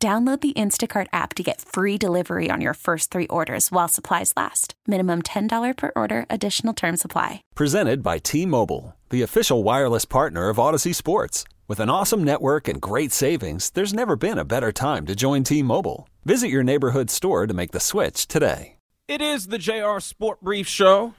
Download 0.00 0.40
the 0.40 0.52
Instacart 0.52 1.08
app 1.12 1.34
to 1.34 1.42
get 1.42 1.60
free 1.60 1.98
delivery 1.98 2.50
on 2.52 2.60
your 2.60 2.74
first 2.74 3.10
three 3.10 3.26
orders 3.26 3.72
while 3.72 3.88
supplies 3.88 4.32
last. 4.36 4.74
Minimum 4.86 5.22
$10 5.22 5.76
per 5.76 5.90
order, 5.96 6.24
additional 6.30 6.72
term 6.72 6.96
supply. 6.96 7.42
Presented 7.56 8.00
by 8.00 8.18
T 8.18 8.46
Mobile, 8.46 8.94
the 9.10 9.22
official 9.22 9.64
wireless 9.64 10.04
partner 10.04 10.50
of 10.50 10.58
Audacy 10.58 10.94
Sports. 10.94 11.42
With 11.66 11.80
an 11.80 11.90
awesome 11.90 12.22
network 12.22 12.68
and 12.68 12.80
great 12.80 13.10
savings, 13.10 13.70
there's 13.70 13.92
never 13.92 14.14
been 14.14 14.38
a 14.38 14.44
better 14.44 14.70
time 14.70 15.04
to 15.06 15.16
join 15.16 15.42
T 15.42 15.64
Mobile. 15.64 16.08
Visit 16.24 16.48
your 16.48 16.62
neighborhood 16.62 17.10
store 17.10 17.48
to 17.48 17.54
make 17.54 17.72
the 17.72 17.80
switch 17.80 18.28
today. 18.28 18.76
It 19.08 19.20
is 19.20 19.48
the 19.48 19.58
JR 19.58 19.98
Sport 19.98 20.40
Brief 20.40 20.68
Show 20.68 21.14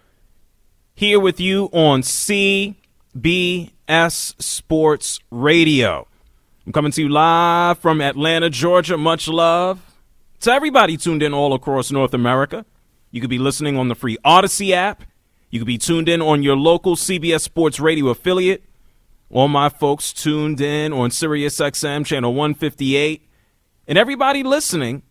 here 0.95 1.19
with 1.19 1.39
you 1.41 1.65
on 1.73 2.01
CBS 2.01 2.75
Sports 4.41 5.19
Radio. 5.31 6.08
I'm 6.69 6.73
coming 6.73 6.91
to 6.91 7.01
you 7.01 7.09
live 7.09 7.79
from 7.79 7.99
Atlanta, 7.99 8.47
Georgia. 8.47 8.95
Much 8.95 9.27
love 9.27 9.83
to 10.41 10.51
everybody 10.51 10.97
tuned 10.97 11.23
in 11.23 11.33
all 11.33 11.55
across 11.55 11.91
North 11.91 12.13
America. 12.13 12.63
You 13.09 13.21
could 13.21 13.29
be 13.31 13.39
listening 13.39 13.75
on 13.75 13.87
the 13.87 13.95
free 13.95 14.19
Audacy 14.23 14.69
app. 14.69 15.03
You 15.49 15.59
could 15.59 15.65
be 15.65 15.79
tuned 15.79 16.07
in 16.07 16.21
on 16.21 16.43
your 16.43 16.55
local 16.55 16.95
CBS 16.95 17.41
Sports 17.41 17.79
Radio 17.79 18.09
affiliate. 18.09 18.63
All 19.31 19.47
my 19.47 19.69
folks 19.69 20.13
tuned 20.13 20.61
in 20.61 20.93
on 20.93 21.09
Sirius 21.09 21.57
XM 21.57 22.05
channel 22.05 22.35
158. 22.35 23.27
And 23.87 23.97
everybody 23.97 24.43
listening 24.43 25.01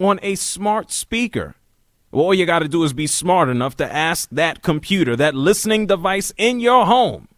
on 0.00 0.18
a 0.22 0.36
smart 0.36 0.90
speaker. 0.90 1.54
All 2.12 2.32
you 2.32 2.46
got 2.46 2.60
to 2.60 2.68
do 2.68 2.82
is 2.82 2.94
be 2.94 3.08
smart 3.08 3.50
enough 3.50 3.76
to 3.76 3.94
ask 3.94 4.26
that 4.30 4.62
computer, 4.62 5.16
that 5.16 5.34
listening 5.34 5.86
device 5.86 6.32
in 6.38 6.60
your 6.60 6.86
home, 6.86 7.28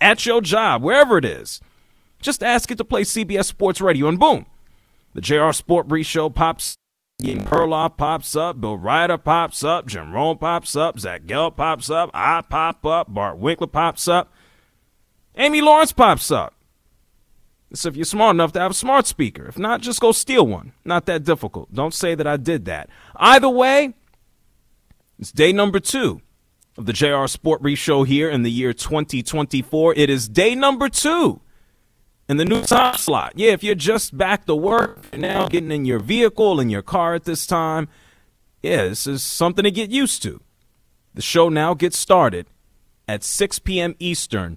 at 0.00 0.26
your 0.26 0.40
job, 0.40 0.82
wherever 0.82 1.18
it 1.18 1.24
is 1.24 1.60
just 2.22 2.42
ask 2.42 2.70
it 2.70 2.78
to 2.78 2.84
play 2.84 3.02
CBS 3.02 3.44
Sports 3.44 3.80
Radio, 3.80 4.08
and 4.08 4.18
boom, 4.18 4.46
the 5.14 5.20
JR 5.20 5.52
Sport 5.52 5.88
Brief 5.88 6.06
Show 6.06 6.30
pops. 6.30 6.76
Ian 7.22 7.44
Perloff 7.44 7.96
pops 7.96 8.34
up, 8.34 8.60
Bill 8.60 8.76
Reiter 8.76 9.18
pops 9.18 9.62
up, 9.62 9.86
Jim 9.86 10.12
Rome 10.12 10.38
pops 10.38 10.74
up, 10.74 10.98
Zach 10.98 11.22
Gelb 11.22 11.56
pops 11.56 11.88
up, 11.88 12.10
I 12.12 12.40
pop 12.40 12.84
up, 12.84 13.12
Bart 13.12 13.38
Winkler 13.38 13.68
pops 13.68 14.08
up, 14.08 14.32
Amy 15.36 15.60
Lawrence 15.60 15.92
pops 15.92 16.32
up. 16.32 16.54
So 17.74 17.88
if 17.88 17.96
you're 17.96 18.04
smart 18.04 18.34
enough 18.34 18.52
to 18.52 18.60
have 18.60 18.72
a 18.72 18.74
smart 18.74 19.06
speaker, 19.06 19.46
if 19.46 19.58
not, 19.58 19.80
just 19.80 20.00
go 20.00 20.12
steal 20.12 20.46
one. 20.46 20.72
Not 20.84 21.06
that 21.06 21.24
difficult. 21.24 21.72
Don't 21.72 21.94
say 21.94 22.14
that 22.14 22.26
I 22.26 22.36
did 22.36 22.64
that. 22.66 22.90
Either 23.16 23.48
way, 23.48 23.94
it's 25.18 25.32
day 25.32 25.52
number 25.52 25.80
two 25.80 26.20
of 26.76 26.86
the 26.86 26.92
JR 26.92 27.26
Sport 27.26 27.62
Brief 27.62 27.78
Show 27.78 28.02
here 28.02 28.28
in 28.28 28.42
the 28.42 28.50
year 28.50 28.72
2024. 28.72 29.94
It 29.94 30.10
is 30.10 30.28
day 30.28 30.54
number 30.54 30.88
two 30.88 31.40
in 32.32 32.38
the 32.38 32.44
new 32.46 32.62
time 32.62 32.96
slot. 32.96 33.34
Yeah, 33.36 33.52
if 33.52 33.62
you're 33.62 33.74
just 33.74 34.16
back 34.16 34.46
to 34.46 34.54
work 34.56 34.98
and 35.12 35.20
now 35.22 35.46
getting 35.46 35.70
in 35.70 35.84
your 35.84 35.98
vehicle 35.98 36.60
and 36.60 36.70
your 36.70 36.82
car 36.82 37.14
at 37.14 37.24
this 37.24 37.46
time, 37.46 37.88
yeah, 38.62 38.88
this 38.88 39.06
is 39.06 39.22
something 39.22 39.62
to 39.64 39.70
get 39.70 39.90
used 39.90 40.22
to. 40.22 40.40
The 41.14 41.20
show 41.20 41.50
now 41.50 41.74
gets 41.74 41.98
started 41.98 42.46
at 43.06 43.22
6 43.22 43.58
p.m. 43.60 43.94
Eastern, 43.98 44.56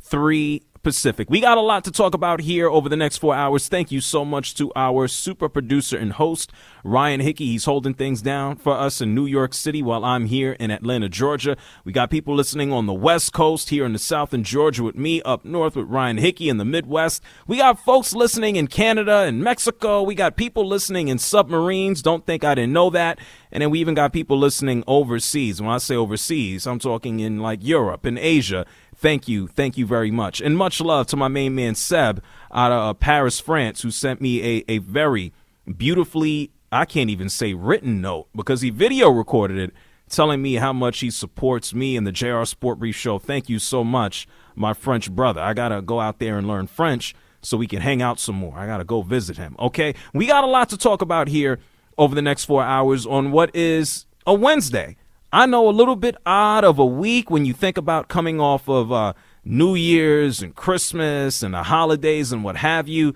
3 0.00 0.62
Pacific. 0.86 1.28
We 1.28 1.40
got 1.40 1.58
a 1.58 1.62
lot 1.62 1.82
to 1.82 1.90
talk 1.90 2.14
about 2.14 2.42
here 2.42 2.70
over 2.70 2.88
the 2.88 2.96
next 2.96 3.16
four 3.16 3.34
hours. 3.34 3.66
Thank 3.66 3.90
you 3.90 4.00
so 4.00 4.24
much 4.24 4.54
to 4.54 4.70
our 4.76 5.08
super 5.08 5.48
producer 5.48 5.98
and 5.98 6.12
host, 6.12 6.52
Ryan 6.84 7.18
Hickey. 7.18 7.46
He's 7.46 7.64
holding 7.64 7.92
things 7.92 8.22
down 8.22 8.54
for 8.54 8.72
us 8.72 9.00
in 9.00 9.12
New 9.12 9.26
York 9.26 9.52
City 9.52 9.82
while 9.82 10.04
I'm 10.04 10.26
here 10.26 10.52
in 10.52 10.70
Atlanta, 10.70 11.08
Georgia. 11.08 11.56
We 11.84 11.90
got 11.90 12.08
people 12.08 12.36
listening 12.36 12.72
on 12.72 12.86
the 12.86 12.94
West 12.94 13.32
Coast, 13.32 13.70
here 13.70 13.84
in 13.84 13.94
the 13.94 13.98
South 13.98 14.32
in 14.32 14.44
Georgia 14.44 14.84
with 14.84 14.94
me, 14.94 15.20
up 15.22 15.44
north 15.44 15.74
with 15.74 15.88
Ryan 15.88 16.18
Hickey 16.18 16.48
in 16.48 16.58
the 16.58 16.64
Midwest. 16.64 17.20
We 17.48 17.56
got 17.56 17.80
folks 17.80 18.12
listening 18.14 18.54
in 18.54 18.68
Canada 18.68 19.22
and 19.22 19.42
Mexico. 19.42 20.04
We 20.04 20.14
got 20.14 20.36
people 20.36 20.68
listening 20.68 21.08
in 21.08 21.18
submarines. 21.18 22.00
Don't 22.00 22.24
think 22.24 22.44
I 22.44 22.54
didn't 22.54 22.72
know 22.72 22.90
that. 22.90 23.18
And 23.50 23.62
then 23.62 23.70
we 23.70 23.80
even 23.80 23.94
got 23.94 24.12
people 24.12 24.38
listening 24.38 24.84
overseas. 24.86 25.60
When 25.60 25.70
I 25.70 25.78
say 25.78 25.96
overseas, 25.96 26.64
I'm 26.64 26.78
talking 26.78 27.18
in 27.18 27.40
like 27.40 27.58
Europe 27.64 28.04
and 28.04 28.20
Asia 28.20 28.66
Thank 28.96 29.28
you. 29.28 29.46
Thank 29.46 29.76
you 29.76 29.86
very 29.86 30.10
much. 30.10 30.40
And 30.40 30.56
much 30.56 30.80
love 30.80 31.06
to 31.08 31.16
my 31.16 31.28
main 31.28 31.54
man, 31.54 31.74
Seb, 31.74 32.22
out 32.52 32.72
of 32.72 32.82
uh, 32.82 32.94
Paris, 32.94 33.38
France, 33.38 33.82
who 33.82 33.90
sent 33.90 34.20
me 34.20 34.42
a, 34.42 34.64
a 34.68 34.78
very 34.78 35.32
beautifully, 35.76 36.50
I 36.72 36.86
can't 36.86 37.10
even 37.10 37.28
say 37.28 37.52
written 37.52 38.00
note 38.00 38.28
because 38.34 38.62
he 38.62 38.70
video 38.70 39.10
recorded 39.10 39.58
it 39.58 39.74
telling 40.08 40.40
me 40.40 40.54
how 40.54 40.72
much 40.72 41.00
he 41.00 41.10
supports 41.10 41.74
me 41.74 41.96
and 41.96 42.06
the 42.06 42.12
JR 42.12 42.44
Sport 42.44 42.78
Brief 42.78 42.96
Show. 42.96 43.18
Thank 43.18 43.48
you 43.48 43.58
so 43.58 43.84
much, 43.84 44.26
my 44.54 44.72
French 44.72 45.10
brother. 45.10 45.40
I 45.40 45.52
got 45.52 45.68
to 45.68 45.82
go 45.82 46.00
out 46.00 46.18
there 46.18 46.38
and 46.38 46.46
learn 46.46 46.66
French 46.66 47.14
so 47.42 47.56
we 47.56 47.66
can 47.66 47.80
hang 47.80 48.02
out 48.02 48.18
some 48.18 48.36
more. 48.36 48.58
I 48.58 48.66
got 48.66 48.78
to 48.78 48.84
go 48.84 49.02
visit 49.02 49.36
him. 49.36 49.56
Okay. 49.58 49.94
We 50.14 50.26
got 50.26 50.44
a 50.44 50.48
lot 50.48 50.68
to 50.70 50.76
talk 50.76 51.02
about 51.02 51.28
here 51.28 51.58
over 51.98 52.14
the 52.14 52.22
next 52.22 52.44
four 52.44 52.62
hours 52.62 53.06
on 53.06 53.30
what 53.30 53.54
is 53.54 54.06
a 54.26 54.34
Wednesday. 54.34 54.96
I 55.36 55.44
know 55.44 55.68
a 55.68 55.70
little 55.70 55.96
bit 55.96 56.16
odd 56.24 56.64
of 56.64 56.78
a 56.78 56.86
week 56.86 57.30
when 57.30 57.44
you 57.44 57.52
think 57.52 57.76
about 57.76 58.08
coming 58.08 58.40
off 58.40 58.70
of 58.70 58.90
uh, 58.90 59.12
New 59.44 59.74
Year's 59.74 60.40
and 60.40 60.54
Christmas 60.54 61.42
and 61.42 61.52
the 61.52 61.64
holidays 61.64 62.32
and 62.32 62.42
what 62.42 62.56
have 62.56 62.88
you. 62.88 63.12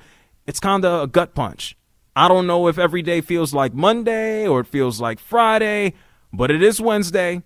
It's 0.47 0.61
kind 0.61 0.85
of 0.85 1.05
a 1.05 1.07
gut 1.07 1.35
punch. 1.35 1.79
I 2.15 2.29
don't 2.29 2.47
know 2.47 2.69
if 2.69 2.79
every 2.79 3.01
day 3.01 3.23
feels 3.23 3.55
like 3.55 3.73
Monday 3.73 4.47
or 4.47 4.61
it 4.61 4.67
feels 4.67 5.01
like 5.01 5.19
Friday, 5.19 5.95
but 6.31 6.51
it 6.51 6.63
is 6.63 6.79
Wednesday. 6.79 7.43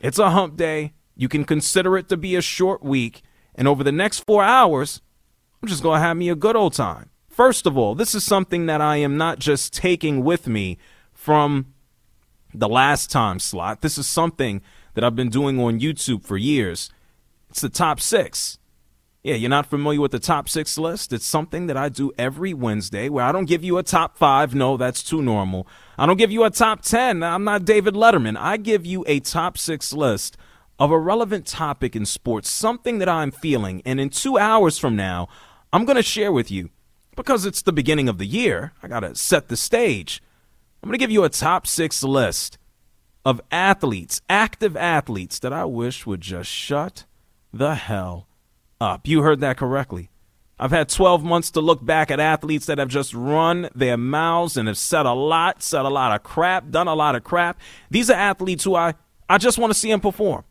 It's 0.00 0.18
a 0.18 0.30
hump 0.30 0.56
day. 0.56 0.94
You 1.14 1.28
can 1.28 1.44
consider 1.44 1.96
it 1.96 2.08
to 2.08 2.16
be 2.16 2.34
a 2.34 2.42
short 2.42 2.82
week. 2.82 3.22
And 3.54 3.68
over 3.68 3.84
the 3.84 3.92
next 3.92 4.24
four 4.26 4.42
hours, 4.42 5.02
I'm 5.62 5.68
just 5.68 5.84
going 5.84 6.00
to 6.00 6.04
have 6.04 6.16
me 6.16 6.30
a 6.30 6.34
good 6.34 6.56
old 6.56 6.72
time. 6.72 7.10
First 7.28 7.64
of 7.64 7.78
all, 7.78 7.94
this 7.94 8.12
is 8.12 8.24
something 8.24 8.66
that 8.66 8.80
I 8.80 8.96
am 8.96 9.16
not 9.16 9.38
just 9.38 9.72
taking 9.72 10.24
with 10.24 10.48
me 10.48 10.78
from 11.12 11.74
the 12.58 12.68
last 12.68 13.10
time 13.10 13.38
slot. 13.38 13.82
This 13.82 13.98
is 13.98 14.06
something 14.06 14.62
that 14.94 15.04
I've 15.04 15.16
been 15.16 15.28
doing 15.28 15.60
on 15.60 15.80
YouTube 15.80 16.24
for 16.24 16.36
years. 16.36 16.90
It's 17.50 17.60
the 17.60 17.68
top 17.68 18.00
six. 18.00 18.58
Yeah, 19.22 19.34
you're 19.34 19.50
not 19.50 19.66
familiar 19.66 20.00
with 20.00 20.12
the 20.12 20.20
top 20.20 20.48
six 20.48 20.78
list? 20.78 21.12
It's 21.12 21.26
something 21.26 21.66
that 21.66 21.76
I 21.76 21.88
do 21.88 22.12
every 22.16 22.54
Wednesday 22.54 23.08
where 23.08 23.24
I 23.24 23.32
don't 23.32 23.46
give 23.46 23.64
you 23.64 23.76
a 23.76 23.82
top 23.82 24.16
five. 24.16 24.54
No, 24.54 24.76
that's 24.76 25.02
too 25.02 25.20
normal. 25.20 25.66
I 25.98 26.06
don't 26.06 26.16
give 26.16 26.30
you 26.30 26.44
a 26.44 26.50
top 26.50 26.82
10. 26.82 27.22
I'm 27.22 27.42
not 27.42 27.64
David 27.64 27.94
Letterman. 27.94 28.36
I 28.38 28.56
give 28.56 28.86
you 28.86 29.04
a 29.08 29.18
top 29.20 29.58
six 29.58 29.92
list 29.92 30.36
of 30.78 30.90
a 30.90 30.98
relevant 30.98 31.46
topic 31.46 31.96
in 31.96 32.06
sports, 32.06 32.48
something 32.48 32.98
that 32.98 33.08
I'm 33.08 33.32
feeling. 33.32 33.82
And 33.84 33.98
in 33.98 34.10
two 34.10 34.38
hours 34.38 34.78
from 34.78 34.94
now, 34.94 35.28
I'm 35.72 35.84
going 35.84 35.96
to 35.96 36.02
share 36.02 36.30
with 36.30 36.50
you 36.50 36.70
because 37.16 37.44
it's 37.46 37.62
the 37.62 37.72
beginning 37.72 38.08
of 38.08 38.18
the 38.18 38.26
year. 38.26 38.72
I 38.82 38.88
got 38.88 39.00
to 39.00 39.14
set 39.16 39.48
the 39.48 39.56
stage. 39.56 40.22
I'm 40.86 40.90
going 40.90 41.00
to 41.00 41.02
give 41.02 41.10
you 41.10 41.24
a 41.24 41.28
top 41.28 41.66
six 41.66 42.04
list 42.04 42.58
of 43.24 43.40
athletes, 43.50 44.20
active 44.30 44.76
athletes, 44.76 45.40
that 45.40 45.52
I 45.52 45.64
wish 45.64 46.06
would 46.06 46.20
just 46.20 46.48
shut 46.48 47.06
the 47.52 47.74
hell 47.74 48.28
up. 48.80 49.08
You 49.08 49.22
heard 49.22 49.40
that 49.40 49.56
correctly. 49.56 50.10
I've 50.60 50.70
had 50.70 50.88
12 50.88 51.24
months 51.24 51.50
to 51.50 51.60
look 51.60 51.84
back 51.84 52.12
at 52.12 52.20
athletes 52.20 52.66
that 52.66 52.78
have 52.78 52.86
just 52.86 53.12
run 53.14 53.68
their 53.74 53.96
mouths 53.96 54.56
and 54.56 54.68
have 54.68 54.78
said 54.78 55.06
a 55.06 55.12
lot, 55.12 55.60
said 55.60 55.84
a 55.84 55.88
lot 55.88 56.14
of 56.14 56.22
crap, 56.22 56.70
done 56.70 56.86
a 56.86 56.94
lot 56.94 57.16
of 57.16 57.24
crap. 57.24 57.58
These 57.90 58.08
are 58.08 58.16
athletes 58.16 58.62
who 58.62 58.76
I, 58.76 58.94
I 59.28 59.38
just 59.38 59.58
want 59.58 59.72
to 59.72 59.78
see 59.78 59.90
them 59.90 59.98
perform. 59.98 60.44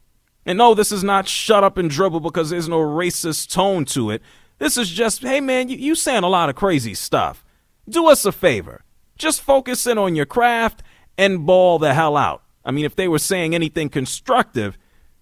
And 0.45 0.57
no, 0.57 0.73
this 0.73 0.91
is 0.91 1.01
not 1.01 1.29
shut 1.29 1.63
up 1.63 1.77
and 1.77 1.89
dribble 1.89 2.19
because 2.19 2.49
there's 2.49 2.67
no 2.67 2.79
racist 2.79 3.53
tone 3.53 3.85
to 3.85 4.09
it. 4.09 4.21
This 4.57 4.75
is 4.75 4.89
just, 4.89 5.21
hey 5.21 5.39
man, 5.39 5.69
you, 5.69 5.77
you 5.77 5.95
saying 5.95 6.23
a 6.23 6.27
lot 6.27 6.49
of 6.49 6.55
crazy 6.55 6.93
stuff. 6.93 7.45
Do 7.87 8.09
us 8.09 8.25
a 8.25 8.33
favor. 8.33 8.81
Just 9.17 9.41
focus 9.41 9.87
in 9.87 9.97
on 9.97 10.15
your 10.15 10.25
craft 10.25 10.83
and 11.17 11.45
ball 11.45 11.79
the 11.79 11.93
hell 11.93 12.17
out. 12.17 12.43
I 12.63 12.71
mean, 12.71 12.85
if 12.85 12.95
they 12.95 13.07
were 13.07 13.19
saying 13.19 13.53
anything 13.53 13.89
constructive, 13.89 14.77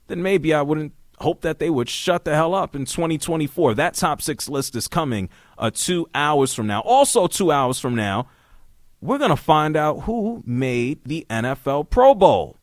then 0.08 0.22
maybe 0.22 0.54
I 0.54 0.62
wouldn't 0.62 0.94
hope 1.20 1.42
that 1.42 1.60
they 1.60 1.70
would 1.70 1.90
shut 1.90 2.26
the 2.26 2.36
hell 2.36 2.54
up 2.54 2.76
in 2.76 2.86
2024. 2.86 3.76
That 3.76 3.94
top 3.96 4.22
six 4.22 4.50
list 4.50 4.76
is 4.76 4.88
coming 4.88 5.30
uh, 5.58 5.72
two 5.74 6.08
hours 6.14 6.54
from 6.54 6.68
now. 6.68 6.82
Also, 6.82 7.28
two 7.28 7.52
hours 7.52 7.80
from 7.80 7.96
now, 7.96 8.28
we're 9.02 9.18
going 9.18 9.30
to 9.30 9.36
find 9.36 9.76
out 9.76 10.02
who 10.02 10.44
made 10.46 11.04
the 11.06 11.26
NFL 11.30 11.90
Pro 11.90 12.16
Bowl. 12.16 12.58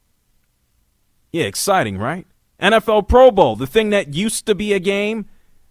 Yeah, 1.32 1.44
exciting, 1.44 1.98
right? 1.98 2.26
NFL 2.60 3.08
Pro 3.08 3.30
Bowl, 3.30 3.56
the 3.56 3.66
thing 3.66 3.90
that 3.90 4.14
used 4.14 4.46
to 4.46 4.54
be 4.54 4.72
a 4.72 4.78
game 4.78 5.26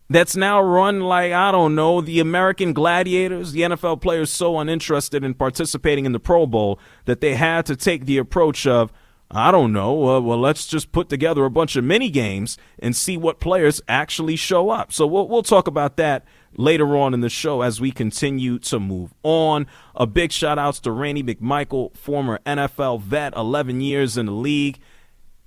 that's 0.09 0.35
now 0.35 0.61
run 0.61 1.01
like, 1.01 1.31
I 1.31 1.51
don't 1.51 1.75
know, 1.75 2.01
the 2.01 2.19
American 2.19 2.73
Gladiators. 2.73 3.51
The 3.51 3.61
NFL 3.61 4.01
players 4.01 4.31
so 4.31 4.57
uninterested 4.57 5.23
in 5.23 5.35
participating 5.35 6.05
in 6.05 6.13
the 6.13 6.19
Pro 6.19 6.47
Bowl 6.47 6.79
that 7.05 7.21
they 7.21 7.35
had 7.35 7.65
to 7.67 7.75
take 7.75 8.05
the 8.05 8.17
approach 8.17 8.65
of, 8.65 8.91
I 9.29 9.51
don't 9.51 9.71
know, 9.71 10.09
uh, 10.09 10.19
well, 10.19 10.39
let's 10.39 10.65
just 10.65 10.91
put 10.91 11.09
together 11.09 11.45
a 11.45 11.51
bunch 11.51 11.75
of 11.75 11.83
mini 11.83 12.09
games 12.09 12.57
and 12.79 12.95
see 12.95 13.17
what 13.17 13.39
players 13.39 13.81
actually 13.87 14.35
show 14.35 14.71
up. 14.71 14.91
So 14.91 15.05
we'll, 15.05 15.27
we'll 15.27 15.43
talk 15.43 15.67
about 15.67 15.97
that 15.97 16.25
later 16.57 16.97
on 16.97 17.13
in 17.13 17.21
the 17.21 17.29
show 17.29 17.61
as 17.61 17.79
we 17.79 17.91
continue 17.91 18.57
to 18.59 18.79
move 18.79 19.13
on. 19.21 19.67
A 19.95 20.07
big 20.07 20.31
shout 20.31 20.57
outs 20.57 20.79
to 20.79 20.91
Randy 20.91 21.21
McMichael, 21.21 21.95
former 21.95 22.39
NFL 22.47 23.01
vet, 23.01 23.35
11 23.35 23.81
years 23.81 24.17
in 24.17 24.25
the 24.25 24.31
league. 24.31 24.79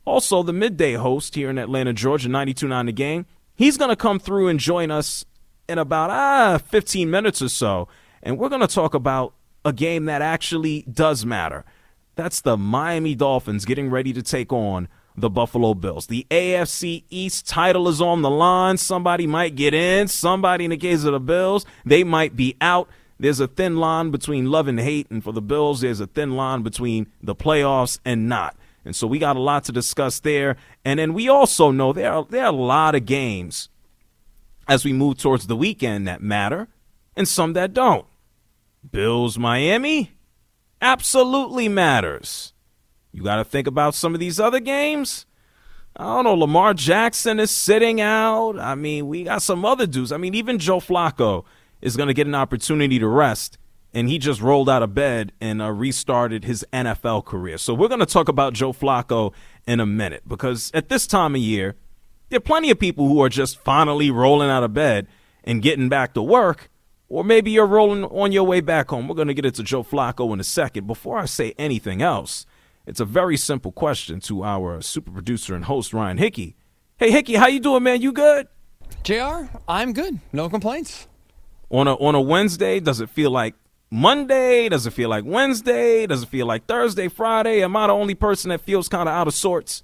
Also, 0.04 0.44
the 0.44 0.52
midday 0.52 0.94
host 0.94 1.34
here 1.34 1.50
in 1.50 1.58
Atlanta, 1.58 1.92
Georgia, 1.92 2.28
92.9 2.28 2.86
The 2.86 2.92
Game. 2.92 3.26
He's 3.54 3.76
going 3.76 3.90
to 3.90 3.96
come 3.96 4.18
through 4.18 4.48
and 4.48 4.58
join 4.58 4.90
us 4.90 5.24
in 5.68 5.78
about 5.78 6.10
ah 6.10 6.58
15 6.58 7.10
minutes 7.10 7.42
or 7.42 7.48
so, 7.48 7.88
and 8.22 8.38
we're 8.38 8.48
going 8.48 8.60
to 8.60 8.66
talk 8.66 8.94
about 8.94 9.34
a 9.64 9.72
game 9.72 10.06
that 10.06 10.22
actually 10.22 10.82
does 10.92 11.24
matter. 11.24 11.64
That's 12.14 12.40
the 12.40 12.56
Miami 12.56 13.14
Dolphins 13.14 13.64
getting 13.64 13.88
ready 13.88 14.12
to 14.12 14.22
take 14.22 14.52
on 14.52 14.88
the 15.16 15.30
Buffalo 15.30 15.74
Bills. 15.74 16.06
The 16.06 16.26
AFC 16.30 17.04
East 17.10 17.46
title 17.46 17.88
is 17.88 18.00
on 18.00 18.22
the 18.22 18.30
line. 18.30 18.76
Somebody 18.76 19.26
might 19.26 19.54
get 19.54 19.74
in. 19.74 20.08
Somebody, 20.08 20.64
in 20.64 20.70
the 20.70 20.76
case 20.76 21.04
of 21.04 21.12
the 21.12 21.20
Bills, 21.20 21.66
they 21.84 22.04
might 22.04 22.36
be 22.36 22.56
out. 22.60 22.88
There's 23.18 23.40
a 23.40 23.46
thin 23.46 23.76
line 23.76 24.10
between 24.10 24.50
love 24.50 24.68
and 24.68 24.80
hate, 24.80 25.10
and 25.10 25.22
for 25.22 25.32
the 25.32 25.42
Bills, 25.42 25.80
there's 25.82 26.00
a 26.00 26.06
thin 26.06 26.36
line 26.36 26.62
between 26.62 27.06
the 27.22 27.34
playoffs 27.34 27.98
and 28.04 28.28
not. 28.28 28.56
And 28.84 28.96
so 28.96 29.06
we 29.06 29.18
got 29.18 29.36
a 29.36 29.40
lot 29.40 29.64
to 29.64 29.72
discuss 29.72 30.20
there. 30.20 30.56
And 30.84 30.98
then 30.98 31.14
we 31.14 31.28
also 31.28 31.70
know 31.70 31.92
there 31.92 32.12
are, 32.12 32.26
there 32.28 32.44
are 32.44 32.52
a 32.52 32.56
lot 32.56 32.94
of 32.94 33.06
games 33.06 33.68
as 34.68 34.84
we 34.84 34.92
move 34.92 35.18
towards 35.18 35.46
the 35.46 35.56
weekend 35.56 36.06
that 36.06 36.22
matter 36.22 36.68
and 37.16 37.28
some 37.28 37.52
that 37.52 37.72
don't. 37.72 38.06
Bills 38.90 39.38
Miami 39.38 40.12
absolutely 40.80 41.68
matters. 41.68 42.52
You 43.12 43.22
got 43.22 43.36
to 43.36 43.44
think 43.44 43.66
about 43.66 43.94
some 43.94 44.14
of 44.14 44.20
these 44.20 44.40
other 44.40 44.60
games. 44.60 45.26
I 45.96 46.04
don't 46.04 46.24
know. 46.24 46.34
Lamar 46.34 46.74
Jackson 46.74 47.38
is 47.38 47.50
sitting 47.50 48.00
out. 48.00 48.58
I 48.58 48.74
mean, 48.74 49.06
we 49.06 49.24
got 49.24 49.42
some 49.42 49.64
other 49.64 49.86
dudes. 49.86 50.10
I 50.10 50.16
mean, 50.16 50.34
even 50.34 50.58
Joe 50.58 50.80
Flacco 50.80 51.44
is 51.82 51.96
going 51.96 52.06
to 52.06 52.14
get 52.14 52.26
an 52.26 52.34
opportunity 52.34 52.98
to 52.98 53.06
rest 53.06 53.58
and 53.94 54.08
he 54.08 54.18
just 54.18 54.40
rolled 54.40 54.68
out 54.70 54.82
of 54.82 54.94
bed 54.94 55.32
and 55.40 55.60
uh, 55.60 55.70
restarted 55.70 56.44
his 56.44 56.64
NFL 56.72 57.24
career. 57.24 57.58
So 57.58 57.74
we're 57.74 57.88
going 57.88 58.00
to 58.00 58.06
talk 58.06 58.28
about 58.28 58.54
Joe 58.54 58.72
Flacco 58.72 59.32
in 59.66 59.80
a 59.80 59.86
minute 59.86 60.22
because 60.26 60.70
at 60.74 60.88
this 60.88 61.06
time 61.06 61.34
of 61.34 61.40
year, 61.40 61.76
there 62.28 62.38
are 62.38 62.40
plenty 62.40 62.70
of 62.70 62.78
people 62.78 63.08
who 63.08 63.22
are 63.22 63.28
just 63.28 63.58
finally 63.58 64.10
rolling 64.10 64.48
out 64.48 64.62
of 64.62 64.72
bed 64.72 65.06
and 65.44 65.60
getting 65.60 65.88
back 65.88 66.14
to 66.14 66.22
work, 66.22 66.70
or 67.08 67.22
maybe 67.24 67.50
you're 67.50 67.66
rolling 67.66 68.04
on 68.04 68.32
your 68.32 68.44
way 68.44 68.60
back 68.60 68.88
home. 68.88 69.08
We're 69.08 69.16
going 69.16 69.28
to 69.28 69.34
get 69.34 69.44
into 69.44 69.62
Joe 69.62 69.82
Flacco 69.82 70.32
in 70.32 70.40
a 70.40 70.44
second. 70.44 70.86
Before 70.86 71.18
I 71.18 71.26
say 71.26 71.54
anything 71.58 72.00
else, 72.00 72.46
it's 72.86 73.00
a 73.00 73.04
very 73.04 73.36
simple 73.36 73.72
question 73.72 74.20
to 74.20 74.42
our 74.42 74.80
super 74.80 75.10
producer 75.10 75.54
and 75.54 75.66
host 75.66 75.92
Ryan 75.92 76.18
Hickey. 76.18 76.56
Hey 76.96 77.10
Hickey, 77.10 77.34
how 77.34 77.48
you 77.48 77.60
doing, 77.60 77.82
man? 77.82 78.00
You 78.00 78.12
good? 78.12 78.48
Jr. 79.02 79.46
I'm 79.68 79.92
good. 79.92 80.20
No 80.32 80.48
complaints. 80.48 81.08
On 81.70 81.88
a 81.88 81.94
on 81.94 82.14
a 82.14 82.20
Wednesday, 82.20 82.80
does 82.80 83.00
it 83.00 83.10
feel 83.10 83.30
like 83.30 83.54
Monday? 83.92 84.70
Does 84.70 84.86
it 84.86 84.94
feel 84.94 85.10
like 85.10 85.22
Wednesday? 85.26 86.06
Does 86.06 86.22
it 86.22 86.30
feel 86.30 86.46
like 86.46 86.64
Thursday, 86.64 87.08
Friday? 87.08 87.62
Am 87.62 87.76
I 87.76 87.88
the 87.88 87.92
only 87.92 88.14
person 88.14 88.48
that 88.48 88.62
feels 88.62 88.88
kind 88.88 89.06
of 89.06 89.14
out 89.14 89.28
of 89.28 89.34
sorts? 89.34 89.82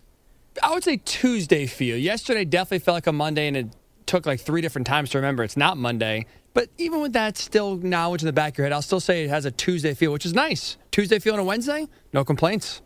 I 0.62 0.72
would 0.72 0.82
say 0.82 0.96
Tuesday 1.04 1.66
feel. 1.66 1.94
Yesterday 1.94 2.46
definitely 2.46 2.78
felt 2.78 2.94
like 2.94 3.06
a 3.06 3.12
Monday, 3.12 3.46
and 3.48 3.54
it 3.54 3.66
took 4.06 4.24
like 4.24 4.40
three 4.40 4.62
different 4.62 4.86
times 4.86 5.10
to 5.10 5.18
remember 5.18 5.44
it's 5.44 5.58
not 5.58 5.76
Monday. 5.76 6.24
But 6.54 6.70
even 6.78 7.02
with 7.02 7.12
that 7.12 7.36
still 7.36 7.76
knowledge 7.76 8.22
in 8.22 8.26
the 8.26 8.32
back 8.32 8.54
of 8.54 8.58
your 8.58 8.64
head, 8.64 8.72
I'll 8.72 8.80
still 8.80 8.98
say 8.98 9.24
it 9.24 9.28
has 9.28 9.44
a 9.44 9.50
Tuesday 9.50 9.92
feel, 9.92 10.10
which 10.10 10.24
is 10.24 10.32
nice. 10.32 10.78
Tuesday 10.90 11.18
feel 11.18 11.34
on 11.34 11.40
a 11.40 11.44
Wednesday, 11.44 11.86
no 12.14 12.24
complaints. 12.24 12.80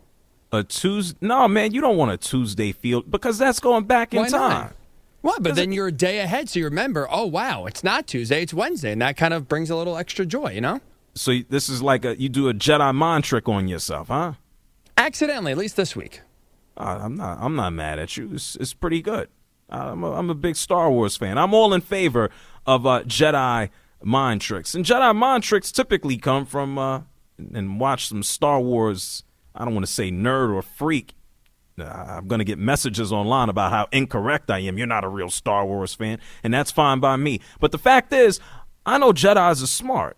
A 0.51 0.61
Tuesday? 0.61 1.17
No, 1.21 1.47
man, 1.47 1.73
you 1.73 1.79
don't 1.79 1.95
want 1.95 2.11
a 2.11 2.17
Tuesday 2.17 2.73
feel 2.73 3.01
because 3.01 3.37
that's 3.37 3.61
going 3.61 3.85
back 3.85 4.13
in 4.13 4.23
Why 4.23 4.27
time. 4.27 4.49
Not? 4.49 4.75
What? 5.21 5.41
But 5.41 5.55
then 5.55 5.71
it, 5.71 5.75
you're 5.75 5.87
a 5.87 5.91
day 5.93 6.19
ahead, 6.19 6.49
so 6.49 6.59
you 6.59 6.65
remember. 6.65 7.07
Oh 7.09 7.27
wow, 7.27 7.65
it's 7.65 7.81
not 7.81 8.07
Tuesday, 8.07 8.41
it's 8.41 8.53
Wednesday, 8.53 8.91
and 8.91 9.01
that 9.01 9.15
kind 9.15 9.33
of 9.33 9.47
brings 9.47 9.69
a 9.69 9.77
little 9.77 9.95
extra 9.95 10.25
joy, 10.25 10.51
you 10.51 10.59
know. 10.59 10.81
So 11.15 11.39
this 11.49 11.69
is 11.69 11.81
like 11.81 12.05
a 12.05 12.19
you 12.19 12.29
do 12.29 12.49
a 12.49 12.53
Jedi 12.53 12.93
mind 12.93 13.23
trick 13.23 13.47
on 13.47 13.67
yourself, 13.67 14.07
huh? 14.07 14.33
Accidentally, 14.97 15.51
at 15.51 15.57
least 15.57 15.75
this 15.75 15.95
week. 15.95 16.21
Uh, 16.77 16.99
I'm 17.01 17.15
not. 17.15 17.37
I'm 17.39 17.55
not 17.55 17.73
mad 17.73 17.99
at 17.99 18.17
you. 18.17 18.31
It's, 18.33 18.55
it's 18.55 18.73
pretty 18.73 19.01
good. 19.01 19.29
I'm 19.69 20.03
a, 20.03 20.13
I'm 20.13 20.29
a 20.29 20.35
big 20.35 20.55
Star 20.55 20.91
Wars 20.91 21.17
fan. 21.17 21.37
I'm 21.37 21.53
all 21.53 21.73
in 21.73 21.81
favor 21.81 22.29
of 22.65 22.85
uh, 22.85 23.03
Jedi 23.03 23.69
mind 24.03 24.41
tricks, 24.41 24.75
and 24.75 24.85
Jedi 24.85 25.15
mind 25.15 25.43
tricks 25.43 25.71
typically 25.71 26.17
come 26.17 26.45
from 26.45 26.77
uh, 26.77 27.01
and 27.37 27.79
watch 27.79 28.07
some 28.07 28.23
Star 28.23 28.59
Wars. 28.59 29.23
I 29.55 29.65
don't 29.65 29.73
want 29.73 29.85
to 29.85 29.91
say 29.91 30.11
nerd 30.11 30.53
or 30.53 30.61
freak. 30.61 31.13
Uh, 31.79 31.83
I'm 31.85 32.27
going 32.27 32.39
to 32.39 32.45
get 32.45 32.59
messages 32.59 33.11
online 33.11 33.49
about 33.49 33.71
how 33.71 33.87
incorrect 33.91 34.51
I 34.51 34.59
am. 34.59 34.77
You're 34.77 34.87
not 34.87 35.03
a 35.03 35.09
real 35.09 35.29
Star 35.29 35.65
Wars 35.65 35.93
fan, 35.93 36.19
and 36.43 36.53
that's 36.53 36.71
fine 36.71 36.99
by 36.99 37.17
me. 37.17 37.39
But 37.59 37.71
the 37.71 37.77
fact 37.77 38.13
is, 38.13 38.39
I 38.85 38.97
know 38.97 39.11
Jedi's 39.11 39.63
are 39.63 39.67
smart. 39.67 40.17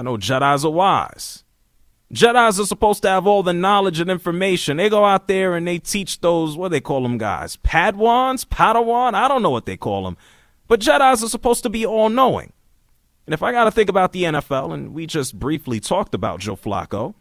I 0.00 0.02
know 0.02 0.16
Jedi's 0.16 0.64
are 0.64 0.70
wise. 0.70 1.44
Jedi's 2.10 2.58
are 2.58 2.64
supposed 2.64 3.02
to 3.02 3.10
have 3.10 3.26
all 3.26 3.42
the 3.42 3.52
knowledge 3.52 4.00
and 4.00 4.10
information. 4.10 4.78
They 4.78 4.88
go 4.88 5.04
out 5.04 5.28
there 5.28 5.54
and 5.54 5.68
they 5.68 5.78
teach 5.78 6.22
those, 6.22 6.56
what 6.56 6.70
they 6.70 6.80
call 6.80 7.02
them 7.02 7.18
guys? 7.18 7.58
Padwans? 7.58 8.46
Padawan? 8.46 9.12
I 9.12 9.28
don't 9.28 9.42
know 9.42 9.50
what 9.50 9.66
they 9.66 9.76
call 9.76 10.04
them. 10.04 10.16
But 10.66 10.80
Jedi's 10.80 11.22
are 11.22 11.28
supposed 11.28 11.62
to 11.64 11.68
be 11.68 11.84
all 11.84 12.08
knowing. 12.08 12.54
And 13.26 13.34
if 13.34 13.42
I 13.42 13.52
got 13.52 13.64
to 13.64 13.70
think 13.70 13.90
about 13.90 14.12
the 14.12 14.22
NFL, 14.22 14.72
and 14.72 14.94
we 14.94 15.06
just 15.06 15.38
briefly 15.38 15.80
talked 15.80 16.14
about 16.14 16.40
Joe 16.40 16.56
Flacco, 16.56 17.12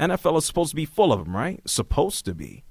NFL 0.00 0.38
is 0.38 0.46
supposed 0.46 0.70
to 0.70 0.76
be 0.76 0.86
full 0.86 1.12
of 1.12 1.22
them, 1.22 1.36
right? 1.36 1.60
Supposed 1.68 2.24
to 2.24 2.34
be. 2.34 2.64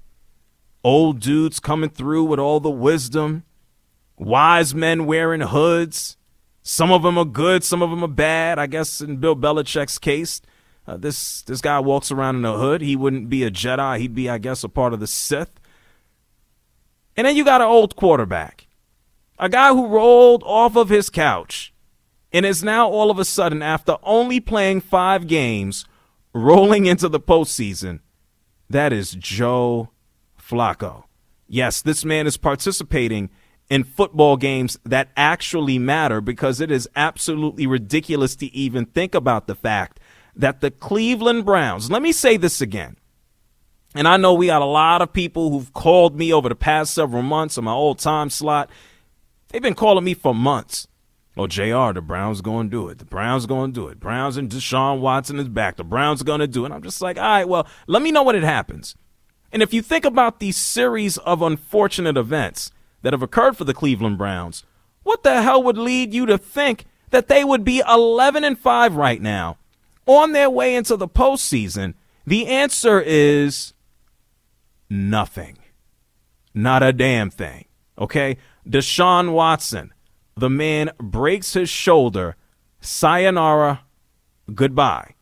Old 0.82 1.20
dudes 1.20 1.60
coming 1.60 1.90
through 1.90 2.24
with 2.24 2.40
all 2.40 2.58
the 2.58 2.68
wisdom, 2.68 3.44
wise 4.18 4.74
men 4.74 5.06
wearing 5.06 5.42
hoods, 5.42 6.15
some 6.68 6.90
of 6.90 7.04
them 7.04 7.16
are 7.16 7.24
good, 7.24 7.62
some 7.62 7.80
of 7.80 7.90
them 7.90 8.02
are 8.02 8.08
bad. 8.08 8.58
I 8.58 8.66
guess 8.66 9.00
in 9.00 9.18
Bill 9.18 9.36
Belichick's 9.36 10.00
case, 10.00 10.42
uh, 10.84 10.96
this 10.96 11.42
this 11.42 11.60
guy 11.60 11.78
walks 11.78 12.10
around 12.10 12.34
in 12.34 12.44
a 12.44 12.58
hood. 12.58 12.80
He 12.80 12.96
wouldn't 12.96 13.28
be 13.28 13.44
a 13.44 13.52
Jedi. 13.52 14.00
He'd 14.00 14.16
be, 14.16 14.28
I 14.28 14.38
guess, 14.38 14.64
a 14.64 14.68
part 14.68 14.92
of 14.92 14.98
the 14.98 15.06
Sith. 15.06 15.60
And 17.16 17.24
then 17.24 17.36
you 17.36 17.44
got 17.44 17.60
an 17.60 17.68
old 17.68 17.94
quarterback, 17.94 18.66
a 19.38 19.48
guy 19.48 19.68
who 19.68 19.86
rolled 19.86 20.42
off 20.42 20.74
of 20.74 20.88
his 20.88 21.08
couch 21.08 21.72
and 22.32 22.44
is 22.44 22.64
now 22.64 22.88
all 22.88 23.12
of 23.12 23.20
a 23.20 23.24
sudden, 23.24 23.62
after 23.62 23.96
only 24.02 24.40
playing 24.40 24.80
five 24.80 25.28
games, 25.28 25.86
rolling 26.34 26.86
into 26.86 27.08
the 27.08 27.20
postseason. 27.20 28.00
That 28.68 28.92
is 28.92 29.12
Joe 29.12 29.90
Flacco. 30.36 31.04
Yes, 31.46 31.80
this 31.80 32.04
man 32.04 32.26
is 32.26 32.36
participating 32.36 33.30
in 33.68 33.84
football 33.84 34.36
games 34.36 34.78
that 34.84 35.08
actually 35.16 35.78
matter 35.78 36.20
because 36.20 36.60
it 36.60 36.70
is 36.70 36.88
absolutely 36.94 37.66
ridiculous 37.66 38.36
to 38.36 38.46
even 38.54 38.86
think 38.86 39.14
about 39.14 39.46
the 39.46 39.54
fact 39.54 39.98
that 40.34 40.60
the 40.60 40.70
Cleveland 40.70 41.44
Browns, 41.44 41.90
let 41.90 42.02
me 42.02 42.12
say 42.12 42.36
this 42.36 42.60
again. 42.60 42.96
And 43.94 44.06
I 44.06 44.18
know 44.18 44.34
we 44.34 44.46
got 44.48 44.62
a 44.62 44.66
lot 44.66 45.00
of 45.00 45.12
people 45.12 45.50
who've 45.50 45.72
called 45.72 46.16
me 46.16 46.32
over 46.32 46.48
the 46.48 46.54
past 46.54 46.92
several 46.92 47.22
months 47.22 47.56
on 47.56 47.64
my 47.64 47.72
old 47.72 47.98
time 47.98 48.28
slot. 48.28 48.70
They've 49.48 49.62
been 49.62 49.74
calling 49.74 50.04
me 50.04 50.14
for 50.14 50.34
months. 50.34 50.86
Oh, 51.38 51.46
JR, 51.46 51.92
the 51.92 52.02
Browns 52.02 52.40
going 52.40 52.68
to 52.68 52.70
do 52.70 52.88
it. 52.88 52.98
The 52.98 53.04
Browns 53.04 53.46
going 53.46 53.72
to 53.72 53.80
do 53.80 53.88
it. 53.88 54.00
Browns 54.00 54.36
and 54.36 54.50
Deshaun 54.50 55.00
Watson 55.00 55.38
is 55.38 55.48
back. 55.48 55.76
The 55.76 55.84
Browns 55.84 56.22
going 56.22 56.40
to 56.40 56.46
do 56.46 56.64
it. 56.64 56.72
I'm 56.72 56.82
just 56.82 57.02
like, 57.02 57.18
all 57.18 57.24
right, 57.24 57.48
well, 57.48 57.66
let 57.86 58.02
me 58.02 58.10
know 58.10 58.22
when 58.22 58.36
it 58.36 58.42
happens. 58.42 58.94
And 59.52 59.62
if 59.62 59.72
you 59.72 59.82
think 59.82 60.04
about 60.04 60.40
these 60.40 60.56
series 60.56 61.18
of 61.18 61.42
unfortunate 61.42 62.16
events, 62.16 62.72
that 63.02 63.12
have 63.12 63.22
occurred 63.22 63.56
for 63.56 63.64
the 63.64 63.74
Cleveland 63.74 64.18
Browns, 64.18 64.64
what 65.02 65.22
the 65.22 65.42
hell 65.42 65.62
would 65.62 65.78
lead 65.78 66.12
you 66.12 66.26
to 66.26 66.38
think 66.38 66.84
that 67.10 67.28
they 67.28 67.44
would 67.44 67.64
be 67.64 67.82
11 67.88 68.44
and 68.44 68.58
5 68.58 68.96
right 68.96 69.22
now 69.22 69.58
on 70.06 70.32
their 70.32 70.50
way 70.50 70.74
into 70.74 70.96
the 70.96 71.08
postseason? 71.08 71.94
The 72.26 72.46
answer 72.46 73.00
is 73.00 73.72
nothing. 74.90 75.58
Not 76.54 76.82
a 76.82 76.92
damn 76.92 77.30
thing. 77.30 77.66
Okay? 77.98 78.38
Deshaun 78.68 79.32
Watson, 79.32 79.92
the 80.36 80.50
man 80.50 80.90
breaks 80.98 81.52
his 81.52 81.68
shoulder. 81.68 82.36
Sayonara. 82.80 83.82
Goodbye. 84.54 85.14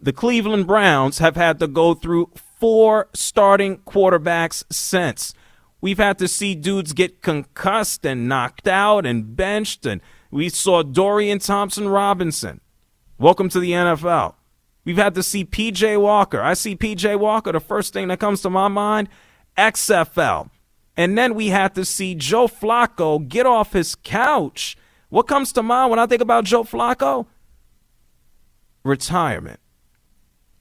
The 0.00 0.12
Cleveland 0.12 0.66
Browns 0.66 1.18
have 1.18 1.36
had 1.36 1.58
to 1.58 1.66
go 1.66 1.94
through 1.94 2.30
four 2.58 3.08
starting 3.14 3.78
quarterbacks 3.78 4.64
since. 4.70 5.34
We've 5.80 5.98
had 5.98 6.18
to 6.18 6.28
see 6.28 6.54
dudes 6.54 6.92
get 6.92 7.22
concussed 7.22 8.04
and 8.04 8.28
knocked 8.28 8.66
out 8.66 9.06
and 9.06 9.36
benched, 9.36 9.86
and 9.86 10.00
we 10.30 10.48
saw 10.48 10.82
Dorian 10.82 11.38
Thompson 11.38 11.88
Robinson. 11.88 12.60
Welcome 13.18 13.48
to 13.50 13.60
the 13.60 13.72
NFL. 13.72 14.34
We've 14.84 14.96
had 14.96 15.14
to 15.14 15.22
see 15.22 15.44
PJ 15.44 16.00
Walker. 16.00 16.40
I 16.40 16.54
see 16.54 16.74
PJ 16.74 17.18
Walker, 17.18 17.52
the 17.52 17.60
first 17.60 17.92
thing 17.92 18.08
that 18.08 18.18
comes 18.18 18.40
to 18.42 18.50
my 18.50 18.68
mind, 18.68 19.08
XFL. 19.56 20.50
And 20.96 21.16
then 21.16 21.34
we 21.34 21.48
had 21.48 21.74
to 21.76 21.84
see 21.84 22.16
Joe 22.16 22.48
Flacco 22.48 23.26
get 23.28 23.46
off 23.46 23.72
his 23.72 23.94
couch. 23.94 24.76
What 25.10 25.28
comes 25.28 25.52
to 25.52 25.62
mind 25.62 25.90
when 25.90 26.00
I 26.00 26.06
think 26.06 26.22
about 26.22 26.44
Joe 26.44 26.64
Flacco? 26.64 27.26
Retirement. 28.82 29.60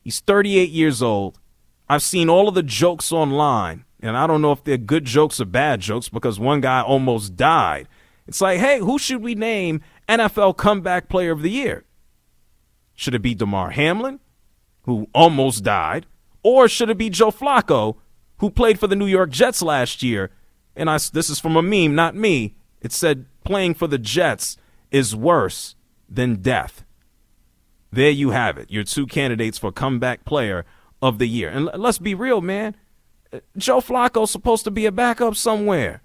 He's 0.04 0.20
38 0.20 0.70
years 0.70 1.02
old. 1.02 1.40
I've 1.90 2.04
seen 2.04 2.30
all 2.30 2.48
of 2.48 2.54
the 2.54 2.64
jokes 2.64 3.12
online, 3.12 3.86
and 4.02 4.16
I 4.16 4.28
don't 4.28 4.42
know 4.42 4.52
if 4.52 4.64
they're 4.64 4.78
good 4.78 5.06
jokes 5.06 5.42
or 5.42 5.46
bad 5.46 5.82
jokes 5.82 6.10
because 6.10 6.40
one 6.40 6.62
guy 6.62 6.82
almost 6.82 7.36
died. 7.36 7.88
It's 8.28 8.42
like, 8.42 8.60
hey, 8.60 8.80
who 8.80 9.00
should 9.00 9.22
we 9.22 9.36
name 9.36 9.82
NFL 10.08 10.58
Comeback 10.58 11.10
Player 11.10 11.32
of 11.32 11.42
the 11.42 11.50
Year? 11.50 11.86
Should 12.94 13.16
it 13.16 13.22
be 13.22 13.36
Damar 13.36 13.72
Hamlin, 13.72 14.20
who 14.84 15.08
almost 15.14 15.64
died, 15.64 16.06
or 16.44 16.68
should 16.68 16.90
it 16.90 16.98
be 16.98 17.10
Joe 17.10 17.32
Flacco, 17.32 17.98
who 18.38 18.50
played 18.50 18.80
for 18.80 18.88
the 18.88 18.96
New 18.96 19.06
York 19.06 19.30
Jets 19.30 19.62
last 19.62 20.04
year? 20.04 20.32
And 20.76 20.90
I, 20.90 20.98
this 21.14 21.30
is 21.30 21.40
from 21.40 21.56
a 21.56 21.62
meme, 21.62 21.96
not 21.96 22.16
me. 22.16 22.56
It 22.82 22.92
said 22.92 23.26
playing 23.44 23.76
for 23.76 23.88
the 23.88 23.98
Jets 23.98 24.58
is 24.92 25.16
worse 25.16 25.76
than 26.10 26.42
death. 26.42 26.84
There 27.92 28.12
you 28.12 28.32
have 28.32 28.58
it. 28.58 28.70
Your 28.70 28.84
two 28.84 29.08
candidates 29.08 29.58
for 29.58 29.72
comeback 29.72 30.26
player 30.26 30.66
of 31.02 31.18
the 31.18 31.28
year. 31.28 31.50
And 31.50 31.70
let's 31.76 31.98
be 31.98 32.14
real, 32.14 32.42
man. 32.42 32.76
Joe 33.58 33.82
Flacco's 33.82 34.32
supposed 34.32 34.64
to 34.66 34.72
be 34.72 34.86
a 34.86 34.92
backup 34.92 35.36
somewhere. 35.36 36.02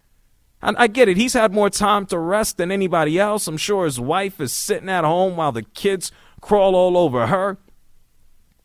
I, 0.62 0.75
I 0.76 0.87
get 0.87 1.09
it. 1.09 1.17
He's 1.17 1.35
had 1.35 1.52
more 1.52 1.71
time 1.71 2.07
to 2.07 2.19
rest 2.19 2.57
than 2.57 2.71
anybody 2.71 3.19
else. 3.19 3.47
I'm 3.47 3.57
sure 3.57 3.85
his 3.85 4.00
wife 4.00 4.41
is 4.41 4.52
sitting 4.52 4.88
at 4.88 5.05
home 5.05 5.37
while 5.37 5.52
the 5.52 5.62
kids 5.62 6.12
crawl 6.41 6.75
all 6.75 6.97
over 6.97 7.26
her. 7.29 7.59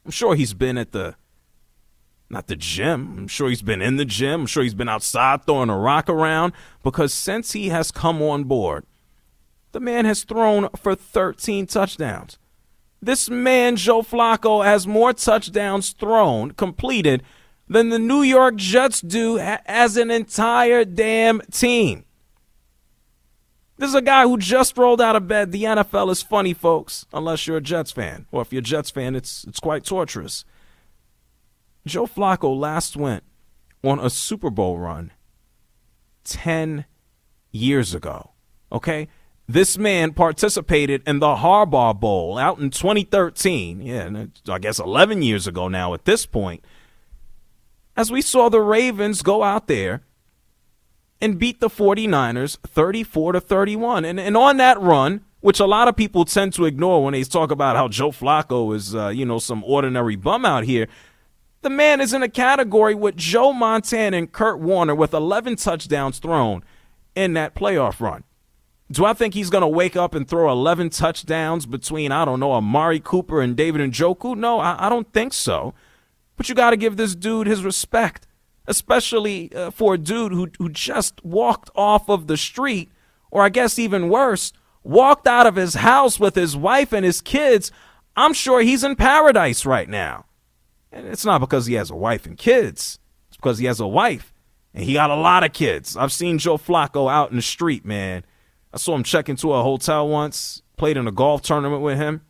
I'm 0.05 0.11
sure 0.11 0.35
he's 0.35 0.53
been 0.53 0.77
at 0.77 0.91
the 0.91 1.15
not 2.29 2.47
the 2.47 2.55
gym. 2.55 3.15
I'm 3.17 3.27
sure 3.27 3.47
he's 3.49 3.61
been 3.61 3.81
in 3.81 3.95
the 3.95 4.05
gym. 4.05 4.41
I'm 4.41 4.47
sure 4.47 4.63
he's 4.63 4.73
been 4.73 4.89
outside 4.89 5.45
throwing 5.45 5.69
a 5.69 5.77
rock 5.77 6.09
around 6.09 6.53
because 6.83 7.13
since 7.13 7.53
he 7.53 7.69
has 7.69 7.89
come 7.91 8.21
on 8.21 8.43
board, 8.43 8.85
the 9.71 9.79
man 9.79 10.05
has 10.05 10.23
thrown 10.23 10.67
for 10.75 10.93
13 10.93 11.67
touchdowns. 11.67 12.37
This 13.01 13.29
man, 13.29 13.75
Joe 13.75 14.01
Flacco, 14.01 14.65
has 14.65 14.87
more 14.87 15.13
touchdowns 15.13 15.91
thrown, 15.91 16.51
completed, 16.51 17.23
than 17.67 17.89
the 17.89 17.99
New 17.99 18.21
York 18.21 18.55
Jets 18.55 19.01
do 19.01 19.37
as 19.39 19.97
an 19.97 20.09
entire 20.11 20.85
damn 20.85 21.41
team. 21.51 22.05
This 23.77 23.89
is 23.89 23.95
a 23.95 24.01
guy 24.01 24.23
who 24.23 24.37
just 24.37 24.77
rolled 24.77 25.01
out 25.01 25.15
of 25.15 25.27
bed. 25.27 25.51
The 25.51 25.63
NFL 25.63 26.09
is 26.11 26.23
funny, 26.23 26.53
folks, 26.53 27.05
unless 27.13 27.45
you're 27.45 27.57
a 27.57 27.61
Jets 27.61 27.91
fan. 27.91 28.25
Or 28.31 28.41
if 28.41 28.51
you're 28.51 28.59
a 28.59 28.63
Jets 28.63 28.89
fan, 28.89 29.15
it's, 29.15 29.43
it's 29.43 29.59
quite 29.59 29.83
torturous. 29.83 30.45
Joe 31.85 32.07
Flacco 32.07 32.57
last 32.57 32.97
went 32.97 33.23
on 33.83 33.99
a 33.99 34.09
Super 34.09 34.49
Bowl 34.49 34.79
run 34.79 35.11
10 36.23 36.85
years 37.51 37.93
ago. 37.93 38.31
Okay? 38.71 39.07
This 39.47 39.77
man 39.77 40.11
participated 40.11 41.03
in 41.05 41.19
the 41.19 41.35
Harbaugh 41.35 41.97
Bowl 41.97 42.37
out 42.37 42.59
in 42.59 42.71
2013. 42.71 43.81
Yeah, 43.81 44.25
I 44.49 44.59
guess 44.59 44.79
11 44.79 45.21
years 45.21 45.47
ago 45.47 45.67
now 45.67 45.93
at 45.93 46.05
this 46.05 46.25
point. 46.25 46.65
As 47.97 48.11
we 48.11 48.21
saw 48.21 48.47
the 48.47 48.61
Ravens 48.61 49.23
go 49.23 49.43
out 49.43 49.67
there 49.67 50.03
and 51.19 51.39
beat 51.39 51.59
the 51.59 51.67
49ers 51.69 52.57
34 52.59 53.33
to 53.33 53.41
31. 53.41 54.05
And, 54.05 54.19
and 54.19 54.37
on 54.37 54.57
that 54.57 54.79
run, 54.79 55.21
which 55.41 55.59
a 55.59 55.65
lot 55.65 55.87
of 55.87 55.95
people 55.95 56.25
tend 56.25 56.53
to 56.53 56.65
ignore 56.65 57.03
when 57.03 57.13
they 57.13 57.23
talk 57.23 57.51
about 57.51 57.75
how 57.75 57.87
Joe 57.87 58.11
Flacco 58.11 58.75
is, 58.75 58.95
uh, 58.95 59.09
you 59.09 59.25
know, 59.25 59.39
some 59.39 59.63
ordinary 59.63 60.15
bum 60.15 60.45
out 60.45 60.63
here. 60.63 60.87
The 61.61 61.69
man 61.71 62.01
is 62.01 62.13
in 62.13 62.21
a 62.21 62.29
category 62.29 62.93
with 62.93 63.17
Joe 63.17 63.51
Montana 63.51 64.15
and 64.15 64.31
Kurt 64.31 64.59
Warner 64.59 64.93
with 64.93 65.13
11 65.13 65.55
touchdowns 65.55 66.19
thrown 66.19 66.63
in 67.15 67.33
that 67.33 67.55
playoff 67.55 67.99
run. 67.99 68.23
Do 68.91 69.03
I 69.05 69.13
think 69.13 69.33
he's 69.33 69.49
going 69.49 69.63
to 69.63 69.67
wake 69.67 69.97
up 69.97 70.15
and 70.15 70.27
throw 70.27 70.49
11 70.51 70.91
touchdowns 70.91 71.65
between, 71.65 72.11
I 72.11 72.23
don't 72.25 72.39
know, 72.39 72.53
Amari 72.53 72.99
Cooper 72.99 73.41
and 73.41 73.55
David 73.55 73.81
and 73.81 73.91
Njoku? 73.91 74.37
No, 74.37 74.59
I, 74.59 74.85
I 74.85 74.89
don't 74.89 75.11
think 75.11 75.33
so. 75.33 75.73
But 76.37 76.47
you 76.47 76.55
got 76.55 76.69
to 76.69 76.77
give 76.77 76.95
this 76.95 77.15
dude 77.15 77.47
his 77.47 77.63
respect, 77.63 78.27
especially 78.67 79.53
uh, 79.53 79.71
for 79.71 79.95
a 79.95 79.97
dude 79.97 80.31
who, 80.31 80.49
who 80.57 80.69
just 80.69 81.23
walked 81.25 81.69
off 81.75 82.09
of 82.09 82.27
the 82.27 82.37
street, 82.37 82.89
or 83.31 83.41
I 83.41 83.49
guess 83.49 83.77
even 83.77 84.09
worse, 84.09 84.53
walked 84.83 85.27
out 85.27 85.45
of 85.45 85.55
his 85.55 85.73
house 85.73 86.19
with 86.19 86.35
his 86.35 86.55
wife 86.55 86.93
and 86.93 87.03
his 87.03 87.19
kids. 87.19 87.71
I'm 88.15 88.33
sure 88.33 88.61
he's 88.61 88.83
in 88.83 88.95
paradise 88.95 89.65
right 89.65 89.89
now. 89.89 90.25
And 90.91 91.05
it's 91.07 91.25
not 91.25 91.41
because 91.41 91.65
he 91.65 91.73
has 91.73 91.91
a 91.91 91.95
wife 91.95 92.25
and 92.25 92.37
kids, 92.37 92.99
it's 93.27 93.37
because 93.37 93.57
he 93.57 93.65
has 93.65 93.81
a 93.81 93.87
wife 93.87 94.33
and 94.73 94.85
he 94.85 94.93
got 94.93 95.09
a 95.09 95.15
lot 95.15 95.43
of 95.43 95.51
kids. 95.51 95.97
I've 95.97 96.13
seen 96.13 96.37
Joe 96.37 96.57
Flacco 96.57 97.11
out 97.11 97.31
in 97.31 97.35
the 97.35 97.41
street, 97.41 97.83
man 97.83 98.23
I 98.73 98.77
saw 98.77 98.95
him 98.95 99.03
check 99.03 99.29
into 99.29 99.53
a 99.53 99.63
hotel 99.63 100.07
once, 100.07 100.61
played 100.77 100.97
in 100.97 101.07
a 101.07 101.11
golf 101.11 101.41
tournament 101.41 101.81
with 101.81 101.97
him. 101.97 102.21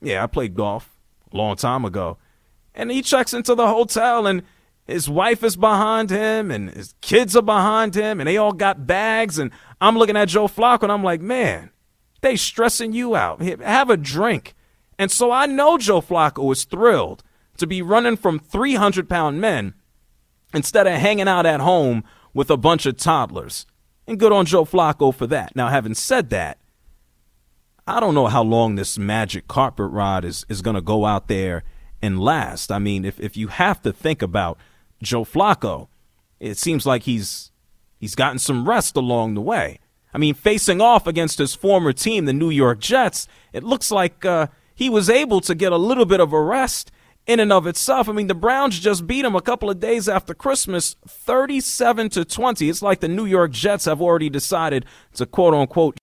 Yeah, 0.00 0.22
I 0.22 0.26
played 0.26 0.54
golf 0.54 0.96
a 1.32 1.36
long 1.36 1.56
time 1.56 1.84
ago. 1.84 2.18
And 2.74 2.90
he 2.90 3.02
checks 3.02 3.34
into 3.34 3.54
the 3.54 3.68
hotel 3.68 4.26
and 4.26 4.42
his 4.86 5.08
wife 5.08 5.44
is 5.44 5.56
behind 5.56 6.10
him 6.10 6.50
and 6.50 6.70
his 6.70 6.94
kids 7.00 7.36
are 7.36 7.42
behind 7.42 7.94
him 7.94 8.20
and 8.20 8.28
they 8.28 8.36
all 8.36 8.52
got 8.52 8.86
bags 8.86 9.38
and 9.38 9.50
I'm 9.80 9.96
looking 9.96 10.16
at 10.16 10.28
Joe 10.28 10.48
Flacco 10.48 10.84
and 10.84 10.92
I'm 10.92 11.04
like, 11.04 11.20
man, 11.20 11.70
they 12.20 12.36
stressing 12.36 12.92
you 12.92 13.14
out. 13.14 13.42
Have 13.42 13.90
a 13.90 13.96
drink. 13.96 14.54
And 14.98 15.10
so 15.10 15.30
I 15.30 15.46
know 15.46 15.78
Joe 15.78 16.00
Flacco 16.00 16.50
is 16.52 16.64
thrilled 16.64 17.22
to 17.58 17.66
be 17.66 17.82
running 17.82 18.16
from 18.16 18.38
300 18.38 19.08
pound 19.08 19.40
men 19.40 19.74
instead 20.54 20.86
of 20.86 20.94
hanging 20.94 21.28
out 21.28 21.46
at 21.46 21.60
home 21.60 22.04
with 22.34 22.50
a 22.50 22.56
bunch 22.56 22.86
of 22.86 22.96
toddlers. 22.96 23.66
And 24.06 24.18
good 24.18 24.32
on 24.32 24.46
Joe 24.46 24.64
Flacco 24.64 25.14
for 25.14 25.26
that. 25.28 25.54
Now, 25.54 25.68
having 25.68 25.94
said 25.94 26.30
that, 26.30 26.58
I 27.86 28.00
don't 28.00 28.14
know 28.14 28.26
how 28.26 28.42
long 28.42 28.74
this 28.74 28.98
magic 28.98 29.48
carpet 29.48 29.90
ride 29.90 30.24
is, 30.24 30.46
is 30.48 30.62
going 30.62 30.76
to 30.76 30.82
go 30.82 31.04
out 31.04 31.28
there 31.28 31.64
and 32.02 32.20
last. 32.20 32.70
I 32.70 32.78
mean, 32.78 33.04
if, 33.04 33.18
if 33.20 33.36
you 33.36 33.48
have 33.48 33.80
to 33.82 33.92
think 33.92 34.20
about 34.20 34.58
Joe 35.02 35.24
Flacco, 35.24 35.88
it 36.40 36.58
seems 36.58 36.84
like 36.84 37.04
he's 37.04 37.52
he's 37.98 38.14
gotten 38.14 38.38
some 38.38 38.68
rest 38.68 38.96
along 38.96 39.34
the 39.34 39.40
way. 39.40 39.78
I 40.12 40.18
mean, 40.18 40.34
facing 40.34 40.80
off 40.80 41.06
against 41.06 41.38
his 41.38 41.54
former 41.54 41.92
team, 41.92 42.26
the 42.26 42.32
New 42.32 42.50
York 42.50 42.80
Jets, 42.80 43.26
it 43.52 43.62
looks 43.62 43.90
like 43.90 44.24
uh, 44.24 44.48
he 44.74 44.90
was 44.90 45.08
able 45.08 45.40
to 45.42 45.54
get 45.54 45.72
a 45.72 45.78
little 45.78 46.04
bit 46.04 46.20
of 46.20 46.32
a 46.32 46.40
rest 46.40 46.90
in 47.26 47.40
and 47.40 47.52
of 47.52 47.66
itself. 47.66 48.08
I 48.08 48.12
mean, 48.12 48.26
the 48.26 48.34
Browns 48.34 48.78
just 48.78 49.06
beat 49.06 49.22
them 49.22 49.36
a 49.36 49.40
couple 49.40 49.70
of 49.70 49.80
days 49.80 50.08
after 50.08 50.34
Christmas, 50.34 50.96
37 51.06 52.10
to 52.10 52.24
20. 52.24 52.68
It's 52.68 52.82
like 52.82 53.00
the 53.00 53.08
New 53.08 53.24
York 53.24 53.52
Jets 53.52 53.84
have 53.86 54.02
already 54.02 54.28
decided 54.28 54.84
to 55.14 55.24
quote 55.24 55.54
unquote 55.54 55.98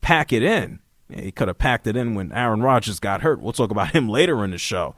pack 0.00 0.32
it 0.32 0.42
in. 0.42 0.80
Yeah, 1.08 1.22
he 1.22 1.32
could 1.32 1.48
have 1.48 1.58
packed 1.58 1.86
it 1.86 1.96
in 1.96 2.14
when 2.14 2.30
Aaron 2.32 2.62
Rodgers 2.62 3.00
got 3.00 3.22
hurt. 3.22 3.40
We'll 3.40 3.52
talk 3.52 3.70
about 3.70 3.90
him 3.90 4.08
later 4.18 4.44
in 4.44 4.52
the 4.52 4.58
show. 4.58 4.94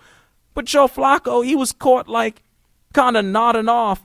But 0.54 0.66
Joe 0.66 0.87
Flacco, 0.87 1.44
he 1.44 1.56
was 1.56 1.73
caught 1.73 2.09
like 2.09 2.42
kind 2.92 3.16
of 3.16 3.25
nodding 3.25 3.68
off 3.68 4.04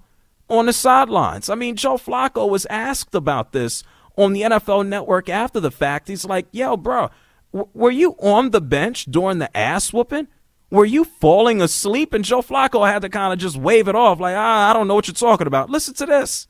on 0.49 0.65
the 0.67 0.73
sidelines. 0.73 1.49
I 1.49 1.55
mean, 1.55 1.75
Joe 1.75 1.97
Flacco 1.97 2.49
was 2.49 2.65
asked 2.69 3.13
about 3.15 3.51
this 3.51 3.83
on 4.15 4.33
the 4.33 4.41
NFL 4.41 4.87
network 4.87 5.29
after 5.29 5.59
the 5.59 5.71
fact. 5.71 6.07
He's 6.07 6.25
like, 6.25 6.47
yo, 6.51 6.77
bro, 6.77 7.09
w- 7.53 7.69
were 7.73 7.91
you 7.91 8.15
on 8.19 8.51
the 8.51 8.61
bench 8.61 9.05
during 9.05 9.39
the 9.39 9.55
ass 9.55 9.91
whooping? 9.91 10.27
Were 10.69 10.85
you 10.85 11.03
falling 11.05 11.61
asleep? 11.61 12.13
And 12.13 12.25
Joe 12.25 12.41
Flacco 12.41 12.89
had 12.89 13.01
to 13.03 13.09
kind 13.09 13.31
of 13.31 13.39
just 13.39 13.55
wave 13.55 13.87
it 13.87 13.95
off, 13.95 14.19
like, 14.19 14.35
ah, 14.35 14.69
I 14.69 14.73
don't 14.73 14.87
know 14.87 14.95
what 14.95 15.07
you're 15.07 15.13
talking 15.13 15.47
about. 15.47 15.69
Listen 15.69 15.93
to 15.95 16.05
this. 16.05 16.47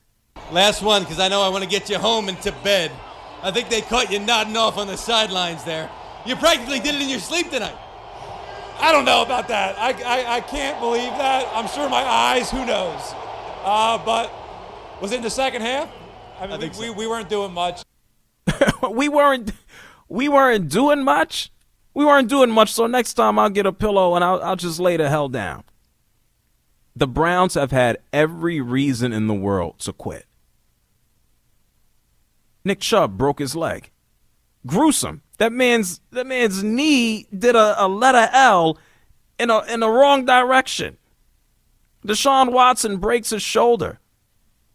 Last 0.52 0.82
one, 0.82 1.04
because 1.04 1.20
I 1.20 1.28
know 1.28 1.42
I 1.42 1.50
want 1.50 1.64
to 1.64 1.70
get 1.70 1.90
you 1.90 1.98
home 1.98 2.30
and 2.30 2.40
to 2.42 2.52
bed. 2.64 2.92
I 3.44 3.52
think 3.52 3.70
they 3.70 3.82
caught 3.82 4.12
you 4.12 4.20
nodding 4.20 4.58
off 4.58 4.78
on 4.78 4.88
the 4.88 4.96
sidelines 4.96 5.64
there. 5.64 5.90
You 6.26 6.36
practically 6.36 6.80
did 6.80 6.96
it 6.96 7.02
in 7.02 7.10
your 7.10 7.20
sleep 7.20 7.50
tonight. 7.52 7.76
I 8.80 8.92
don't 8.92 9.06
know 9.06 9.22
about 9.24 9.48
that. 9.48 9.78
I, 9.78 9.92
I, 10.04 10.36
I 10.38 10.42
can't 10.42 10.80
believe 10.80 11.12
that. 11.18 11.48
I'm 11.54 11.68
sure 11.68 11.90
my 11.90 12.04
eyes, 12.04 12.52
who 12.52 12.66
knows? 12.66 13.02
Uh, 13.64 13.98
but 14.04 14.32
was 15.02 15.12
it 15.12 15.18
in 15.18 15.24
the 15.24 15.30
second 15.30 15.62
half? 15.62 15.90
I 16.40 16.48
mean, 16.48 16.62
I 16.62 16.68
we, 16.68 16.74
so. 16.74 16.82
we, 16.82 16.90
we 16.92 17.08
weren't 17.08 17.30
doing 17.30 17.54
much. 17.54 17.84
we 18.92 19.10
weren't 19.10 19.52
we 20.08 20.30
weren't 20.30 20.70
doing 20.70 21.04
much 21.04 21.52
we 21.98 22.06
weren't 22.06 22.30
doing 22.30 22.52
much, 22.52 22.74
so 22.74 22.86
next 22.86 23.16
time 23.16 23.40
I'll 23.40 23.50
get 23.50 23.66
a 23.66 23.74
pillow 23.74 24.14
and 24.14 24.24
I'll, 24.24 24.40
I'll 24.44 24.56
just 24.56 24.80
lay 24.80 24.98
the 24.98 25.10
hell 25.10 25.30
down. 25.30 25.64
The 26.96 27.08
Browns 27.08 27.56
have 27.56 27.72
had 27.72 27.98
every 28.14 28.62
reason 28.62 29.12
in 29.12 29.26
the 29.26 29.34
world 29.34 29.80
to 29.80 29.94
quit. 29.94 30.28
Nick 32.64 32.82
Chubb 32.82 33.18
broke 33.18 33.40
his 33.40 33.56
leg. 33.56 33.90
Gruesome. 34.64 35.24
That 35.38 35.52
man's 35.52 36.02
that 36.12 36.26
man's 36.26 36.64
knee 36.64 37.28
did 37.36 37.56
a, 37.56 37.84
a 37.84 37.88
letter 37.88 38.30
L 38.34 38.78
in 39.38 39.50
a 39.50 39.62
in 39.64 39.82
the 39.82 39.90
wrong 39.90 40.26
direction. 40.26 40.98
Deshaun 42.06 42.52
Watson 42.52 42.98
breaks 42.98 43.30
his 43.32 43.42
shoulder. 43.42 44.00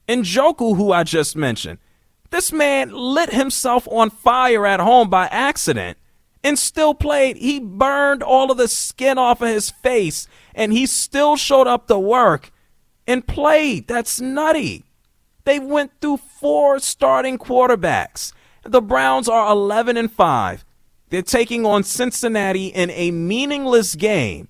Njoku, 0.08 0.76
who 0.76 0.92
I 0.92 1.04
just 1.04 1.36
mentioned, 1.36 1.78
this 2.30 2.52
man 2.52 2.90
lit 2.92 3.32
himself 3.32 3.88
on 3.88 4.10
fire 4.10 4.66
at 4.66 4.80
home 4.80 5.08
by 5.08 5.26
accident 5.26 5.98
and 6.44 6.58
still 6.58 6.94
played. 6.94 7.36
He 7.36 7.60
burned 7.60 8.22
all 8.22 8.50
of 8.50 8.58
the 8.58 8.68
skin 8.68 9.18
off 9.18 9.40
of 9.40 9.48
his 9.48 9.70
face 9.70 10.26
and 10.54 10.72
he 10.72 10.86
still 10.86 11.36
showed 11.36 11.66
up 11.66 11.86
to 11.88 11.98
work 11.98 12.52
and 13.06 13.26
played. 13.26 13.88
That's 13.88 14.20
nutty. 14.20 14.84
They 15.44 15.58
went 15.58 15.92
through 16.00 16.18
four 16.18 16.78
starting 16.78 17.38
quarterbacks. 17.38 18.32
The 18.64 18.82
Browns 18.82 19.28
are 19.28 19.50
11 19.50 19.96
and 19.96 20.10
5. 20.10 20.64
They're 21.10 21.22
taking 21.22 21.66
on 21.66 21.82
Cincinnati 21.82 22.68
in 22.68 22.90
a 22.90 23.10
meaningless 23.10 23.94
game. 23.94 24.48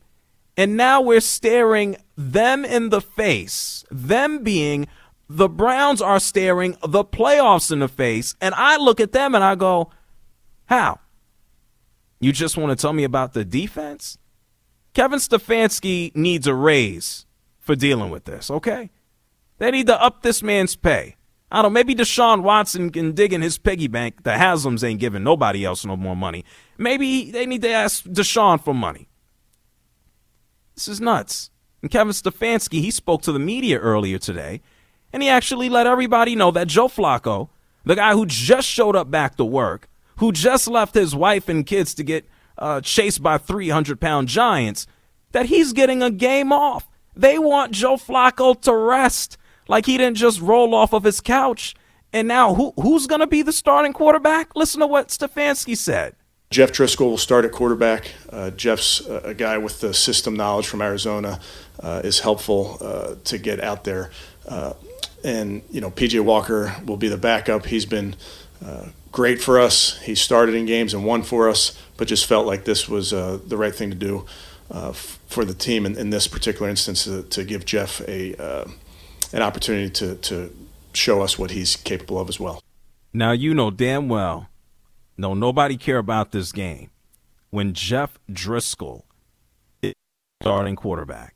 And 0.57 0.77
now 0.77 1.01
we're 1.01 1.21
staring 1.21 1.97
them 2.17 2.65
in 2.65 2.91
the 2.91 3.01
face. 3.01 3.85
Them 3.91 4.43
being 4.43 4.87
the 5.29 5.49
Browns 5.49 6.03
are 6.03 6.21
staring 6.21 6.77
the 6.87 7.05
playoffs 7.05 7.73
in 7.73 7.79
the 7.79 7.89
face. 7.89 8.35
And 8.41 8.55
I 8.55 8.77
look 8.77 9.01
at 9.01 9.13
them 9.13 9.35
and 9.35 9.43
I 9.43 9.55
go, 9.55 9.91
How? 10.67 11.01
You 12.21 12.33
just 12.33 12.57
want 12.57 12.71
to 12.71 12.81
tell 12.81 12.93
me 12.93 13.05
about 13.05 13.33
the 13.33 13.45
defense? 13.45 14.19
Kevin 14.95 15.19
Stefanski 15.19 16.15
needs 16.15 16.47
a 16.47 16.55
raise 16.55 17.27
for 17.59 17.75
dealing 17.75 18.11
with 18.11 18.25
this, 18.25 18.51
okay? 18.51 18.91
They 19.59 19.71
need 19.71 19.87
to 19.87 20.01
up 20.01 20.23
this 20.23 20.43
man's 20.43 20.77
pay. 20.77 21.17
I 21.53 21.57
don't 21.61 21.65
know, 21.65 21.75
maybe 21.75 21.95
Deshaun 21.95 22.43
Watson 22.43 22.89
can 22.89 23.13
dig 23.13 23.35
in 23.35 23.43
his 23.43 23.59
piggy 23.59 23.87
bank. 23.87 24.23
The 24.23 24.31
Haslams 24.31 24.83
ain't 24.83 25.01
giving 25.01 25.23
nobody 25.23 25.67
else 25.67 25.85
no 25.85 25.99
more 25.99 26.17
money. 26.17 26.47
Maybe 26.79 27.31
they 27.31 27.45
need 27.45 27.61
to 27.61 27.71
ask 27.71 28.05
Deshaun 28.05 28.59
for 28.59 28.73
money. 28.73 29.07
This 30.75 30.89
is 30.89 30.99
nuts. 30.99 31.51
And 31.83 31.91
Kevin 31.91 32.15
Stefanski, 32.15 32.81
he 32.81 32.91
spoke 32.91 33.21
to 33.23 33.33
the 33.33 33.39
media 33.39 33.79
earlier 33.79 34.19
today, 34.19 34.63
and 35.13 35.23
he 35.23 35.29
actually 35.29 35.69
let 35.69 35.87
everybody 35.87 36.35
know 36.35 36.51
that 36.53 36.69
Joe 36.69 36.89
Flacco, 36.89 37.51
the 37.85 37.97
guy 37.97 38.15
who 38.15 38.25
just 38.25 38.67
showed 38.67 38.97
up 38.97 39.11
back 39.11 39.37
to 39.37 39.45
work, 39.45 39.91
who 40.17 40.33
just 40.33 40.69
left 40.69 40.95
his 40.95 41.15
wife 41.15 41.51
and 41.51 41.67
kids 41.67 41.93
to 41.97 42.03
get 42.03 42.27
uh, 42.57 42.81
chased 42.81 43.23
by 43.23 43.37
300 43.37 44.01
pound 44.01 44.29
giants, 44.29 44.87
that 45.33 45.47
he's 45.47 45.75
getting 45.75 46.03
a 46.03 46.11
game 46.11 46.51
off. 46.51 46.89
They 47.15 47.39
want 47.39 47.73
Joe 47.73 47.97
Flacco 47.97 48.59
to 48.63 48.75
rest 48.75 49.37
like 49.69 49.87
he 49.87 49.99
didn't 49.99 50.17
just 50.17 50.41
roll 50.41 50.75
off 50.75 50.93
of 50.93 51.05
his 51.05 51.21
couch. 51.21 51.75
And 52.13 52.29
now, 52.29 52.55
who, 52.55 52.73
who's 52.77 53.07
going 53.07 53.21
to 53.21 53.27
be 53.27 53.43
the 53.43 53.53
starting 53.53 53.93
quarterback? 53.93 54.55
Listen 54.55 54.81
to 54.81 54.87
what 54.87 55.09
Stefanski 55.09 55.77
said. 55.77 56.15
Jeff 56.51 56.71
Driskel 56.71 57.07
will 57.07 57.19
start 57.19 57.47
at 57.47 57.53
quarterback. 57.53 58.11
Uh, 58.31 58.51
Jeff's 58.51 59.01
a 59.01 59.33
guy 59.33 59.57
with 59.57 59.81
the 59.81 59.95
system 59.95 60.37
knowledge 60.37 60.67
from 60.67 60.83
Arizona, 60.83 61.41
uh, 61.83 62.03
is 62.05 62.21
helpful 62.21 62.77
uh, 62.83 63.15
to 63.25 63.39
get 63.39 63.59
out 63.61 63.85
there. 63.85 64.11
Uh, 64.47 64.75
and, 65.25 65.63
you 65.71 65.81
know, 65.81 65.91
PJ 65.91 66.21
Walker 66.21 66.77
will 66.85 66.99
be 66.99 67.09
the 67.09 67.17
backup. 67.17 67.65
He's 67.67 67.87
been 67.87 68.17
uh, 68.65 68.89
great 69.11 69.41
for 69.41 69.59
us. 69.59 69.99
He 70.03 70.15
started 70.15 70.55
in 70.55 70.67
games 70.67 70.93
and 70.93 71.07
won 71.07 71.23
for 71.23 71.49
us, 71.49 71.79
but 71.97 72.07
just 72.07 72.27
felt 72.27 72.47
like 72.47 72.67
this 72.67 72.87
was 72.87 73.15
uh, 73.15 73.39
the 73.47 73.57
right 73.57 73.75
thing 73.75 73.89
to 73.89 73.97
do 73.97 74.27
f- 74.71 75.19
for 75.29 75.47
the 75.47 75.55
team 75.55 75.87
in, 75.87 75.97
in, 75.97 76.11
this 76.11 76.27
particular 76.27 76.69
instance 76.69 77.05
to, 77.05 77.23
to 77.23 77.45
give 77.45 77.65
Jeff 77.65 78.03
a 78.07 78.67
an 79.33 79.43
opportunity 79.43 79.91
to, 79.91 80.17
to 80.17 80.55
show 80.93 81.23
us 81.23 81.39
what 81.39 81.51
he's 81.51 81.77
capable 81.77 82.19
of 82.19 82.29
as 82.29 82.39
well. 82.39 82.63
Now, 83.13 83.33
you 83.33 83.55
know 83.55 83.71
damn 83.71 84.09
well 84.09 84.49
no, 85.17 85.35
nobody 85.35 85.77
care 85.77 85.99
about 85.99 86.33
this 86.33 86.53
game 86.53 86.91
when 87.51 87.75
Jeff 87.75 88.19
Driskel 88.31 89.03
is 89.83 89.95
starting 90.41 90.75
quarterback. 90.75 91.35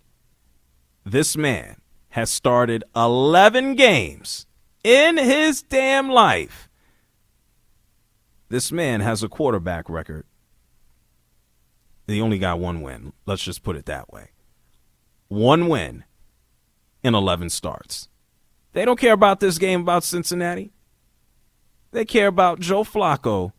This 1.04 1.36
man 1.36 1.76
has 2.10 2.30
started 2.30 2.82
11 2.96 3.74
games 3.74 4.46
in 4.82 5.18
his 5.18 5.62
damn 5.62 6.08
life. 6.08 6.68
This 8.48 8.72
man 8.72 9.00
has 9.00 9.22
a 9.22 9.28
quarterback 9.28 9.88
record. 9.90 10.24
He 12.06 12.20
only 12.20 12.38
got 12.38 12.58
one 12.58 12.82
win. 12.82 13.12
Let's 13.26 13.42
just 13.42 13.62
put 13.62 13.76
it 13.76 13.86
that 13.86 14.12
way. 14.12 14.30
One 15.28 15.68
win 15.68 16.04
in 17.06 17.14
11 17.14 17.50
starts. 17.50 18.08
They 18.72 18.84
don't 18.84 18.98
care 18.98 19.12
about 19.14 19.40
this 19.40 19.58
game 19.58 19.80
about 19.80 20.04
Cincinnati. 20.04 20.72
They 21.92 22.04
care 22.04 22.26
about 22.26 22.60
Joe 22.60 22.84
Flacco 22.84 23.52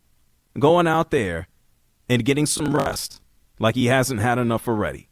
going 0.58 0.86
out 0.86 1.10
there 1.10 1.48
and 2.08 2.24
getting 2.24 2.46
some 2.46 2.76
rest 2.76 3.20
like 3.58 3.74
he 3.74 3.86
hasn't 3.86 4.20
had 4.20 4.38
enough 4.38 4.68
already. 4.68 5.08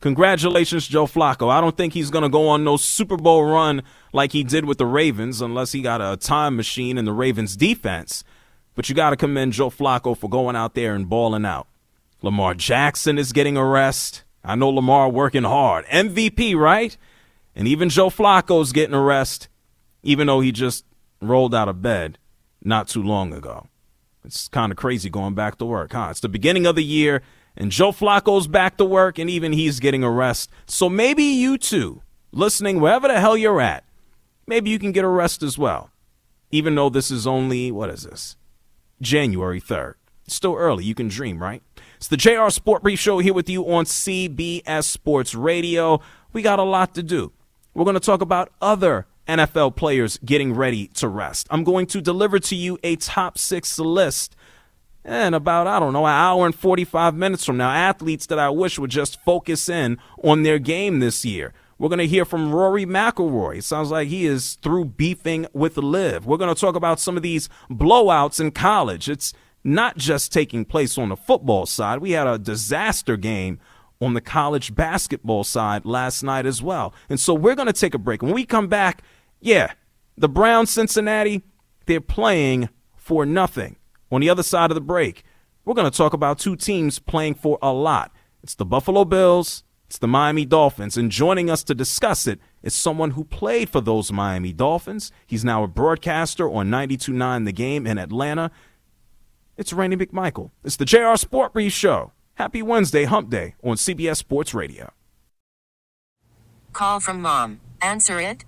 Congratulations, 0.00 0.88
Joe 0.88 1.06
Flacco. 1.06 1.50
I 1.50 1.60
don't 1.60 1.76
think 1.76 1.92
he's 1.92 2.10
going 2.10 2.22
to 2.22 2.28
go 2.28 2.48
on 2.48 2.64
no 2.64 2.76
Super 2.76 3.16
Bowl 3.16 3.44
run 3.44 3.82
like 4.12 4.32
he 4.32 4.42
did 4.42 4.64
with 4.64 4.78
the 4.78 4.86
Ravens 4.86 5.40
unless 5.40 5.72
he 5.72 5.82
got 5.82 6.00
a 6.00 6.16
time 6.16 6.56
machine 6.56 6.98
in 6.98 7.04
the 7.04 7.12
Ravens 7.12 7.56
defense. 7.56 8.24
But 8.74 8.88
you 8.88 8.94
got 8.94 9.10
to 9.10 9.16
commend 9.16 9.52
Joe 9.52 9.70
Flacco 9.70 10.16
for 10.16 10.30
going 10.30 10.56
out 10.56 10.74
there 10.74 10.94
and 10.94 11.08
balling 11.08 11.44
out. 11.44 11.68
Lamar 12.22 12.54
Jackson 12.54 13.18
is 13.18 13.32
getting 13.32 13.56
a 13.56 13.64
rest. 13.64 14.24
I 14.44 14.54
know 14.54 14.70
Lamar 14.70 15.08
working 15.08 15.44
hard. 15.44 15.84
MVP, 15.86 16.56
right? 16.56 16.96
And 17.54 17.68
even 17.68 17.88
Joe 17.88 18.08
Flacco's 18.10 18.72
getting 18.72 18.94
a 18.94 19.02
rest, 19.02 19.48
even 20.02 20.26
though 20.26 20.40
he 20.40 20.52
just 20.52 20.84
rolled 21.20 21.54
out 21.54 21.68
of 21.68 21.82
bed 21.82 22.18
not 22.62 22.88
too 22.88 23.02
long 23.02 23.32
ago. 23.32 23.66
It's 24.24 24.48
kind 24.48 24.70
of 24.70 24.78
crazy 24.78 25.10
going 25.10 25.34
back 25.34 25.58
to 25.58 25.64
work, 25.64 25.92
huh? 25.92 26.08
It's 26.10 26.20
the 26.20 26.28
beginning 26.28 26.66
of 26.66 26.76
the 26.76 26.84
year, 26.84 27.22
and 27.56 27.70
Joe 27.70 27.92
Flacco's 27.92 28.46
back 28.46 28.76
to 28.76 28.84
work, 28.84 29.18
and 29.18 29.28
even 29.28 29.52
he's 29.52 29.80
getting 29.80 30.04
a 30.04 30.10
rest. 30.10 30.50
So 30.66 30.88
maybe 30.88 31.24
you 31.24 31.58
too, 31.58 32.02
listening 32.30 32.80
wherever 32.80 33.08
the 33.08 33.20
hell 33.20 33.36
you're 33.36 33.60
at, 33.60 33.84
maybe 34.46 34.70
you 34.70 34.78
can 34.78 34.92
get 34.92 35.04
a 35.04 35.08
rest 35.08 35.42
as 35.42 35.58
well. 35.58 35.90
Even 36.50 36.74
though 36.74 36.88
this 36.88 37.10
is 37.10 37.26
only, 37.26 37.72
what 37.72 37.90
is 37.90 38.04
this? 38.04 38.36
January 39.00 39.60
3rd. 39.60 39.94
It's 40.24 40.36
still 40.36 40.54
early. 40.54 40.84
You 40.84 40.94
can 40.94 41.08
dream, 41.08 41.42
right? 41.42 41.62
It's 41.96 42.08
the 42.08 42.16
JR 42.16 42.48
Sport 42.48 42.82
Brief 42.82 43.00
Show 43.00 43.18
here 43.18 43.34
with 43.34 43.48
you 43.48 43.64
on 43.72 43.84
CBS 43.84 44.84
Sports 44.84 45.34
Radio. 45.34 46.00
We 46.32 46.42
got 46.42 46.58
a 46.58 46.64
lot 46.64 46.94
to 46.94 47.02
do. 47.02 47.32
We're 47.74 47.84
going 47.84 47.94
to 47.94 48.00
talk 48.00 48.20
about 48.20 48.52
other 48.60 49.06
NFL 49.26 49.76
players 49.76 50.18
getting 50.24 50.52
ready 50.52 50.88
to 50.88 51.08
rest. 51.08 51.46
I'm 51.50 51.64
going 51.64 51.86
to 51.86 52.00
deliver 52.00 52.38
to 52.38 52.54
you 52.54 52.78
a 52.82 52.96
top 52.96 53.38
six 53.38 53.78
list 53.78 54.36
in 55.04 55.34
about, 55.34 55.66
I 55.66 55.80
don't 55.80 55.92
know, 55.92 56.06
an 56.06 56.12
hour 56.12 56.44
and 56.44 56.54
45 56.54 57.14
minutes 57.14 57.44
from 57.44 57.56
now. 57.56 57.70
Athletes 57.70 58.26
that 58.26 58.38
I 58.38 58.50
wish 58.50 58.78
would 58.78 58.90
just 58.90 59.20
focus 59.24 59.68
in 59.68 59.98
on 60.22 60.42
their 60.42 60.58
game 60.58 61.00
this 61.00 61.24
year. 61.24 61.54
We're 61.78 61.88
going 61.88 61.98
to 61.98 62.06
hear 62.06 62.24
from 62.24 62.54
Rory 62.54 62.86
McIlroy. 62.86 63.58
It 63.58 63.64
sounds 63.64 63.90
like 63.90 64.08
he 64.08 64.26
is 64.26 64.54
through 64.62 64.84
beefing 64.84 65.46
with 65.52 65.76
LIV. 65.76 66.26
We're 66.26 66.36
going 66.36 66.54
to 66.54 66.60
talk 66.60 66.76
about 66.76 67.00
some 67.00 67.16
of 67.16 67.22
these 67.22 67.48
blowouts 67.70 68.38
in 68.38 68.52
college. 68.52 69.08
It's 69.08 69.32
not 69.64 69.96
just 69.96 70.32
taking 70.32 70.64
place 70.64 70.98
on 70.98 71.08
the 71.08 71.16
football 71.16 71.66
side. 71.66 72.00
We 72.00 72.12
had 72.12 72.26
a 72.26 72.38
disaster 72.38 73.16
game 73.16 73.58
on 74.02 74.14
the 74.14 74.20
college 74.20 74.74
basketball 74.74 75.44
side 75.44 75.86
last 75.86 76.24
night 76.24 76.44
as 76.44 76.60
well. 76.60 76.92
And 77.08 77.20
so 77.20 77.32
we're 77.34 77.54
going 77.54 77.66
to 77.66 77.72
take 77.72 77.94
a 77.94 77.98
break. 77.98 78.20
When 78.20 78.34
we 78.34 78.44
come 78.44 78.66
back, 78.66 79.02
yeah, 79.40 79.74
the 80.16 80.28
Browns, 80.28 80.70
Cincinnati, 80.70 81.42
they're 81.86 82.00
playing 82.00 82.68
for 82.96 83.24
nothing. 83.24 83.76
On 84.10 84.20
the 84.20 84.28
other 84.28 84.42
side 84.42 84.72
of 84.72 84.74
the 84.74 84.80
break, 84.80 85.22
we're 85.64 85.74
going 85.74 85.90
to 85.90 85.96
talk 85.96 86.12
about 86.12 86.40
two 86.40 86.56
teams 86.56 86.98
playing 86.98 87.34
for 87.34 87.58
a 87.62 87.72
lot. 87.72 88.12
It's 88.42 88.56
the 88.56 88.64
Buffalo 88.64 89.04
Bills, 89.04 89.62
it's 89.86 89.98
the 89.98 90.08
Miami 90.08 90.44
Dolphins. 90.44 90.96
And 90.96 91.10
joining 91.10 91.48
us 91.48 91.62
to 91.62 91.74
discuss 91.74 92.26
it 92.26 92.40
is 92.60 92.74
someone 92.74 93.12
who 93.12 93.22
played 93.22 93.70
for 93.70 93.80
those 93.80 94.10
Miami 94.10 94.52
Dolphins. 94.52 95.12
He's 95.28 95.44
now 95.44 95.62
a 95.62 95.68
broadcaster 95.68 96.50
on 96.50 96.70
92.9 96.70 97.44
The 97.44 97.52
Game 97.52 97.86
in 97.86 97.98
Atlanta. 97.98 98.50
It's 99.56 99.72
Randy 99.72 99.96
McMichael. 99.96 100.50
It's 100.64 100.76
the 100.76 100.84
JR 100.84 101.14
Sport 101.14 101.52
Brief 101.52 101.72
Show. 101.72 102.10
Happy 102.34 102.62
Wednesday, 102.62 103.04
Hump 103.04 103.30
Day 103.30 103.54
on 103.62 103.76
CBS 103.76 104.16
Sports 104.16 104.52
Radio. 104.52 104.92
Call 106.72 106.98
from 107.00 107.22
mom. 107.22 107.60
Answer 107.80 108.20
it. 108.20 108.44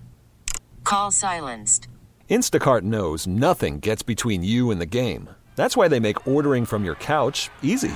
Call 0.83 1.11
silenced. 1.11 1.87
Instacart 2.29 2.81
knows 2.81 3.25
nothing 3.25 3.79
gets 3.79 4.03
between 4.03 4.43
you 4.43 4.71
and 4.71 4.81
the 4.81 4.85
game. 4.85 5.29
That's 5.55 5.77
why 5.77 5.87
they 5.87 5.99
make 6.01 6.27
ordering 6.27 6.65
from 6.65 6.83
your 6.83 6.95
couch 6.95 7.49
easy. 7.61 7.93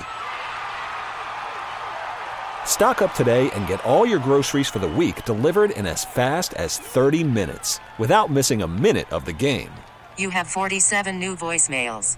Stock 2.65 3.01
up 3.01 3.13
today 3.15 3.49
and 3.51 3.67
get 3.67 3.83
all 3.83 4.05
your 4.05 4.19
groceries 4.19 4.69
for 4.69 4.79
the 4.79 4.87
week 4.87 5.25
delivered 5.25 5.71
in 5.71 5.85
as 5.85 6.05
fast 6.05 6.53
as 6.53 6.77
30 6.77 7.23
minutes 7.25 7.79
without 7.97 8.31
missing 8.31 8.61
a 8.61 8.67
minute 8.67 9.11
of 9.11 9.25
the 9.25 9.33
game. 9.33 9.71
You 10.17 10.29
have 10.29 10.47
47 10.47 11.19
new 11.19 11.35
voicemails. 11.35 12.17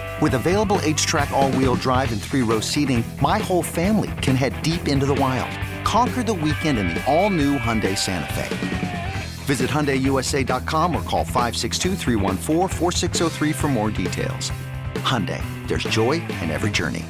With 0.21 0.35
available 0.35 0.77
HTRAC, 0.77 1.31
all 1.31 1.51
wheel 1.53 1.73
drive, 1.73 2.11
and 2.11 2.21
three 2.21 2.43
row 2.43 2.59
seating, 2.59 3.03
my 3.21 3.39
whole 3.39 3.63
family 3.63 4.11
can 4.21 4.35
head 4.35 4.61
deep 4.61 4.87
into 4.87 5.07
the 5.07 5.15
wild. 5.15 5.49
Conquer 5.83 6.21
the 6.21 6.33
weekend 6.33 6.77
in 6.77 6.89
the 6.89 7.03
all 7.11 7.31
new 7.31 7.57
Hyundai 7.57 7.97
Santa 7.97 8.31
Fe. 8.33 9.13
Visit 9.45 9.71
HyundaiUSA.com 9.71 10.95
or 10.95 11.01
call 11.01 11.23
562 11.23 11.95
for 13.53 13.67
more 13.67 13.89
details. 13.89 14.51
Hyundai, 14.97 15.41
there's 15.67 15.85
joy 15.85 16.21
in 16.41 16.51
every 16.51 16.69
journey. 16.69 17.03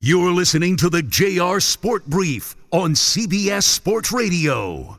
You're 0.00 0.32
listening 0.32 0.76
to 0.78 0.90
the 0.90 1.02
JR 1.02 1.60
Sport 1.60 2.04
Brief 2.06 2.56
on 2.72 2.94
CBS 2.94 3.62
Sports 3.62 4.10
Radio. 4.10 4.98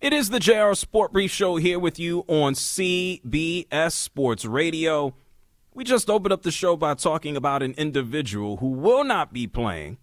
It 0.00 0.14
is 0.14 0.30
the 0.30 0.40
JR 0.40 0.72
Sport 0.72 1.12
Brief 1.12 1.30
Show 1.30 1.56
here 1.56 1.78
with 1.78 2.00
you 2.00 2.24
on 2.26 2.54
CBS 2.54 3.92
Sports 3.92 4.44
Radio. 4.46 5.14
We 5.74 5.84
just 5.84 6.10
opened 6.10 6.34
up 6.34 6.42
the 6.42 6.50
show 6.50 6.76
by 6.76 6.92
talking 6.94 7.34
about 7.34 7.62
an 7.62 7.74
individual 7.78 8.58
who 8.58 8.68
will 8.68 9.04
not 9.04 9.32
be 9.32 9.46
playing 9.46 9.96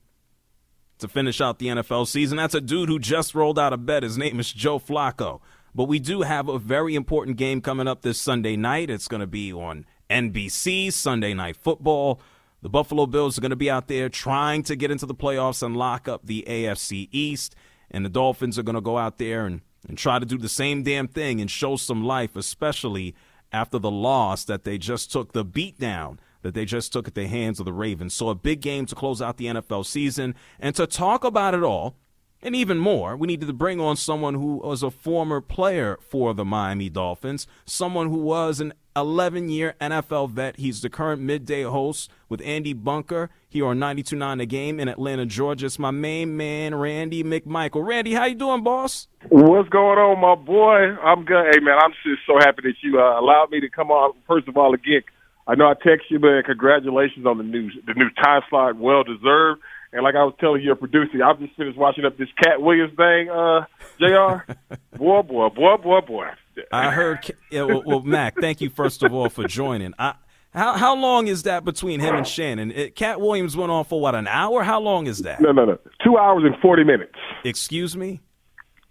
to 0.98 1.08
finish 1.08 1.40
out 1.40 1.60
the 1.60 1.68
NFL 1.68 2.08
season. 2.08 2.38
That's 2.38 2.56
a 2.56 2.62
dude 2.62 2.90
who 2.90 2.98
just 2.98 3.36
rolled 3.36 3.60
out 3.60 3.72
of 3.72 3.86
bed. 3.86 4.02
His 4.02 4.18
name 4.18 4.40
is 4.40 4.52
Joe 4.52 4.80
Flacco. 4.80 5.42
But 5.76 5.86
we 5.86 6.00
do 6.00 6.24
have 6.24 6.50
a 6.50 6.58
very 6.58 6.96
important 6.96 7.38
game 7.38 7.62
coming 7.62 7.88
up 7.88 8.02
this 8.02 8.20
Sunday 8.20 8.56
night. 8.56 8.90
It's 8.90 9.08
going 9.08 9.22
to 9.22 9.28
be 9.28 9.54
on 9.54 9.86
NBC, 10.10 10.92
Sunday 10.92 11.36
Night 11.36 11.56
Football. 11.56 12.20
The 12.64 12.70
Buffalo 12.70 13.06
Bills 13.06 13.38
are 13.38 13.42
going 13.42 13.52
to 13.52 13.56
be 13.56 13.70
out 13.70 13.88
there 13.88 14.10
trying 14.10 14.64
to 14.64 14.76
get 14.76 14.90
into 14.90 15.06
the 15.06 15.14
playoffs 15.14 15.62
and 15.62 15.78
lock 15.78 16.08
up 16.08 16.26
the 16.26 16.44
AFC 16.48 17.10
East. 17.12 17.56
And 17.92 18.04
the 18.04 18.10
Dolphins 18.10 18.58
are 18.58 18.64
going 18.64 18.74
to 18.74 18.82
go 18.82 18.98
out 18.98 19.20
there 19.20 19.46
and, 19.46 19.62
and 19.88 20.00
try 20.00 20.18
to 20.18 20.26
do 20.26 20.40
the 20.40 20.50
same 20.50 20.82
damn 20.82 21.08
thing 21.08 21.40
and 21.40 21.50
show 21.50 21.76
some 21.76 22.04
life, 22.04 22.36
especially 22.36 23.14
after 23.52 23.80
the 23.80 23.92
loss 23.92 24.44
that 24.46 24.64
they 24.64 24.78
just 24.78 25.12
took, 25.12 25.34
the 25.34 25.46
beatdown 25.46 26.18
that 26.42 26.54
they 26.54 26.66
just 26.66 26.94
took 26.94 27.08
at 27.08 27.16
the 27.16 27.28
hands 27.28 27.60
of 27.60 27.66
the 27.66 27.74
Ravens. 27.74 28.14
So 28.14 28.30
a 28.30 28.36
big 28.36 28.62
game 28.62 28.86
to 28.88 28.96
close 28.96 29.22
out 29.22 29.38
the 29.38 29.46
NFL 29.46 29.86
season. 29.86 30.36
And 30.60 30.76
to 30.76 30.88
talk 30.88 31.24
about 31.24 31.54
it 31.54 31.64
all, 31.64 31.96
and 32.42 32.56
even 32.56 32.78
more, 32.78 33.18
we 33.18 33.28
needed 33.28 33.48
to 33.48 33.54
bring 33.54 33.80
on 33.82 33.98
someone 33.98 34.36
who 34.36 34.58
was 34.58 34.82
a 34.82 34.90
former 34.90 35.42
player 35.42 35.98
for 36.02 36.34
the 36.34 36.46
Miami 36.46 36.90
Dolphins, 36.90 37.48
someone 37.66 38.10
who 38.10 38.20
was 38.20 38.62
an 38.62 38.74
11 38.96 39.50
year 39.50 39.76
NFL 39.82 40.32
vet. 40.32 40.58
He's 40.58 40.82
the 40.82 40.90
current 40.90 41.22
midday 41.22 41.64
host 41.64 42.10
with 42.30 42.42
Andy 42.42 42.74
Bunker 42.74 43.30
here 43.50 43.66
on 43.66 43.78
92.9 43.78 44.38
The 44.38 44.46
Game 44.46 44.80
in 44.80 44.88
Atlanta, 44.88 45.26
Georgia. 45.26 45.66
It's 45.66 45.80
my 45.80 45.92
main 45.92 46.38
man, 46.38 46.76
Randy 46.76 47.24
McMichael. 47.24 47.86
Randy, 47.86 48.14
how 48.14 48.26
you 48.26 48.36
doing, 48.36 48.64
boss? 48.64 49.08
What's 49.30 49.70
going 49.70 50.00
on, 50.00 50.20
my 50.22 50.36
boy? 50.36 50.96
I'm 51.04 51.26
good. 51.26 51.46
Hey, 51.54 51.60
man, 51.60 51.78
I'm 51.82 51.92
just 52.04 52.22
so 52.26 52.38
happy 52.40 52.62
that 52.64 52.76
you 52.82 53.00
uh, 53.00 53.20
allowed 53.20 53.52
me 53.52 53.60
to 53.60 53.70
come 53.70 53.92
on. 53.92 54.14
First 54.28 54.48
of 54.48 54.56
all, 54.56 54.74
again, 54.74 55.02
I 55.46 55.56
know 55.56 55.66
I 55.66 55.74
text 55.74 56.10
you, 56.10 56.20
man. 56.20 56.44
Congratulations 56.44 57.26
on 57.26 57.38
the 57.38 57.44
new 57.44 57.72
the 57.88 57.96
new 57.96 58.10
time 58.22 58.44
slot, 58.50 58.78
well 58.78 59.04
deserved. 59.04 59.62
And 59.92 60.04
like 60.04 60.16
I 60.16 60.24
was 60.24 60.36
telling 60.40 60.62
your 60.62 60.76
producer, 60.76 61.24
I've 61.24 61.40
just 61.40 61.56
finished 61.56 61.78
watching 61.78 62.06
up 62.06 62.18
this 62.18 62.30
Katt 62.42 62.62
Williams 62.62 62.96
thing, 62.96 63.30
uh, 63.30 63.66
Jr. 64.00 64.54
boy, 64.98 65.22
boy, 65.24 65.50
boy, 65.50 65.78
boy, 65.78 66.02
boy. 66.02 66.28
I 66.72 66.92
heard. 66.92 67.32
Yeah, 67.52 67.64
well, 67.64 67.84
well, 67.86 68.02
Mac, 68.02 68.36
thank 68.40 68.62
you 68.62 68.70
first 68.70 69.02
of 69.02 69.14
all 69.14 69.30
for 69.30 69.48
joining. 69.48 69.94
I, 69.98 70.14
how 70.54 70.74
how 70.78 70.96
long 70.96 71.28
is 71.28 71.44
that 71.44 71.64
between 71.64 72.00
him 72.00 72.16
and 72.16 72.28
Shannon? 72.28 72.72
It, 72.72 72.96
Katt 72.96 73.20
Williams 73.22 73.56
went 73.56 73.72
on 73.72 73.86
for 73.86 74.00
what 74.02 74.14
an 74.16 74.28
hour? 74.28 74.64
How 74.64 74.80
long 74.80 75.08
is 75.08 75.20
that? 75.20 75.42
No, 75.42 75.52
no, 75.52 75.66
no. 75.66 75.80
Two 76.04 76.18
hours 76.18 76.44
and 76.46 76.56
forty 76.62 76.84
minutes. 76.84 77.16
Excuse 77.44 77.96
me. 77.96 78.22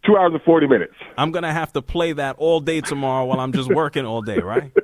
Two 0.06 0.16
hours 0.16 0.32
and 0.32 0.42
forty 0.42 0.66
minutes. 0.66 0.94
I'm 1.16 1.30
gonna 1.30 1.52
have 1.52 1.72
to 1.74 1.82
play 1.82 2.12
that 2.12 2.36
all 2.38 2.60
day 2.60 2.80
tomorrow 2.80 3.24
while 3.26 3.40
I'm 3.40 3.52
just 3.52 3.68
working 3.68 4.04
all 4.04 4.22
day, 4.22 4.38
right? 4.38 4.72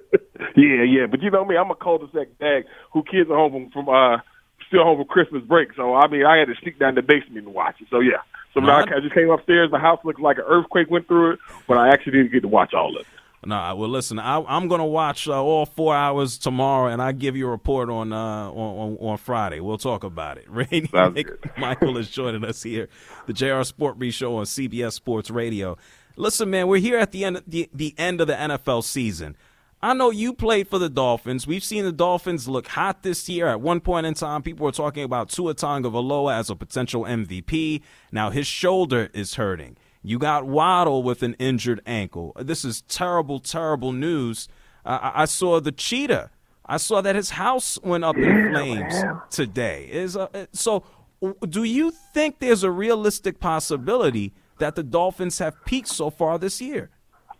Yeah, 0.56 0.84
yeah, 0.84 1.06
but 1.10 1.20
you 1.20 1.30
know 1.30 1.44
me, 1.44 1.56
I'm 1.56 1.70
a 1.70 1.74
cul-de-sac 1.74 2.28
dad 2.38 2.64
who 2.92 3.02
kids 3.02 3.28
are 3.28 3.34
home 3.36 3.70
from, 3.72 3.86
from 3.86 3.88
uh 3.88 4.18
still 4.66 4.84
home 4.84 4.98
for 4.98 5.04
Christmas 5.04 5.42
break. 5.42 5.74
So 5.74 5.94
I 5.94 6.08
mean, 6.08 6.24
I 6.24 6.38
had 6.38 6.48
to 6.48 6.54
sneak 6.62 6.78
down 6.78 6.94
the 6.94 7.02
basement 7.02 7.46
and 7.46 7.54
watch 7.54 7.76
it. 7.80 7.88
So 7.90 8.00
yeah, 8.00 8.18
so 8.54 8.60
no, 8.60 8.72
I, 8.72 8.80
I 8.82 9.00
just 9.00 9.14
came 9.14 9.30
upstairs. 9.30 9.70
The 9.70 9.78
house 9.78 10.00
looked 10.04 10.20
like 10.20 10.38
an 10.38 10.44
earthquake 10.46 10.90
went 10.90 11.08
through 11.08 11.32
it, 11.32 11.38
but 11.66 11.76
I 11.76 11.88
actually 11.88 12.12
didn't 12.12 12.32
get 12.32 12.42
to 12.42 12.48
watch 12.48 12.72
all 12.74 12.96
of 12.96 13.00
it. 13.00 13.06
No, 13.46 13.76
well, 13.76 13.90
listen, 13.90 14.18
I, 14.18 14.56
am 14.56 14.68
going 14.68 14.78
to 14.78 14.86
watch 14.86 15.28
uh, 15.28 15.42
all 15.42 15.66
four 15.66 15.94
hours 15.94 16.38
tomorrow, 16.38 16.90
and 16.90 17.02
I 17.02 17.12
give 17.12 17.36
you 17.36 17.46
a 17.46 17.50
report 17.50 17.90
on, 17.90 18.10
uh, 18.12 18.16
on, 18.16 18.52
on 18.54 18.96
on 18.98 19.16
Friday. 19.18 19.60
We'll 19.60 19.76
talk 19.76 20.02
about 20.02 20.38
it. 20.38 20.46
Randy 20.48 20.88
Michael 21.58 21.98
is 21.98 22.10
joining 22.10 22.44
us 22.44 22.62
here, 22.62 22.88
the 23.26 23.32
JR 23.32 23.62
Sport 23.62 23.96
Show 24.12 24.36
on 24.36 24.44
CBS 24.44 24.92
Sports 24.94 25.30
Radio. 25.30 25.76
Listen, 26.16 26.48
man, 26.48 26.68
we're 26.68 26.80
here 26.80 26.98
at 26.98 27.10
the 27.10 27.24
end 27.24 27.42
the, 27.46 27.68
the 27.72 27.94
end 27.98 28.20
of 28.20 28.28
the 28.28 28.34
NFL 28.34 28.84
season. 28.84 29.36
I 29.84 29.92
know 29.92 30.08
you 30.08 30.32
played 30.32 30.66
for 30.68 30.78
the 30.78 30.88
Dolphins. 30.88 31.46
We've 31.46 31.62
seen 31.62 31.84
the 31.84 31.92
Dolphins 31.92 32.48
look 32.48 32.68
hot 32.68 33.02
this 33.02 33.28
year. 33.28 33.48
At 33.48 33.60
one 33.60 33.80
point 33.80 34.06
in 34.06 34.14
time, 34.14 34.40
people 34.40 34.64
were 34.64 34.72
talking 34.72 35.04
about 35.04 35.28
Tua 35.28 35.54
Tagovailoa 35.54 36.38
as 36.38 36.48
a 36.48 36.56
potential 36.56 37.02
MVP. 37.02 37.82
Now 38.10 38.30
his 38.30 38.46
shoulder 38.46 39.10
is 39.12 39.34
hurting. 39.34 39.76
You 40.02 40.18
got 40.18 40.46
Waddle 40.46 41.02
with 41.02 41.22
an 41.22 41.34
injured 41.34 41.82
ankle. 41.84 42.32
This 42.40 42.64
is 42.64 42.80
terrible, 42.88 43.40
terrible 43.40 43.92
news. 43.92 44.48
Uh, 44.86 45.10
I 45.14 45.26
saw 45.26 45.60
the 45.60 45.70
cheetah. 45.70 46.30
I 46.64 46.78
saw 46.78 47.02
that 47.02 47.14
his 47.14 47.30
house 47.30 47.78
went 47.82 48.04
up 48.04 48.16
in 48.16 48.52
flames 48.52 48.94
today. 49.28 49.90
Is 49.92 50.16
uh, 50.16 50.46
so. 50.52 50.82
Do 51.46 51.62
you 51.62 51.92
think 52.14 52.38
there's 52.38 52.62
a 52.62 52.70
realistic 52.70 53.38
possibility 53.38 54.32
that 54.60 54.76
the 54.76 54.82
Dolphins 54.82 55.40
have 55.40 55.62
peaked 55.66 55.88
so 55.88 56.08
far 56.08 56.38
this 56.38 56.62
year? 56.62 56.88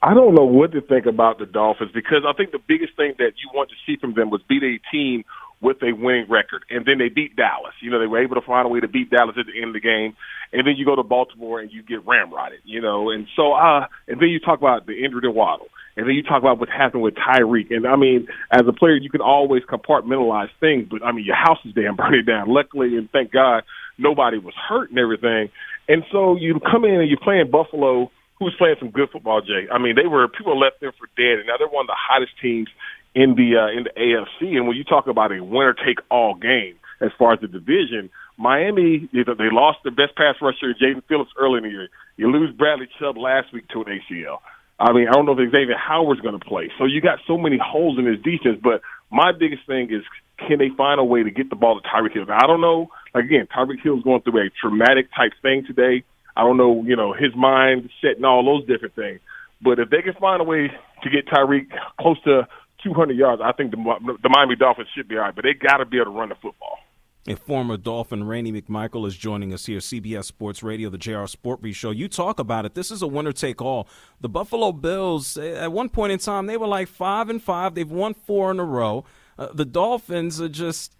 I 0.04 0.12
don't 0.12 0.34
know 0.34 0.44
what 0.44 0.72
to 0.72 0.82
think 0.82 1.06
about 1.06 1.38
the 1.38 1.46
Dolphins 1.46 1.90
because 1.94 2.28
I 2.28 2.34
think 2.36 2.52
the 2.52 2.60
biggest 2.60 2.94
thing 2.94 3.14
that 3.16 3.40
you 3.40 3.48
want 3.54 3.70
to 3.70 3.76
see 3.86 3.98
from 3.98 4.12
them 4.12 4.28
was 4.28 4.42
beat 4.46 4.62
a 4.62 4.76
team 4.92 5.24
with 5.62 5.78
a 5.82 5.92
winning 5.96 6.26
record. 6.28 6.62
And 6.68 6.84
then 6.84 6.98
they 6.98 7.08
beat 7.08 7.36
Dallas. 7.36 7.72
You 7.80 7.90
know, 7.90 7.98
they 7.98 8.06
were 8.06 8.22
able 8.22 8.34
to 8.34 8.42
find 8.42 8.66
a 8.66 8.68
way 8.68 8.80
to 8.80 8.88
beat 8.88 9.08
Dallas 9.08 9.36
at 9.40 9.46
the 9.46 9.56
end 9.56 9.68
of 9.68 9.72
the 9.72 9.80
game. 9.80 10.14
And 10.52 10.66
then 10.66 10.74
you 10.76 10.84
go 10.84 10.94
to 10.94 11.02
Baltimore 11.02 11.58
and 11.58 11.72
you 11.72 11.82
get 11.82 12.04
ramrodded, 12.04 12.60
you 12.64 12.82
know. 12.82 13.08
And 13.08 13.26
so, 13.34 13.54
uh, 13.54 13.86
and 14.06 14.20
then 14.20 14.28
you 14.28 14.40
talk 14.40 14.58
about 14.58 14.84
the 14.84 14.92
injured 14.92 15.24
in 15.24 15.32
Waddle. 15.34 15.68
And 15.96 16.06
then 16.06 16.14
you 16.14 16.22
talk 16.22 16.42
about 16.42 16.58
what 16.58 16.68
happened 16.68 17.02
with 17.02 17.14
Tyreek. 17.14 17.74
And 17.74 17.86
I 17.86 17.96
mean, 17.96 18.28
as 18.50 18.62
a 18.68 18.74
player, 18.74 18.96
you 18.96 19.08
can 19.08 19.22
always 19.22 19.62
compartmentalize 19.62 20.50
things, 20.60 20.86
but 20.90 21.02
I 21.02 21.12
mean, 21.12 21.24
your 21.24 21.36
house 21.36 21.64
is 21.64 21.72
damn 21.72 21.96
burning 22.00 22.26
down. 22.26 22.52
Luckily, 22.52 22.98
and 22.98 23.10
thank 23.10 23.32
God, 23.32 23.62
nobody 23.96 24.36
was 24.36 24.54
hurt 24.68 24.90
and 24.90 24.98
everything. 24.98 25.48
And 25.88 26.04
so 26.12 26.36
you 26.36 26.60
come 26.60 26.84
in 26.84 27.00
and 27.00 27.08
you're 27.08 27.24
playing 27.24 27.50
Buffalo– 27.50 28.10
who 28.38 28.46
was 28.46 28.54
playing 28.58 28.76
some 28.78 28.90
good 28.90 29.10
football, 29.10 29.40
Jay. 29.40 29.66
I 29.70 29.78
mean, 29.78 29.94
they 29.94 30.06
were 30.06 30.26
people 30.28 30.58
left 30.58 30.80
them 30.80 30.92
for 30.98 31.06
dead, 31.16 31.38
and 31.38 31.46
now 31.46 31.54
they're 31.58 31.68
one 31.68 31.84
of 31.84 31.92
the 31.92 31.98
hottest 31.98 32.32
teams 32.40 32.68
in 33.14 33.34
the 33.34 33.56
uh, 33.56 33.70
in 33.70 33.84
the 33.84 33.94
AFC. 33.94 34.56
And 34.56 34.66
when 34.66 34.76
you 34.76 34.84
talk 34.84 35.06
about 35.06 35.32
a 35.32 35.42
winner 35.42 35.74
take 35.74 35.98
all 36.10 36.34
game 36.34 36.76
as 37.00 37.10
far 37.18 37.34
as 37.34 37.40
the 37.40 37.48
division, 37.48 38.10
Miami 38.36 39.08
they 39.12 39.50
lost 39.52 39.78
their 39.84 39.94
best 39.94 40.16
pass 40.16 40.36
rusher, 40.42 40.74
Jaelan 40.74 41.02
Phillips, 41.08 41.30
early 41.38 41.58
in 41.58 41.64
the 41.64 41.70
year. 41.70 41.88
You 42.16 42.30
lose 42.30 42.54
Bradley 42.54 42.88
Chubb 42.98 43.16
last 43.16 43.52
week 43.52 43.68
to 43.68 43.82
an 43.82 43.86
ACL. 43.86 44.38
I 44.78 44.92
mean, 44.92 45.06
I 45.08 45.12
don't 45.12 45.26
know 45.26 45.38
if 45.38 45.50
Xavier 45.52 45.78
Howard's 45.78 46.20
going 46.20 46.38
to 46.38 46.44
play. 46.44 46.70
So 46.78 46.84
you 46.84 47.00
got 47.00 47.20
so 47.26 47.38
many 47.38 47.58
holes 47.62 47.98
in 47.98 48.06
his 48.06 48.18
defense. 48.18 48.58
But 48.62 48.82
my 49.10 49.30
biggest 49.30 49.66
thing 49.66 49.92
is, 49.92 50.02
can 50.38 50.58
they 50.58 50.70
find 50.76 50.98
a 50.98 51.04
way 51.04 51.22
to 51.22 51.30
get 51.30 51.48
the 51.48 51.56
ball 51.56 51.80
to 51.80 51.88
Tyreek 51.88 52.12
Hill? 52.12 52.26
Now, 52.26 52.38
I 52.42 52.46
don't 52.46 52.60
know. 52.60 52.90
Like, 53.14 53.24
again, 53.24 53.46
Tyreek 53.46 53.82
Hill's 53.82 54.02
going 54.02 54.22
through 54.22 54.40
a 54.40 54.50
traumatic 54.60 55.08
type 55.14 55.32
thing 55.42 55.64
today. 55.64 56.02
I 56.36 56.42
don't 56.42 56.56
know, 56.56 56.82
you 56.84 56.96
know, 56.96 57.12
his 57.12 57.34
mind 57.36 57.90
set 58.00 58.16
and 58.16 58.26
all 58.26 58.44
those 58.44 58.66
different 58.66 58.94
things. 58.94 59.20
But 59.62 59.78
if 59.78 59.90
they 59.90 60.02
can 60.02 60.14
find 60.14 60.40
a 60.40 60.44
way 60.44 60.70
to 61.02 61.10
get 61.10 61.26
Tyreek 61.26 61.68
close 62.00 62.20
to 62.24 62.46
200 62.82 63.16
yards, 63.16 63.40
I 63.44 63.52
think 63.52 63.70
the, 63.70 64.16
the 64.22 64.28
Miami 64.28 64.56
Dolphins 64.56 64.88
should 64.94 65.08
be 65.08 65.16
all 65.16 65.22
right. 65.22 65.34
But 65.34 65.44
they 65.44 65.54
got 65.54 65.78
to 65.78 65.86
be 65.86 65.98
able 65.98 66.12
to 66.12 66.18
run 66.18 66.28
the 66.28 66.34
football. 66.34 66.78
A 67.26 67.36
former 67.36 67.78
Dolphin, 67.78 68.24
Randy 68.24 68.52
McMichael, 68.52 69.06
is 69.06 69.16
joining 69.16 69.54
us 69.54 69.64
here, 69.64 69.78
CBS 69.78 70.24
Sports 70.24 70.62
Radio, 70.62 70.90
the 70.90 70.98
JR 70.98 71.24
Sport 71.24 71.60
Show. 71.72 71.90
You 71.90 72.06
talk 72.06 72.38
about 72.38 72.66
it. 72.66 72.74
This 72.74 72.90
is 72.90 73.00
a 73.00 73.06
winner 73.06 73.32
take 73.32 73.62
all. 73.62 73.88
The 74.20 74.28
Buffalo 74.28 74.72
Bills, 74.72 75.38
at 75.38 75.72
one 75.72 75.88
point 75.88 76.12
in 76.12 76.18
time, 76.18 76.44
they 76.44 76.58
were 76.58 76.66
like 76.66 76.86
five 76.86 77.30
and 77.30 77.42
five. 77.42 77.74
They've 77.74 77.90
won 77.90 78.12
four 78.12 78.50
in 78.50 78.60
a 78.60 78.64
row. 78.64 79.06
Uh, 79.38 79.48
the 79.54 79.64
Dolphins 79.64 80.38
are 80.38 80.50
just, 80.50 80.96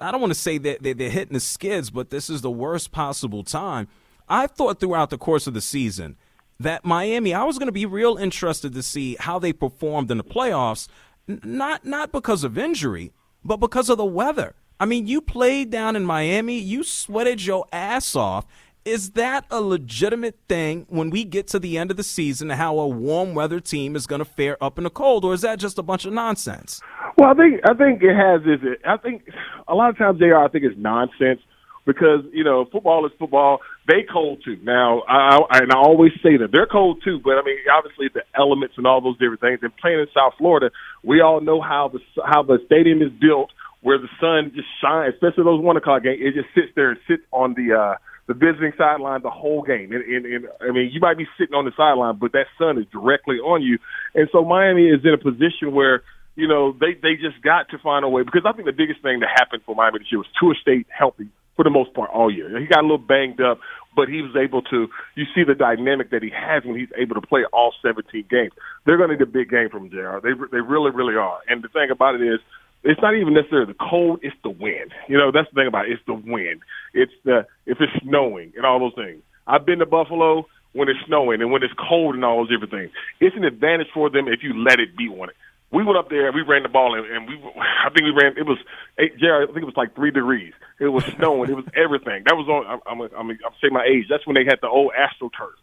I 0.00 0.10
don't 0.10 0.22
want 0.22 0.32
to 0.32 0.38
say 0.38 0.56
that 0.56 0.82
they're 0.82 1.10
hitting 1.10 1.34
the 1.34 1.40
skids, 1.40 1.90
but 1.90 2.08
this 2.08 2.30
is 2.30 2.40
the 2.40 2.50
worst 2.50 2.90
possible 2.90 3.44
time. 3.44 3.88
I 4.28 4.46
thought 4.46 4.80
throughout 4.80 5.10
the 5.10 5.18
course 5.18 5.46
of 5.46 5.54
the 5.54 5.60
season 5.60 6.16
that 6.58 6.84
Miami, 6.84 7.34
I 7.34 7.44
was 7.44 7.58
going 7.58 7.68
to 7.68 7.72
be 7.72 7.86
real 7.86 8.16
interested 8.16 8.72
to 8.74 8.82
see 8.82 9.16
how 9.20 9.38
they 9.38 9.52
performed 9.52 10.10
in 10.10 10.18
the 10.18 10.24
playoffs, 10.24 10.88
not 11.26 11.84
not 11.84 12.12
because 12.12 12.44
of 12.44 12.56
injury, 12.56 13.12
but 13.44 13.58
because 13.58 13.88
of 13.88 13.98
the 13.98 14.04
weather. 14.04 14.54
I 14.78 14.84
mean, 14.84 15.06
you 15.06 15.20
played 15.20 15.70
down 15.70 15.96
in 15.96 16.04
Miami, 16.04 16.58
you 16.58 16.82
sweated 16.84 17.44
your 17.44 17.66
ass 17.72 18.14
off. 18.14 18.46
Is 18.84 19.12
that 19.12 19.46
a 19.50 19.60
legitimate 19.60 20.38
thing 20.48 20.86
when 20.88 21.10
we 21.10 21.24
get 21.24 21.48
to 21.48 21.58
the 21.58 21.76
end 21.76 21.90
of 21.90 21.96
the 21.96 22.04
season, 22.04 22.50
how 22.50 22.78
a 22.78 22.86
warm 22.86 23.34
weather 23.34 23.58
team 23.58 23.96
is 23.96 24.06
going 24.06 24.20
to 24.20 24.24
fare 24.24 24.62
up 24.62 24.78
in 24.78 24.84
the 24.84 24.90
cold, 24.90 25.24
or 25.24 25.34
is 25.34 25.40
that 25.40 25.58
just 25.58 25.76
a 25.76 25.82
bunch 25.82 26.04
of 26.04 26.12
nonsense? 26.12 26.80
Well, 27.18 27.30
I 27.30 27.34
think 27.34 27.60
I 27.68 27.74
think 27.74 28.02
it 28.02 28.14
has 28.14 28.42
is 28.42 28.60
it. 28.62 28.80
I 28.86 28.96
think 28.96 29.28
a 29.66 29.74
lot 29.74 29.90
of 29.90 29.98
times, 29.98 30.20
Jr. 30.20 30.36
I 30.36 30.48
think 30.48 30.64
it's 30.64 30.78
nonsense 30.78 31.40
because 31.86 32.20
you 32.32 32.44
know 32.44 32.66
football 32.70 33.06
is 33.06 33.12
football. 33.18 33.60
They 33.88 34.04
cold 34.12 34.42
too. 34.44 34.58
Now, 34.62 35.02
I, 35.08 35.38
I 35.50 35.58
and 35.62 35.72
I 35.72 35.78
always 35.78 36.12
say 36.22 36.36
that 36.36 36.50
they're 36.52 36.66
cold 36.66 37.00
too. 37.04 37.20
But 37.22 37.38
I 37.38 37.42
mean, 37.42 37.56
obviously 37.72 38.08
the 38.12 38.22
elements 38.36 38.74
and 38.76 38.86
all 38.86 39.00
those 39.00 39.16
different 39.18 39.40
things. 39.40 39.60
And 39.62 39.74
playing 39.76 40.00
in 40.00 40.06
South 40.12 40.34
Florida, 40.36 40.70
we 41.02 41.20
all 41.20 41.40
know 41.40 41.62
how 41.62 41.88
the 41.92 42.00
how 42.26 42.42
the 42.42 42.58
stadium 42.66 43.00
is 43.00 43.12
built, 43.18 43.50
where 43.80 43.98
the 43.98 44.10
sun 44.20 44.52
just 44.54 44.68
shines. 44.82 45.14
Especially 45.14 45.44
those 45.44 45.62
one 45.62 45.76
o'clock 45.76 46.02
games, 46.02 46.20
it 46.20 46.34
just 46.34 46.52
sits 46.54 46.72
there 46.74 46.90
and 46.90 47.00
sits 47.08 47.22
on 47.32 47.54
the. 47.54 47.72
uh 47.74 47.94
the 48.28 48.34
visiting 48.34 48.72
sideline 48.76 49.22
the 49.22 49.30
whole 49.30 49.62
game. 49.62 49.92
And, 49.92 50.02
and, 50.02 50.26
and 50.26 50.46
I 50.60 50.72
mean, 50.72 50.90
you 50.92 50.98
might 50.98 51.16
be 51.16 51.28
sitting 51.38 51.54
on 51.54 51.64
the 51.64 51.70
sideline, 51.76 52.18
but 52.18 52.32
that 52.32 52.46
sun 52.58 52.76
is 52.76 52.84
directly 52.90 53.36
on 53.36 53.62
you. 53.62 53.78
And 54.16 54.28
so 54.32 54.44
Miami 54.44 54.88
is 54.88 54.98
in 55.04 55.14
a 55.14 55.16
position 55.16 55.70
where 55.70 56.02
you 56.34 56.48
know 56.48 56.72
they 56.72 56.94
they 57.00 57.14
just 57.14 57.40
got 57.40 57.68
to 57.70 57.78
find 57.78 58.04
a 58.04 58.08
way 58.08 58.24
because 58.24 58.42
I 58.44 58.50
think 58.50 58.66
the 58.66 58.72
biggest 58.72 59.00
thing 59.00 59.20
that 59.20 59.30
happened 59.38 59.62
for 59.64 59.76
Miami 59.76 60.00
this 60.00 60.10
year 60.10 60.18
was 60.18 60.26
Tua 60.40 60.54
stayed 60.60 60.86
healthy 60.90 61.30
for 61.56 61.64
the 61.64 61.70
most 61.70 61.92
part 61.94 62.10
all 62.10 62.30
year. 62.30 62.60
He 62.60 62.66
got 62.66 62.80
a 62.80 62.82
little 62.82 62.98
banged 62.98 63.40
up, 63.40 63.58
but 63.96 64.08
he 64.08 64.22
was 64.22 64.36
able 64.36 64.62
to. 64.62 64.88
You 65.14 65.24
see 65.34 65.42
the 65.42 65.54
dynamic 65.54 66.10
that 66.10 66.22
he 66.22 66.30
has 66.30 66.64
when 66.64 66.78
he's 66.78 66.92
able 66.96 67.14
to 67.14 67.26
play 67.26 67.44
all 67.52 67.72
17 67.82 68.24
games. 68.30 68.52
They're 68.84 68.98
going 68.98 69.10
to 69.10 69.16
need 69.16 69.22
a 69.22 69.26
big 69.26 69.50
game 69.50 69.70
from 69.70 69.90
Jr. 69.90 70.20
They 70.22 70.32
they 70.52 70.60
really 70.60 70.90
really 70.92 71.16
are. 71.16 71.40
And 71.48 71.64
the 71.64 71.68
thing 71.68 71.90
about 71.90 72.14
it 72.14 72.22
is, 72.22 72.40
it's 72.84 73.00
not 73.00 73.16
even 73.16 73.34
necessarily 73.34 73.72
the 73.72 73.78
cold; 73.90 74.20
it's 74.22 74.36
the 74.44 74.50
wind. 74.50 74.92
You 75.08 75.16
know, 75.16 75.32
that's 75.32 75.48
the 75.50 75.54
thing 75.54 75.66
about 75.66 75.86
it. 75.86 75.92
It's 75.92 76.06
the 76.06 76.14
wind. 76.14 76.60
It's 76.92 77.12
the 77.24 77.46
if 77.64 77.78
it's 77.80 77.92
snowing 78.04 78.52
and 78.56 78.64
all 78.64 78.78
those 78.78 78.94
things. 78.94 79.22
I've 79.46 79.64
been 79.64 79.78
to 79.78 79.86
Buffalo 79.86 80.46
when 80.72 80.88
it's 80.88 81.00
snowing 81.06 81.40
and 81.40 81.50
when 81.50 81.62
it's 81.62 81.72
cold 81.88 82.14
and 82.14 82.24
all 82.24 82.44
those 82.44 82.50
different 82.50 82.72
things. 82.72 82.90
It's 83.18 83.34
an 83.36 83.44
advantage 83.44 83.88
for 83.94 84.10
them 84.10 84.28
if 84.28 84.42
you 84.42 84.52
let 84.62 84.78
it 84.78 84.96
be 84.96 85.08
on 85.08 85.30
it 85.30 85.36
we 85.72 85.84
went 85.84 85.98
up 85.98 86.08
there 86.08 86.26
and 86.26 86.34
we 86.34 86.42
ran 86.42 86.62
the 86.62 86.68
ball 86.68 86.94
and, 86.94 87.06
and 87.06 87.28
we 87.28 87.34
I 87.36 87.90
think 87.90 88.04
we 88.04 88.10
ran 88.10 88.36
it 88.36 88.46
was 88.46 88.58
eight, 88.98 89.16
Jared 89.18 89.50
I 89.50 89.52
think 89.52 89.62
it 89.62 89.72
was 89.72 89.76
like 89.76 89.94
three 89.94 90.10
degrees. 90.10 90.52
It 90.78 90.88
was 90.88 91.04
snowing. 91.16 91.50
it 91.50 91.56
was 91.56 91.66
everything. 91.74 92.24
That 92.26 92.36
was 92.36 92.48
on. 92.48 92.80
I'm 92.86 93.00
I'm 93.00 93.10
I'm, 93.16 93.38
saying 93.60 93.72
my 93.72 93.84
age. 93.84 94.06
That's 94.08 94.26
when 94.26 94.34
they 94.34 94.44
had 94.44 94.58
the 94.60 94.68
old 94.68 94.92
AstroTurf. 94.92 95.56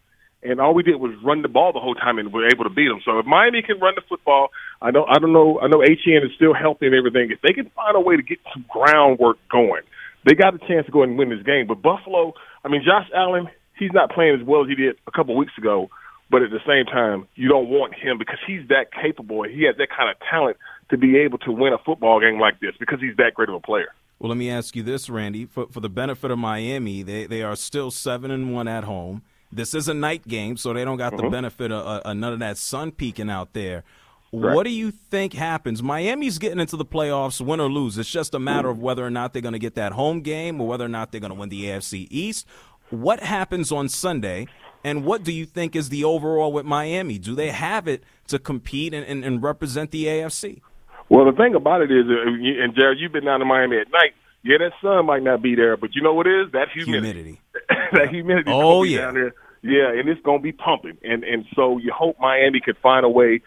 And 0.46 0.60
all 0.60 0.74
we 0.74 0.84
did 0.84 1.00
was 1.00 1.14
run 1.24 1.42
the 1.42 1.48
ball 1.48 1.72
the 1.72 1.80
whole 1.80 1.96
time, 1.96 2.20
and 2.20 2.34
we 2.34 2.42
were 2.42 2.50
able 2.50 2.66
to 2.66 2.70
beat 2.70 2.90
them. 2.90 3.00
So 3.06 3.18
if 3.20 3.26
Miami 3.26 3.62
can 3.62 3.80
run 3.80 3.94
the 3.96 4.02
football, 4.10 4.50
I 4.82 4.92
know 4.92 5.06
I 5.06 5.20
don't 5.20 5.32
know. 5.32 5.60
I 5.62 5.68
know 5.68 5.80
HN 5.80 6.26
is 6.26 6.36
still 6.36 6.54
healthy 6.54 6.88
and 6.88 6.96
everything. 6.96 7.32
If 7.32 7.40
they 7.42 7.54
can 7.54 7.70
find 7.70 7.96
a 7.96 8.02
way 8.02 8.18
to 8.18 8.24
get 8.24 8.40
some 8.52 8.66
groundwork 8.68 9.38
going, 9.50 9.84
they 10.26 10.36
got 10.36 10.54
a 10.54 10.60
chance 10.60 10.86
to 10.86 10.92
go 10.92 11.04
and 11.04 11.18
win 11.18 11.30
this 11.30 11.44
game. 11.44 11.68
But 11.68 11.82
Buffalo, 11.82 12.34
I 12.66 12.68
mean, 12.68 12.84
Josh 12.84 13.08
Allen, 13.16 13.48
he's 13.80 13.92
not 13.94 14.12
playing 14.12 14.40
as 14.40 14.46
well 14.46 14.64
as 14.64 14.68
he 14.68 14.76
did 14.76 14.98
a 15.08 15.12
couple 15.12 15.36
weeks 15.38 15.54
ago. 15.58 15.90
But 16.34 16.42
at 16.42 16.50
the 16.50 16.62
same 16.66 16.86
time, 16.86 17.28
you 17.36 17.48
don't 17.48 17.70
want 17.70 17.94
him 17.94 18.18
because 18.18 18.40
he's 18.48 18.68
that 18.70 18.92
capable. 18.92 19.44
He 19.44 19.66
has 19.66 19.78
that 19.78 19.90
kind 19.96 20.10
of 20.10 20.16
talent 20.32 20.58
to 20.90 20.98
be 20.98 21.16
able 21.16 21.38
to 21.38 21.52
win 21.52 21.74
a 21.74 21.78
football 21.78 22.20
game 22.20 22.40
like 22.40 22.60
this 22.60 22.72
because 22.80 23.00
he's 23.00 23.16
that 23.18 23.36
great 23.36 23.50
of 23.50 23.56
a 23.56 23.60
player. 23.60 23.94
Well, 24.18 24.30
let 24.30 24.38
me 24.40 24.50
ask 24.50 24.76
you 24.76 24.82
this, 24.82 25.12
Randy. 25.12 25.46
For, 25.46 25.68
for 25.68 25.80
the 25.80 25.90
benefit 25.90 26.32
of 26.32 26.40
Miami, 26.40 27.04
they, 27.04 27.28
they 27.28 27.44
are 27.44 27.56
still 27.56 27.92
seven 27.92 28.32
and 28.32 28.52
one 28.52 28.68
at 28.68 28.84
home. 28.84 29.22
This 29.52 29.76
is 29.76 29.88
a 29.88 29.94
night 29.94 30.28
game, 30.28 30.58
so 30.58 30.74
they 30.74 30.84
don't 30.84 30.98
got 30.98 31.14
mm-hmm. 31.14 31.26
the 31.26 31.30
benefit 31.30 31.72
of 31.72 32.02
uh, 32.04 32.14
none 32.16 32.34
of 32.34 32.40
that 32.40 32.58
sun 32.58 32.92
peeking 32.92 33.30
out 33.30 33.54
there. 33.54 33.84
Right. 34.32 34.56
What 34.56 34.64
do 34.64 34.72
you 34.72 34.90
think 34.90 35.34
happens? 35.34 35.84
Miami's 35.84 36.40
getting 36.40 36.60
into 36.60 36.78
the 36.78 36.86
playoffs, 36.86 37.42
win 37.42 37.60
or 37.60 37.70
lose. 37.70 38.00
It's 38.00 38.10
just 38.10 38.34
a 38.34 38.40
matter 38.40 38.70
of 38.70 38.80
whether 38.80 39.06
or 39.06 39.12
not 39.12 39.34
they're 39.34 39.44
going 39.44 39.54
to 39.54 39.60
get 39.60 39.76
that 39.76 39.92
home 39.92 40.22
game 40.22 40.60
or 40.60 40.68
whether 40.68 40.86
or 40.86 40.90
not 40.90 41.12
they're 41.12 41.22
going 41.22 41.30
to 41.30 41.40
win 41.40 41.50
the 41.50 41.66
AFC 41.66 42.08
East. 42.10 42.48
What 42.90 43.20
happens 43.20 43.72
on 43.72 43.88
Sunday? 43.88 44.48
And 44.84 45.06
what 45.06 45.24
do 45.24 45.32
you 45.32 45.46
think 45.46 45.76
is 45.76 45.90
the 45.90 46.04
overall 46.04 46.52
with 46.52 46.66
Miami? 46.66 47.18
Do 47.18 47.36
they 47.36 47.50
have 47.50 47.88
it 47.88 48.04
to 48.28 48.40
compete 48.40 48.94
and, 48.94 49.06
and, 49.06 49.24
and 49.24 49.42
represent 49.42 49.92
the 49.92 50.06
AFC? 50.06 50.62
Well, 51.10 51.26
the 51.26 51.32
thing 51.32 51.56
about 51.56 51.82
it 51.82 51.92
is, 51.92 52.06
uh, 52.10 52.64
and 52.64 52.76
Jared, 52.76 53.00
you've 53.00 53.12
been 53.12 53.26
down 53.26 53.40
to 53.40 53.46
Miami 53.46 53.78
at 53.78 53.92
night. 53.92 54.14
Yeah, 54.44 54.58
that 54.60 54.72
sun 54.82 55.06
might 55.06 55.24
not 55.24 55.42
be 55.42 55.56
there, 55.56 55.78
but 55.78 55.96
you 55.96 56.02
know 56.02 56.14
what 56.14 56.28
it 56.28 56.42
is? 56.42 56.52
That 56.52 56.68
humidity. 56.74 57.40
humidity. 57.70 57.92
that 57.94 58.10
humidity. 58.10 58.52
Oh 58.52 58.84
yeah. 58.84 58.98
Down 59.06 59.14
there. 59.14 59.34
Yeah, 59.62 59.98
and 59.98 60.10
it's 60.10 60.22
going 60.22 60.40
to 60.40 60.44
be 60.44 60.52
pumping, 60.52 60.98
and 61.04 61.24
and 61.24 61.46
so 61.56 61.78
you 61.78 61.94
hope 61.98 62.18
Miami 62.20 62.60
could 62.60 62.78
find 62.84 63.06
a 63.06 63.10
way 63.10 63.40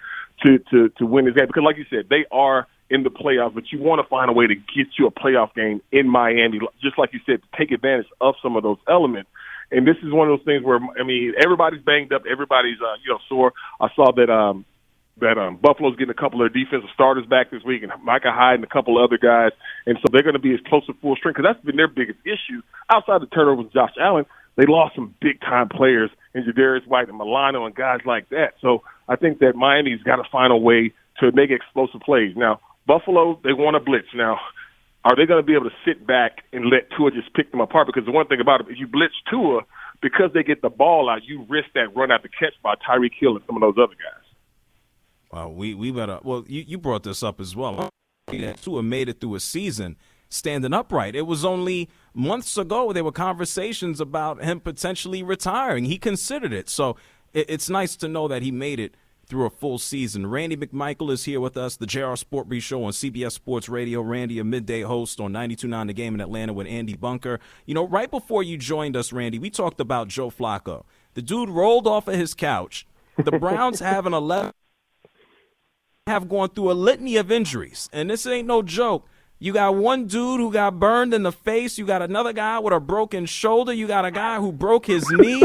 to 0.44 0.58
to 0.70 0.88
to 0.96 1.04
win 1.04 1.26
this 1.26 1.34
game 1.34 1.46
because, 1.46 1.62
like 1.62 1.76
you 1.76 1.84
said, 1.90 2.08
they 2.08 2.24
are 2.32 2.66
in 2.88 3.02
the 3.02 3.10
playoffs, 3.10 3.54
but 3.54 3.64
you 3.70 3.80
want 3.80 4.00
to 4.00 4.08
find 4.08 4.30
a 4.30 4.32
way 4.32 4.46
to 4.46 4.54
get 4.54 4.86
you 4.98 5.06
a 5.06 5.10
playoff 5.10 5.54
game 5.54 5.82
in 5.92 6.08
Miami, 6.08 6.60
just 6.80 6.96
like 6.98 7.12
you 7.12 7.20
said, 7.26 7.40
to 7.42 7.58
take 7.58 7.70
advantage 7.70 8.06
of 8.20 8.34
some 8.42 8.56
of 8.56 8.62
those 8.62 8.78
elements. 8.88 9.28
And 9.70 9.86
this 9.86 9.96
is 10.02 10.12
one 10.12 10.30
of 10.30 10.38
those 10.38 10.44
things 10.44 10.64
where 10.64 10.78
I 10.98 11.02
mean 11.02 11.34
everybody's 11.42 11.82
banged 11.82 12.12
up, 12.12 12.22
everybody's 12.30 12.78
uh, 12.80 12.96
you 13.04 13.12
know 13.12 13.18
sore. 13.28 13.52
I 13.80 13.88
saw 13.94 14.12
that 14.12 14.30
um 14.30 14.64
that 15.18 15.38
um 15.38 15.56
Buffalo's 15.56 15.96
getting 15.96 16.10
a 16.10 16.20
couple 16.20 16.42
of 16.44 16.52
their 16.52 16.64
defensive 16.64 16.90
starters 16.94 17.26
back 17.26 17.50
this 17.50 17.64
week, 17.64 17.82
and 17.82 17.92
Micah 18.04 18.32
Hyde 18.32 18.56
and 18.56 18.64
a 18.64 18.68
couple 18.68 18.98
of 18.98 19.04
other 19.04 19.18
guys, 19.18 19.52
and 19.86 19.98
so 20.00 20.06
they're 20.12 20.22
going 20.22 20.38
to 20.38 20.42
be 20.42 20.54
as 20.54 20.60
close 20.66 20.86
to 20.86 20.94
full 21.00 21.16
strength 21.16 21.36
because 21.36 21.48
that's 21.48 21.64
been 21.64 21.76
their 21.76 21.88
biggest 21.88 22.18
issue 22.24 22.62
outside 22.90 23.22
the 23.22 23.26
turnovers. 23.26 23.72
Josh 23.72 23.94
Allen, 24.00 24.26
they 24.56 24.66
lost 24.66 24.94
some 24.94 25.14
big 25.20 25.40
time 25.40 25.68
players 25.68 26.10
in 26.34 26.44
Tre'Davious 26.44 26.86
White 26.86 27.08
and 27.08 27.18
Milano 27.18 27.66
and 27.66 27.74
guys 27.74 28.00
like 28.04 28.28
that. 28.30 28.54
So 28.60 28.82
I 29.08 29.16
think 29.16 29.40
that 29.40 29.56
Miami's 29.56 30.02
got 30.02 30.16
to 30.16 30.24
find 30.30 30.52
a 30.52 30.56
way 30.56 30.92
to 31.20 31.32
make 31.32 31.50
explosive 31.50 32.00
plays. 32.02 32.36
Now 32.36 32.60
Buffalo, 32.86 33.40
they 33.42 33.52
want 33.52 33.74
to 33.74 33.80
blitz. 33.80 34.08
Now 34.14 34.38
are 35.06 35.14
they 35.14 35.24
going 35.24 35.40
to 35.40 35.46
be 35.46 35.54
able 35.54 35.70
to 35.70 35.76
sit 35.84 36.04
back 36.04 36.42
and 36.52 36.66
let 36.66 36.90
Tua 36.96 37.12
just 37.12 37.32
pick 37.32 37.52
them 37.52 37.60
apart? 37.60 37.86
Because 37.86 38.04
the 38.04 38.10
one 38.10 38.26
thing 38.26 38.40
about 38.40 38.62
it, 38.62 38.66
if 38.68 38.76
you 38.76 38.88
blitz 38.88 39.14
Tua, 39.30 39.60
because 40.02 40.30
they 40.34 40.42
get 40.42 40.62
the 40.62 40.68
ball 40.68 41.08
out, 41.08 41.24
you 41.24 41.46
risk 41.48 41.68
that 41.74 41.94
run 41.94 42.10
out 42.10 42.24
the 42.24 42.28
catch 42.28 42.54
by 42.60 42.74
Tyreek 42.74 43.12
Hill 43.18 43.36
and 43.36 43.44
some 43.46 43.54
of 43.54 43.62
those 43.62 43.80
other 43.80 43.94
guys. 43.94 44.24
Well, 45.30 45.52
we 45.52 45.74
we 45.74 45.92
better. 45.92 46.18
Well, 46.24 46.44
you, 46.48 46.64
you 46.66 46.76
brought 46.76 47.04
this 47.04 47.22
up 47.22 47.40
as 47.40 47.54
well. 47.54 47.88
Tua 48.28 48.82
made 48.82 49.08
it 49.08 49.20
through 49.20 49.36
a 49.36 49.40
season 49.40 49.96
standing 50.28 50.74
upright. 50.74 51.14
It 51.14 51.22
was 51.22 51.44
only 51.44 51.88
months 52.12 52.56
ago 52.56 52.92
there 52.92 53.04
were 53.04 53.12
conversations 53.12 54.00
about 54.00 54.42
him 54.42 54.58
potentially 54.58 55.22
retiring. 55.22 55.84
He 55.84 55.98
considered 55.98 56.52
it, 56.52 56.68
so 56.68 56.96
it, 57.32 57.46
it's 57.48 57.70
nice 57.70 57.94
to 57.96 58.08
know 58.08 58.26
that 58.26 58.42
he 58.42 58.50
made 58.50 58.80
it 58.80 58.96
through 59.26 59.46
a 59.46 59.50
full 59.50 59.78
season. 59.78 60.26
Randy 60.26 60.56
McMichael 60.56 61.10
is 61.10 61.24
here 61.24 61.40
with 61.40 61.56
us, 61.56 61.76
the 61.76 61.86
JR 61.86 62.14
Sport 62.14 62.48
Brief 62.48 62.62
Show 62.62 62.84
on 62.84 62.92
CBS 62.92 63.32
Sports 63.32 63.68
Radio. 63.68 64.00
Randy, 64.00 64.38
a 64.38 64.44
midday 64.44 64.82
host 64.82 65.20
on 65.20 65.32
92.9 65.32 65.88
The 65.88 65.92
Game 65.92 66.14
in 66.14 66.20
Atlanta 66.20 66.52
with 66.52 66.66
Andy 66.66 66.94
Bunker. 66.94 67.40
You 67.64 67.74
know, 67.74 67.86
right 67.86 68.10
before 68.10 68.42
you 68.42 68.56
joined 68.56 68.96
us, 68.96 69.12
Randy, 69.12 69.38
we 69.38 69.50
talked 69.50 69.80
about 69.80 70.08
Joe 70.08 70.30
Flacco. 70.30 70.84
The 71.14 71.22
dude 71.22 71.48
rolled 71.48 71.86
off 71.86 72.08
of 72.08 72.14
his 72.14 72.34
couch. 72.34 72.86
The 73.16 73.32
Browns 73.32 73.80
have 73.80 74.06
an 74.06 74.14
11 74.14 74.52
have 76.06 76.28
gone 76.28 76.48
through 76.50 76.70
a 76.70 76.72
litany 76.72 77.16
of 77.16 77.32
injuries, 77.32 77.88
and 77.92 78.08
this 78.08 78.26
ain't 78.26 78.46
no 78.46 78.62
joke. 78.62 79.08
You 79.38 79.52
got 79.52 79.74
one 79.74 80.06
dude 80.06 80.40
who 80.40 80.52
got 80.52 80.78
burned 80.78 81.12
in 81.12 81.24
the 81.24 81.32
face. 81.32 81.78
You 81.78 81.84
got 81.84 82.00
another 82.00 82.32
guy 82.32 82.58
with 82.58 82.72
a 82.72 82.80
broken 82.80 83.26
shoulder. 83.26 83.72
You 83.72 83.86
got 83.86 84.04
a 84.04 84.10
guy 84.10 84.38
who 84.38 84.52
broke 84.52 84.86
his 84.86 85.04
knee 85.10 85.42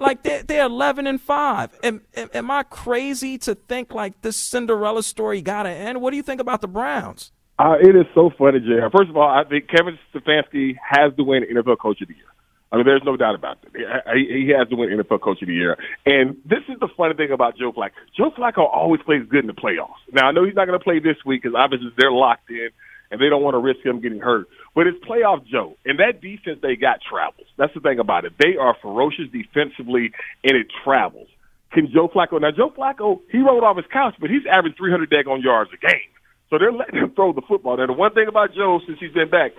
like 0.00 0.22
they're, 0.22 0.42
they're 0.42 0.66
11 0.66 1.06
and 1.06 1.20
5. 1.20 1.78
Am, 1.82 2.02
am, 2.16 2.50
I 2.50 2.62
crazy 2.64 3.38
to 3.38 3.54
think 3.54 3.94
like 3.94 4.20
this 4.22 4.36
Cinderella 4.36 5.02
story 5.02 5.42
got 5.42 5.64
to 5.64 5.70
end? 5.70 6.00
What 6.00 6.10
do 6.10 6.16
you 6.16 6.22
think 6.22 6.40
about 6.40 6.60
the 6.60 6.68
Browns? 6.68 7.32
Uh, 7.58 7.74
it 7.80 7.96
is 7.96 8.06
so 8.14 8.30
funny, 8.38 8.60
Jr. 8.60 8.88
First 8.96 9.10
of 9.10 9.16
all, 9.16 9.28
I 9.28 9.42
think 9.44 9.68
Kevin 9.68 9.98
Stefanski 10.14 10.76
has 10.80 11.12
to 11.16 11.24
win 11.24 11.42
NFL 11.42 11.78
Coach 11.78 12.00
of 12.00 12.08
the 12.08 12.14
Year. 12.14 12.24
I 12.70 12.76
mean, 12.76 12.84
there's 12.84 13.02
no 13.04 13.16
doubt 13.16 13.34
about 13.34 13.58
it. 13.62 13.72
He 13.74 14.52
has 14.56 14.68
to 14.68 14.76
win 14.76 14.90
NFL 14.90 15.22
Coach 15.22 15.40
of 15.40 15.48
the 15.48 15.54
Year. 15.54 15.76
And 16.04 16.36
this 16.44 16.60
is 16.68 16.78
the 16.80 16.88
funny 16.96 17.14
thing 17.14 17.32
about 17.32 17.56
Joe 17.56 17.72
Flacco. 17.72 17.92
Joe 18.16 18.30
Flacco 18.30 18.68
always 18.70 19.00
plays 19.02 19.22
good 19.28 19.40
in 19.40 19.46
the 19.46 19.54
playoffs. 19.54 20.04
Now, 20.12 20.28
I 20.28 20.32
know 20.32 20.44
he's 20.44 20.54
not 20.54 20.66
going 20.66 20.78
to 20.78 20.84
play 20.84 20.98
this 20.98 21.16
week 21.24 21.42
because 21.42 21.56
obviously 21.58 21.88
they're 21.96 22.12
locked 22.12 22.50
in 22.50 22.68
and 23.10 23.20
they 23.20 23.28
don't 23.28 23.42
want 23.42 23.54
to 23.54 23.58
risk 23.58 23.80
him 23.84 24.00
getting 24.00 24.20
hurt. 24.20 24.48
But 24.74 24.86
it's 24.86 24.98
playoff 25.04 25.46
Joe, 25.46 25.76
and 25.84 25.98
that 25.98 26.20
defense 26.20 26.58
they 26.62 26.76
got 26.76 27.00
travels. 27.02 27.46
That's 27.56 27.72
the 27.74 27.80
thing 27.80 27.98
about 27.98 28.24
it. 28.24 28.32
They 28.38 28.56
are 28.60 28.76
ferocious 28.80 29.26
defensively, 29.32 30.12
and 30.44 30.56
it 30.56 30.66
travels. 30.84 31.28
Can 31.72 31.90
Joe 31.92 32.08
Flacco 32.08 32.40
now? 32.40 32.50
Joe 32.50 32.70
Flacco 32.70 33.20
he 33.30 33.38
rolled 33.38 33.64
off 33.64 33.76
his 33.76 33.86
couch, 33.92 34.14
but 34.20 34.30
he's 34.30 34.46
averaging 34.50 34.76
300 34.76 35.10
daggone 35.10 35.42
yards 35.42 35.70
a 35.72 35.76
game. 35.76 36.08
So 36.50 36.58
they're 36.58 36.72
letting 36.72 36.98
him 36.98 37.12
throw 37.14 37.32
the 37.32 37.42
football. 37.42 37.76
Now 37.76 37.86
the 37.86 37.92
one 37.92 38.14
thing 38.14 38.26
about 38.28 38.54
Joe 38.54 38.80
since 38.86 38.98
he's 39.00 39.12
been 39.12 39.28
back, 39.28 39.52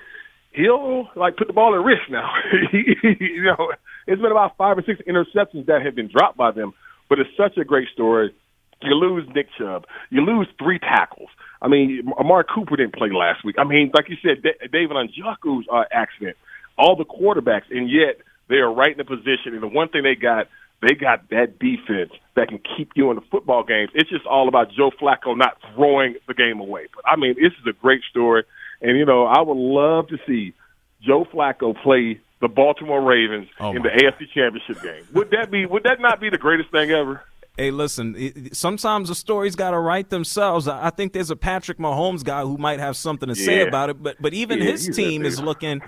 he'll 0.51 1.07
like 1.15 1.37
put 1.37 1.47
the 1.47 1.53
ball 1.53 1.75
at 1.75 1.83
risk 1.83 2.09
now. 2.09 2.31
you 2.73 3.43
know, 3.43 3.73
it's 4.07 4.21
been 4.21 4.31
about 4.31 4.57
five 4.57 4.77
or 4.77 4.83
six 4.83 4.99
interceptions 5.07 5.67
that 5.67 5.81
have 5.83 5.95
been 5.95 6.09
dropped 6.09 6.37
by 6.37 6.51
them, 6.51 6.73
but 7.09 7.19
it's 7.19 7.29
such 7.37 7.57
a 7.57 7.63
great 7.63 7.87
story. 7.93 8.33
You 8.81 8.95
lose 8.95 9.27
Nick 9.35 9.47
Chubb. 9.57 9.85
You 10.09 10.21
lose 10.21 10.47
three 10.57 10.79
tackles. 10.79 11.29
I 11.61 11.67
mean, 11.67 12.11
Amari 12.17 12.45
Cooper 12.53 12.77
didn't 12.77 12.95
play 12.95 13.09
last 13.11 13.43
week. 13.43 13.57
I 13.59 13.65
mean, 13.65 13.91
like 13.93 14.07
you 14.09 14.15
said, 14.23 14.41
David 14.71 14.95
Njoku's 14.95 15.65
uh, 15.71 15.83
accident, 15.91 16.37
all 16.77 16.95
the 16.95 17.05
quarterbacks, 17.05 17.69
and 17.69 17.89
yet 17.89 18.19
they 18.47 18.55
are 18.55 18.73
right 18.73 18.91
in 18.91 18.97
the 18.97 19.03
position. 19.03 19.53
And 19.53 19.61
the 19.61 19.67
one 19.67 19.89
thing 19.89 20.03
they 20.03 20.15
got, 20.15 20.47
they 20.81 20.95
got 20.95 21.29
that 21.29 21.59
defense 21.59 22.11
that 22.35 22.47
can 22.47 22.61
keep 22.77 22.91
you 22.95 23.09
in 23.09 23.17
the 23.17 23.23
football 23.29 23.63
games. 23.63 23.91
It's 23.93 24.09
just 24.09 24.25
all 24.25 24.47
about 24.47 24.71
Joe 24.71 24.91
Flacco 24.91 25.37
not 25.37 25.57
throwing 25.75 26.15
the 26.27 26.33
game 26.33 26.61
away. 26.61 26.87
But 26.95 27.03
I 27.05 27.17
mean, 27.17 27.35
this 27.35 27.51
is 27.59 27.67
a 27.67 27.73
great 27.73 28.01
story, 28.09 28.43
and 28.81 28.97
you 28.97 29.05
know, 29.05 29.25
I 29.25 29.41
would 29.41 29.57
love 29.57 30.07
to 30.07 30.17
see 30.25 30.53
Joe 31.01 31.25
Flacco 31.25 31.75
play 31.83 32.21
the 32.39 32.47
Baltimore 32.47 33.01
Ravens 33.01 33.49
oh 33.59 33.71
in 33.71 33.81
the 33.83 33.89
God. 33.89 34.13
AFC 34.13 34.31
Championship 34.33 34.81
game. 34.81 35.05
Would 35.13 35.31
that 35.31 35.51
be? 35.51 35.65
Would 35.65 35.83
that 35.83 35.99
not 35.99 36.21
be 36.21 36.29
the 36.29 36.37
greatest 36.37 36.71
thing 36.71 36.91
ever? 36.91 37.21
Hey, 37.57 37.71
listen. 37.71 38.15
It, 38.17 38.55
sometimes 38.55 39.09
the 39.09 39.15
stories 39.15 39.55
got 39.55 39.71
to 39.71 39.79
write 39.79 40.09
themselves. 40.09 40.67
I 40.67 40.89
think 40.91 41.13
there's 41.13 41.29
a 41.29 41.35
Patrick 41.35 41.77
Mahomes 41.77 42.23
guy 42.23 42.41
who 42.41 42.57
might 42.57 42.79
have 42.79 42.95
something 42.95 43.27
to 43.29 43.35
say 43.35 43.67
about 43.67 43.89
it. 43.89 44.01
But 44.01 44.17
but 44.21 44.33
even 44.33 44.59
Yeah, 44.59 44.71
his 44.71 44.87
team 44.95 45.25
is 45.25 45.41
looking. 45.41 45.81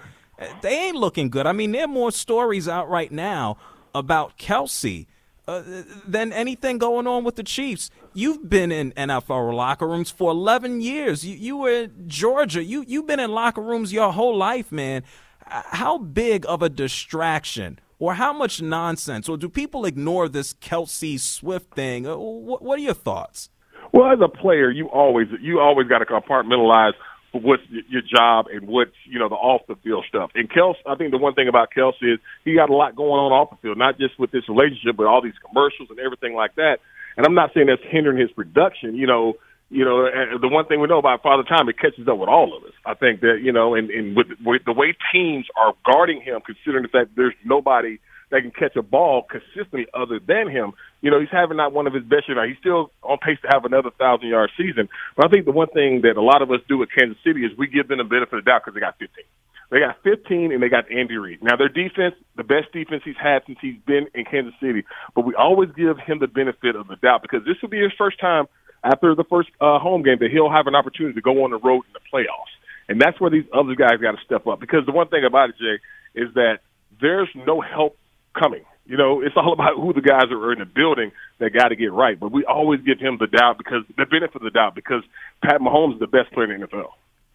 They 0.62 0.88
ain't 0.88 0.97
looking 0.97 1.30
good. 1.30 1.45
I 1.45 1.52
mean, 1.52 1.71
there 1.71 1.86
are 1.86 1.88
more 1.88 2.12
stories 2.12 2.67
out 2.67 2.89
right 2.89 3.12
now 3.12 3.58
about 3.93 4.38
Kelce 4.38 5.06
uh, 5.47 5.62
than 6.08 6.32
anything 6.34 6.78
going 6.78 7.08
on 7.08 7.24
with 7.24 7.36
the 7.36 7.43
Chiefs. 7.43 7.89
You've 8.13 8.50
been 8.50 8.71
in 8.71 8.91
NFL 8.93 9.54
locker 9.54 9.88
rooms 9.88 10.12
for 10.12 10.32
11 10.32 10.82
years. 10.82 11.26
You, 11.26 11.36
you 11.36 11.58
were 11.58 11.84
in 11.84 12.08
Georgia. 12.08 12.63
You 12.63 12.84
you've 12.88 13.08
been 13.08 13.19
in 13.19 13.32
locker 13.32 13.62
rooms 13.62 13.91
your 13.93 14.12
whole 14.12 14.36
life, 14.36 14.71
man. 14.71 15.04
How 15.45 15.97
big 15.97 16.45
of 16.47 16.62
a 16.62 16.69
distraction, 16.69 17.80
or 18.02 18.16
how 18.16 18.34
much 18.34 18.64
nonsense, 18.64 19.30
or 19.30 19.38
do 19.38 19.48
people 19.48 19.86
ignore 19.86 20.28
this 20.28 20.56
Kelce 20.56 21.20
Swift 21.20 21.76
thing? 21.76 22.08
Uh, 22.08 22.18
What, 22.18 22.64
what 22.64 22.80
are 22.80 22.82
your 22.82 22.96
thoughts? 22.96 23.50
Well, 23.94 24.12
as 24.12 24.20
a 24.22 24.28
player, 24.28 24.72
you 24.72 24.88
always 24.88 25.28
you 25.40 25.60
always 25.60 25.88
got 25.88 26.00
to 26.00 26.06
compartmentalize 26.06 26.94
what's 27.32 27.64
your 27.88 28.02
job 28.02 28.48
and 28.52 28.68
what's 28.68 28.98
you 29.06 29.20
know 29.20 29.30
the 29.30 29.36
off 29.36 29.62
the 29.68 29.76
field 29.84 30.06
stuff. 30.10 30.32
And 30.34 30.50
Kelce, 30.50 30.82
I 30.86 30.96
think 30.96 31.12
the 31.12 31.18
one 31.18 31.36
thing 31.36 31.48
about 31.48 31.70
Kelce 31.78 32.02
is 32.02 32.20
he 32.44 32.56
got 32.56 32.70
a 32.70 32.76
lot 32.76 32.96
going 32.96 33.20
on 33.20 33.32
off 33.32 33.52
the 33.52 33.58
field, 33.58 33.78
not 33.78 34.00
just 34.00 34.20
with 34.20 34.32
this 34.32 34.50
relationship, 34.50 34.98
but 34.98 35.06
all 35.06 35.22
these 35.22 35.38
commercials 35.48 35.90
and 35.92 36.00
everything 36.00 36.34
like 36.34 36.56
that. 36.56 36.80
And 37.18 37.26
I'm 37.26 37.36
not 37.36 37.52
saying 37.54 37.68
that's 37.68 37.84
hindering 37.88 38.18
his 38.18 38.32
production. 38.32 38.96
You 38.96 39.06
know, 39.06 39.34
you 39.72 39.86
know, 39.86 40.04
the 40.38 40.50
one 40.50 40.66
thing 40.66 40.82
we 40.82 40.88
know 40.88 41.00
about 41.00 41.24
Father 41.24 41.44
Time, 41.44 41.70
it 41.70 41.80
catches 41.80 42.06
up 42.06 42.18
with 42.18 42.28
all 42.28 42.56
of 42.56 42.64
us. 42.64 42.76
I 42.86 42.94
think 42.94 43.22
that 43.22 43.40
you 43.42 43.54
know, 43.54 43.74
and, 43.74 43.90
and 43.90 44.16
with, 44.18 44.28
with 44.44 44.64
the 44.66 44.74
way 44.74 44.94
teams 45.14 45.48
are 45.56 45.74
guarding 45.86 46.22
him, 46.22 46.42
considering 46.46 46.84
the 46.84 46.90
fact 46.90 47.12
there's 47.16 47.34
nobody 47.46 47.98
that 48.32 48.42
can 48.42 48.52
catch 48.52 48.76
a 48.76 48.82
ball 48.82 49.24
consistently 49.24 49.88
other 49.94 50.20
than 50.20 50.50
him. 50.50 50.74
You 51.02 51.12
know, 51.12 51.20
he's 51.20 51.32
having 51.32 51.58
not 51.58 51.72
one 51.72 51.88
of 51.88 51.94
his 51.94 52.04
best 52.04 52.28
years. 52.28 52.36
Now, 52.36 52.48
He's 52.48 52.60
still 52.60 52.92
on 53.04 53.18
pace 53.20 53.40
to 53.44 53.50
have 53.52 53.64
another 53.64 53.92
thousand 53.98 54.28
yard 54.28 54.52
season. 54.58 54.90
But 55.16 55.28
I 55.28 55.30
think 55.30 55.46
the 55.46 55.52
one 55.52 55.68
thing 55.68 56.02
that 56.04 56.18
a 56.18 56.22
lot 56.22 56.42
of 56.42 56.52
us 56.52 56.60
do 56.68 56.84
at 56.84 56.90
Kansas 56.92 57.18
City 57.24 57.48
is 57.48 57.52
we 57.58 57.68
give 57.68 57.88
them 57.88 58.00
the 58.00 58.04
benefit 58.04 58.40
of 58.40 58.44
the 58.44 58.50
doubt 58.52 58.64
because 58.64 58.76
they 58.76 58.84
got 58.84 59.00
15. 59.00 59.24
They 59.72 59.80
got 59.80 60.04
15 60.04 60.52
and 60.52 60.62
they 60.62 60.68
got 60.68 60.92
Andy 60.92 61.16
Reid. 61.16 61.40
Now 61.42 61.56
their 61.56 61.72
defense, 61.72 62.16
the 62.36 62.44
best 62.44 62.72
defense 62.74 63.04
he's 63.06 63.16
had 63.16 63.44
since 63.48 63.58
he's 63.62 63.80
been 63.88 64.08
in 64.14 64.26
Kansas 64.26 64.54
City, 64.60 64.84
but 65.16 65.24
we 65.24 65.34
always 65.34 65.72
give 65.72 65.98
him 65.98 66.20
the 66.20 66.28
benefit 66.28 66.76
of 66.76 66.90
the 66.90 66.98
doubt 66.98 67.22
because 67.22 67.46
this 67.48 67.56
will 67.62 67.70
be 67.70 67.80
his 67.80 67.96
first 67.98 68.20
time 68.20 68.48
after 68.84 69.15
the 69.15 69.24
first 69.24 69.50
uh, 69.60 69.80
home 69.80 70.04
game 70.04 70.17
that 70.20 70.32
he'll 70.32 70.50
have 70.50 70.67
an 70.67 70.76
opportunity 70.76 71.13
to 71.15 71.22
go 71.22 71.44
on 71.44 71.52
the 71.52 71.58
road 71.58 71.84
in 71.88 71.94
the 71.94 72.00
playoffs. 72.12 72.52
And 72.89 73.00
that's 73.00 73.20
where 73.20 73.30
these 73.30 73.46
other 73.54 73.76
guys 73.76 74.00
got 74.02 74.12
to 74.12 74.24
step 74.26 74.48
up 74.48 74.60
because 74.60 74.86
the 74.86 74.91
one 74.91 75.08
thing 75.08 75.24
about 75.24 75.50
it, 75.50 75.56
Jay, 75.60 75.80
is 76.22 76.34
that 76.34 76.60
there's 77.00 77.30
no 77.36 77.62
help 77.62 77.98
coming. 78.38 78.65
You 78.86 78.98
know, 78.98 79.22
it's 79.22 79.36
all 79.38 79.54
about 79.58 79.76
who 79.76 79.94
the 79.94 80.02
guys 80.02 80.26
are 80.32 80.54
in 80.54 80.60
the 80.60 80.65
building 80.65 81.12
that 81.39 81.52
got 81.54 81.70
to 81.70 81.76
get 81.76 81.94
right. 81.94 82.20
But 82.20 82.32
we 82.32 82.44
always 82.46 82.82
give 82.82 83.00
him 83.00 83.17
the 83.20 83.28
doubt 83.28 83.58
because 83.58 83.84
the 83.98 84.06
benefit 84.06 84.36
of 84.36 84.41
the 84.41 84.50
doubt 84.50 84.76
because 84.76 85.04
Pat 85.44 85.62
Mahomes 85.62 85.94
is 85.94 86.00
the 86.00 86.08
best 86.08 86.32
player 86.32 86.52
in 86.52 86.62
the 86.62 86.67
NFL. 86.67 86.91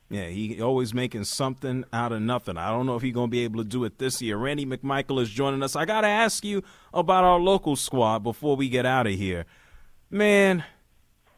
Yeah, 0.09 0.27
he 0.27 0.63
always 0.63 0.95
making 0.95 1.25
something 1.25 1.85
out 1.93 2.13
of 2.13 2.23
nothing. 2.23 2.57
I 2.57 2.71
don't 2.71 2.87
know 2.87 2.95
if 2.95 3.03
he's 3.03 3.15
going 3.15 3.27
to 3.27 3.31
be 3.31 3.43
able 3.43 3.63
to 3.63 3.69
do 3.69 3.83
it 3.85 3.99
this 3.99 4.23
year. 4.23 4.37
Randy 4.37 4.65
McMichael 4.65 5.21
is 5.21 5.29
joining 5.29 5.65
us. 5.65 5.75
I 5.75 5.85
got 5.85 6.03
to 6.03 6.07
ask 6.07 6.45
you 6.45 6.63
about 6.95 7.25
our 7.25 7.41
local 7.41 7.75
squad 7.75 8.21
before 8.21 8.55
we 8.55 8.69
get 8.69 8.87
out 8.87 9.09
of 9.09 9.15
here. 9.15 9.47
Man, 10.09 10.63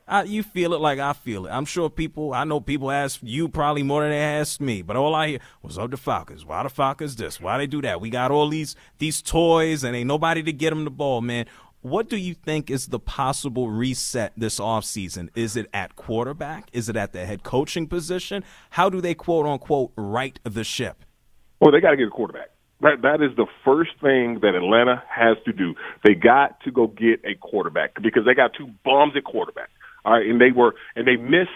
I, 0.08 0.22
you 0.22 0.42
feel 0.42 0.72
it 0.72 0.80
like 0.80 0.98
I 0.98 1.12
feel 1.12 1.46
it. 1.46 1.50
I'm 1.50 1.66
sure 1.66 1.90
people, 1.90 2.32
I 2.32 2.44
know 2.44 2.60
people 2.60 2.90
ask 2.90 3.20
you 3.22 3.48
probably 3.48 3.82
more 3.82 4.02
than 4.02 4.10
they 4.10 4.18
ask 4.18 4.60
me, 4.60 4.80
but 4.80 4.96
all 4.96 5.14
I 5.14 5.28
hear 5.28 5.40
was, 5.62 5.78
oh, 5.78 5.86
the 5.86 5.98
Falcons. 5.98 6.46
Why 6.46 6.62
the 6.62 6.70
Falcons 6.70 7.16
this? 7.16 7.40
Why 7.40 7.58
they 7.58 7.66
do 7.66 7.82
that? 7.82 8.00
We 8.00 8.08
got 8.08 8.30
all 8.30 8.48
these 8.48 8.74
these 8.98 9.20
toys 9.20 9.84
and 9.84 9.94
ain't 9.94 10.08
nobody 10.08 10.42
to 10.42 10.52
get 10.52 10.70
them 10.70 10.84
the 10.84 10.90
ball, 10.90 11.20
man. 11.20 11.46
What 11.82 12.08
do 12.08 12.16
you 12.16 12.34
think 12.34 12.70
is 12.70 12.86
the 12.88 12.98
possible 12.98 13.70
reset 13.70 14.32
this 14.36 14.58
offseason? 14.58 15.28
Is 15.36 15.56
it 15.56 15.68
at 15.72 15.94
quarterback? 15.94 16.70
Is 16.72 16.88
it 16.88 16.96
at 16.96 17.12
the 17.12 17.24
head 17.24 17.44
coaching 17.44 17.86
position? 17.86 18.42
How 18.70 18.88
do 18.90 19.00
they 19.00 19.14
quote 19.14 19.46
unquote 19.46 19.92
right 19.96 20.40
the 20.42 20.64
ship? 20.64 21.04
Well, 21.60 21.70
they 21.70 21.80
got 21.80 21.90
to 21.90 21.96
get 21.96 22.08
a 22.08 22.10
quarterback. 22.10 22.50
That 22.80 23.02
that 23.02 23.22
is 23.22 23.36
the 23.36 23.46
first 23.64 23.90
thing 24.00 24.38
that 24.42 24.54
Atlanta 24.54 25.02
has 25.08 25.36
to 25.44 25.52
do. 25.52 25.74
They 26.04 26.14
got 26.14 26.60
to 26.60 26.70
go 26.70 26.86
get 26.86 27.20
a 27.24 27.34
quarterback 27.34 28.00
because 28.02 28.24
they 28.24 28.34
got 28.34 28.52
two 28.56 28.70
bums 28.84 29.14
at 29.16 29.24
quarterback. 29.24 29.68
All 30.04 30.12
right, 30.12 30.26
and 30.26 30.40
they 30.40 30.52
were 30.52 30.74
and 30.96 31.06
they 31.06 31.16
missed 31.16 31.50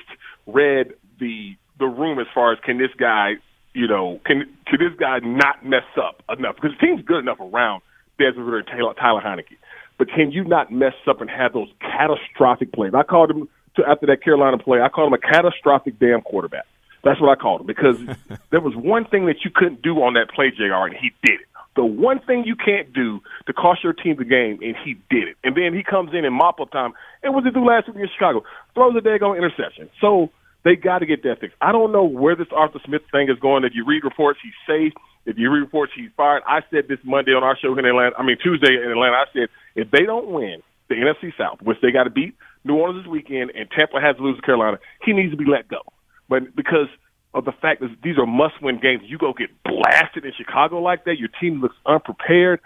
read 0.46 0.94
the 1.18 1.56
the 1.78 1.86
room 1.86 2.18
as 2.18 2.26
far 2.34 2.52
as 2.52 2.58
can 2.64 2.78
this 2.78 2.90
guy, 2.98 3.34
you 3.74 3.86
know, 3.86 4.20
can 4.24 4.44
can 4.66 4.78
this 4.78 4.98
guy 4.98 5.18
not 5.20 5.64
mess 5.64 5.84
up 5.96 6.22
enough 6.36 6.56
because 6.56 6.72
the 6.78 6.86
team's 6.86 7.04
good 7.04 7.18
enough 7.18 7.40
around 7.40 7.82
Desmond 8.18 8.46
Ridder 8.46 8.58
and 8.58 8.66
Taylor, 8.66 8.94
Tyler 8.94 9.20
Heinicke, 9.20 9.56
but 9.98 10.08
can 10.08 10.32
you 10.32 10.44
not 10.44 10.72
mess 10.72 10.94
up 11.06 11.20
and 11.20 11.30
have 11.30 11.52
those 11.52 11.68
catastrophic 11.80 12.72
plays? 12.72 12.92
I 12.94 13.02
called 13.02 13.30
him 13.30 13.48
to 13.76 13.84
after 13.86 14.06
that 14.06 14.22
Carolina 14.22 14.58
play. 14.58 14.80
I 14.80 14.88
called 14.88 15.12
him 15.12 15.14
a 15.14 15.18
catastrophic 15.18 15.98
damn 15.98 16.20
quarterback. 16.22 16.66
That's 17.04 17.20
what 17.20 17.30
I 17.30 17.40
called 17.40 17.62
him 17.62 17.66
because 17.66 17.98
there 18.50 18.60
was 18.60 18.74
one 18.76 19.04
thing 19.06 19.26
that 19.26 19.44
you 19.44 19.50
couldn't 19.54 19.82
do 19.82 20.02
on 20.02 20.14
that 20.14 20.30
play, 20.30 20.50
Jr. 20.50 20.86
And 20.86 20.94
he 20.94 21.10
did 21.22 21.40
it. 21.40 21.46
The 21.74 21.84
one 21.84 22.20
thing 22.20 22.44
you 22.44 22.54
can't 22.54 22.92
do 22.92 23.20
to 23.46 23.52
cost 23.52 23.82
your 23.82 23.94
team 23.94 24.16
the 24.18 24.24
game, 24.24 24.58
and 24.60 24.76
he 24.84 24.94
did 25.08 25.28
it. 25.28 25.36
And 25.42 25.56
then 25.56 25.72
he 25.72 25.82
comes 25.82 26.10
in 26.12 26.24
in 26.24 26.32
mop 26.32 26.60
up 26.60 26.70
time. 26.70 26.92
And 27.22 27.34
what 27.34 27.44
did 27.44 27.54
he 27.54 27.60
do 27.60 27.66
last 27.66 27.88
week 27.88 27.96
in 27.96 28.08
Chicago? 28.12 28.44
Throws 28.74 28.94
a 28.96 29.00
daggone 29.00 29.38
interception. 29.38 29.88
So 30.00 30.30
they 30.64 30.76
got 30.76 30.98
to 30.98 31.06
get 31.06 31.22
that 31.24 31.40
fixed. 31.40 31.56
I 31.60 31.72
don't 31.72 31.92
know 31.92 32.04
where 32.04 32.36
this 32.36 32.48
Arthur 32.54 32.78
Smith 32.84 33.02
thing 33.10 33.28
is 33.30 33.38
going. 33.40 33.64
If 33.64 33.72
you 33.74 33.86
read 33.86 34.04
reports, 34.04 34.38
he's 34.42 34.52
safe. 34.66 34.92
If 35.24 35.38
you 35.38 35.50
read 35.50 35.60
reports, 35.60 35.92
he's 35.96 36.10
fired. 36.16 36.42
I 36.46 36.60
said 36.70 36.88
this 36.88 36.98
Monday 37.04 37.32
on 37.32 37.42
our 37.42 37.56
show 37.56 37.76
in 37.78 37.84
Atlanta. 37.84 38.16
I 38.18 38.22
mean 38.22 38.36
Tuesday 38.42 38.74
in 38.74 38.90
Atlanta. 38.90 39.16
I 39.16 39.24
said 39.32 39.48
if 39.74 39.90
they 39.90 40.04
don't 40.04 40.28
win 40.28 40.62
the 40.88 40.96
NFC 40.96 41.32
South, 41.38 41.62
which 41.62 41.78
they 41.80 41.90
got 41.90 42.04
to 42.04 42.10
beat 42.10 42.34
New 42.64 42.74
Orleans 42.74 43.04
this 43.04 43.10
weekend, 43.10 43.50
and 43.54 43.70
Tampa 43.70 44.00
has 44.00 44.16
to 44.16 44.22
lose 44.22 44.36
to 44.36 44.42
Carolina, 44.42 44.78
he 45.04 45.12
needs 45.12 45.32
to 45.32 45.36
be 45.36 45.46
let 45.46 45.68
go. 45.68 45.80
But 46.28 46.54
because 46.54 46.88
of 47.34 47.44
the 47.44 47.52
fact 47.52 47.80
that 47.80 47.90
these 48.02 48.18
are 48.18 48.26
must-win 48.26 48.78
games, 48.80 49.02
you 49.04 49.18
go 49.18 49.32
get 49.32 49.50
blasted 49.64 50.24
in 50.24 50.32
Chicago 50.36 50.80
like 50.80 51.04
that. 51.04 51.18
Your 51.18 51.30
team 51.40 51.60
looks 51.60 51.76
unprepared. 51.86 52.60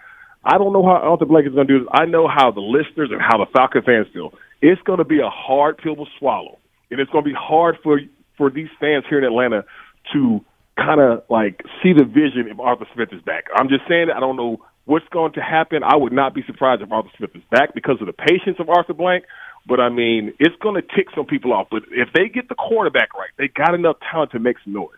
I 0.44 0.58
don't 0.58 0.72
know 0.72 0.82
how 0.82 0.96
Arthur 1.02 1.26
Blank 1.26 1.46
is 1.46 1.54
going 1.54 1.66
to 1.66 1.72
do 1.72 1.84
this. 1.84 1.88
I 1.92 2.06
know 2.06 2.28
how 2.28 2.50
the 2.50 2.60
listeners 2.60 3.10
and 3.12 3.20
how 3.20 3.38
the 3.38 3.46
Falcon 3.52 3.82
fans 3.82 4.06
feel. 4.12 4.32
It's 4.62 4.80
going 4.82 4.98
to 4.98 5.04
be 5.04 5.20
a 5.20 5.30
hard 5.30 5.78
pill 5.78 5.96
to 5.96 6.04
swallow, 6.18 6.58
and 6.90 7.00
it's 7.00 7.10
going 7.10 7.24
to 7.24 7.30
be 7.30 7.36
hard 7.36 7.76
for 7.82 8.00
for 8.36 8.50
these 8.50 8.68
fans 8.78 9.04
here 9.08 9.18
in 9.18 9.24
Atlanta 9.24 9.64
to 10.12 10.44
kind 10.76 11.00
of 11.00 11.24
like 11.30 11.62
see 11.82 11.92
the 11.92 12.04
vision 12.04 12.48
if 12.50 12.60
Arthur 12.60 12.86
Smith 12.94 13.08
is 13.12 13.22
back. 13.22 13.44
I'm 13.54 13.68
just 13.68 13.82
saying 13.88 14.08
that 14.08 14.16
I 14.16 14.20
don't 14.20 14.36
know 14.36 14.58
what's 14.84 15.08
going 15.10 15.32
to 15.32 15.40
happen. 15.40 15.82
I 15.82 15.96
would 15.96 16.12
not 16.12 16.34
be 16.34 16.42
surprised 16.46 16.82
if 16.82 16.92
Arthur 16.92 17.10
Smith 17.16 17.30
is 17.34 17.42
back 17.50 17.74
because 17.74 17.96
of 18.00 18.06
the 18.06 18.12
patience 18.12 18.56
of 18.58 18.68
Arthur 18.68 18.94
Blank. 18.94 19.24
But 19.66 19.80
I 19.80 19.88
mean, 19.88 20.32
it's 20.38 20.54
going 20.62 20.80
to 20.80 20.82
tick 20.94 21.08
some 21.14 21.26
people 21.26 21.52
off. 21.52 21.66
But 21.70 21.82
if 21.90 22.08
they 22.14 22.28
get 22.28 22.48
the 22.48 22.54
quarterback 22.54 23.14
right, 23.14 23.30
they 23.36 23.48
got 23.48 23.74
enough 23.74 23.96
talent 24.10 24.30
to 24.32 24.38
make 24.38 24.56
some 24.64 24.72
noise. 24.74 24.90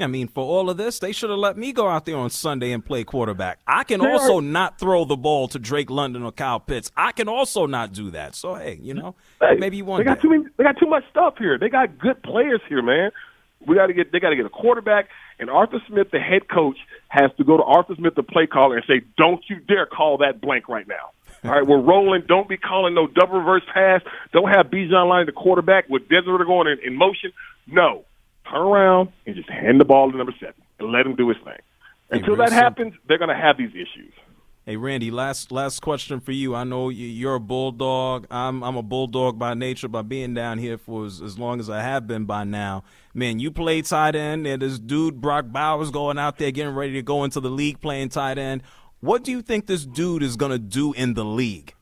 I 0.00 0.06
mean, 0.06 0.28
for 0.28 0.42
all 0.42 0.70
of 0.70 0.78
this, 0.78 0.98
they 0.98 1.12
should 1.12 1.28
have 1.28 1.38
let 1.38 1.58
me 1.58 1.72
go 1.72 1.86
out 1.86 2.06
there 2.06 2.16
on 2.16 2.30
Sunday 2.30 2.72
and 2.72 2.82
play 2.84 3.04
quarterback. 3.04 3.58
I 3.66 3.84
can 3.84 4.00
They 4.00 4.10
also 4.10 4.38
are- 4.38 4.42
not 4.42 4.78
throw 4.78 5.04
the 5.04 5.16
ball 5.16 5.46
to 5.48 5.58
Drake 5.58 5.90
London 5.90 6.22
or 6.22 6.32
Kyle 6.32 6.58
Pitts. 6.58 6.90
I 6.96 7.12
can 7.12 7.28
also 7.28 7.66
not 7.66 7.92
do 7.92 8.10
that. 8.12 8.34
So 8.34 8.54
hey, 8.54 8.78
you 8.82 8.94
know, 8.94 9.14
Hey, 9.40 9.56
maybe 9.58 9.82
one 9.82 9.98
They 10.00 10.04
got 10.04 10.16
day. 10.16 10.22
too 10.22 10.30
many. 10.30 10.44
They 10.56 10.64
got 10.64 10.78
too 10.78 10.86
much 10.88 11.04
stuff 11.10 11.34
here. 11.38 11.58
They 11.58 11.68
got 11.68 11.98
good 11.98 12.22
players 12.22 12.62
here, 12.68 12.80
man. 12.82 13.10
We 13.66 13.74
got 13.74 13.88
to 13.88 13.92
get. 13.92 14.10
They 14.10 14.20
got 14.20 14.30
to 14.30 14.36
get 14.36 14.46
a 14.46 14.50
quarterback. 14.50 15.10
And 15.38 15.50
Arthur 15.50 15.82
Smith, 15.86 16.10
the 16.10 16.18
head 16.18 16.48
coach, 16.48 16.78
has 17.08 17.30
to 17.36 17.44
go 17.44 17.58
to 17.58 17.62
Arthur 17.62 17.94
Smith, 17.94 18.14
the 18.14 18.22
play 18.22 18.46
caller, 18.46 18.76
and 18.76 18.84
say, 18.86 19.02
"Don't 19.18 19.42
you 19.50 19.56
dare 19.60 19.84
call 19.84 20.16
that 20.18 20.40
blank 20.40 20.66
right 20.70 20.88
now." 20.88 21.10
All 21.44 21.50
right, 21.50 21.66
we're 21.66 21.80
rolling. 21.80 22.22
Don't 22.28 22.48
be 22.48 22.56
calling 22.56 22.94
no 22.94 23.06
double 23.06 23.38
reverse 23.38 23.62
pass. 23.72 24.02
Don't 24.32 24.48
have 24.50 24.66
Bijan 24.66 25.08
line 25.08 25.26
the 25.26 25.32
quarterback 25.32 25.88
with 25.88 26.08
Desert 26.08 26.44
going 26.46 26.68
in, 26.68 26.78
in 26.84 26.96
motion. 26.96 27.32
No, 27.66 28.04
turn 28.50 28.60
around 28.60 29.08
and 29.26 29.34
just 29.36 29.48
hand 29.48 29.80
the 29.80 29.84
ball 29.86 30.10
to 30.10 30.16
number 30.16 30.34
seven 30.38 30.54
and 30.78 30.92
let 30.92 31.06
him 31.06 31.16
do 31.16 31.28
his 31.28 31.38
thing. 31.44 31.58
Until 32.10 32.34
real 32.36 32.44
that 32.44 32.52
happens, 32.52 32.94
they're 33.08 33.18
going 33.18 33.28
to 33.30 33.36
have 33.36 33.56
these 33.56 33.70
issues. 33.70 34.12
Hey 34.66 34.76
Randy, 34.76 35.10
last 35.10 35.50
last 35.50 35.80
question 35.80 36.20
for 36.20 36.32
you. 36.32 36.54
I 36.54 36.64
know 36.64 36.90
you- 36.90 37.06
you're 37.06 37.36
a 37.36 37.40
bulldog. 37.40 38.26
I'm 38.30 38.62
I'm 38.62 38.76
a 38.76 38.82
bulldog 38.82 39.38
by 39.38 39.54
nature 39.54 39.88
by 39.88 40.02
being 40.02 40.34
down 40.34 40.58
here 40.58 40.76
for 40.76 41.06
as, 41.06 41.22
as 41.22 41.38
long 41.38 41.60
as 41.60 41.70
I 41.70 41.80
have 41.80 42.06
been 42.06 42.26
by 42.26 42.44
now. 42.44 42.84
Man, 43.14 43.38
you 43.40 43.50
play 43.50 43.80
tight 43.82 44.14
end, 44.14 44.46
and 44.46 44.60
this 44.60 44.78
dude 44.78 45.20
Brock 45.20 45.46
Bowers 45.48 45.90
going 45.90 46.18
out 46.18 46.36
there 46.36 46.50
getting 46.50 46.74
ready 46.74 46.92
to 46.92 47.02
go 47.02 47.24
into 47.24 47.40
the 47.40 47.48
league 47.48 47.80
playing 47.80 48.10
tight 48.10 48.36
end. 48.36 48.62
What 49.00 49.24
do 49.24 49.30
you 49.30 49.40
think 49.40 49.66
this 49.66 49.86
dude 49.86 50.22
is 50.22 50.36
gonna 50.36 50.58
do 50.58 50.92
in 50.92 51.14
the 51.14 51.24
league? 51.24 51.74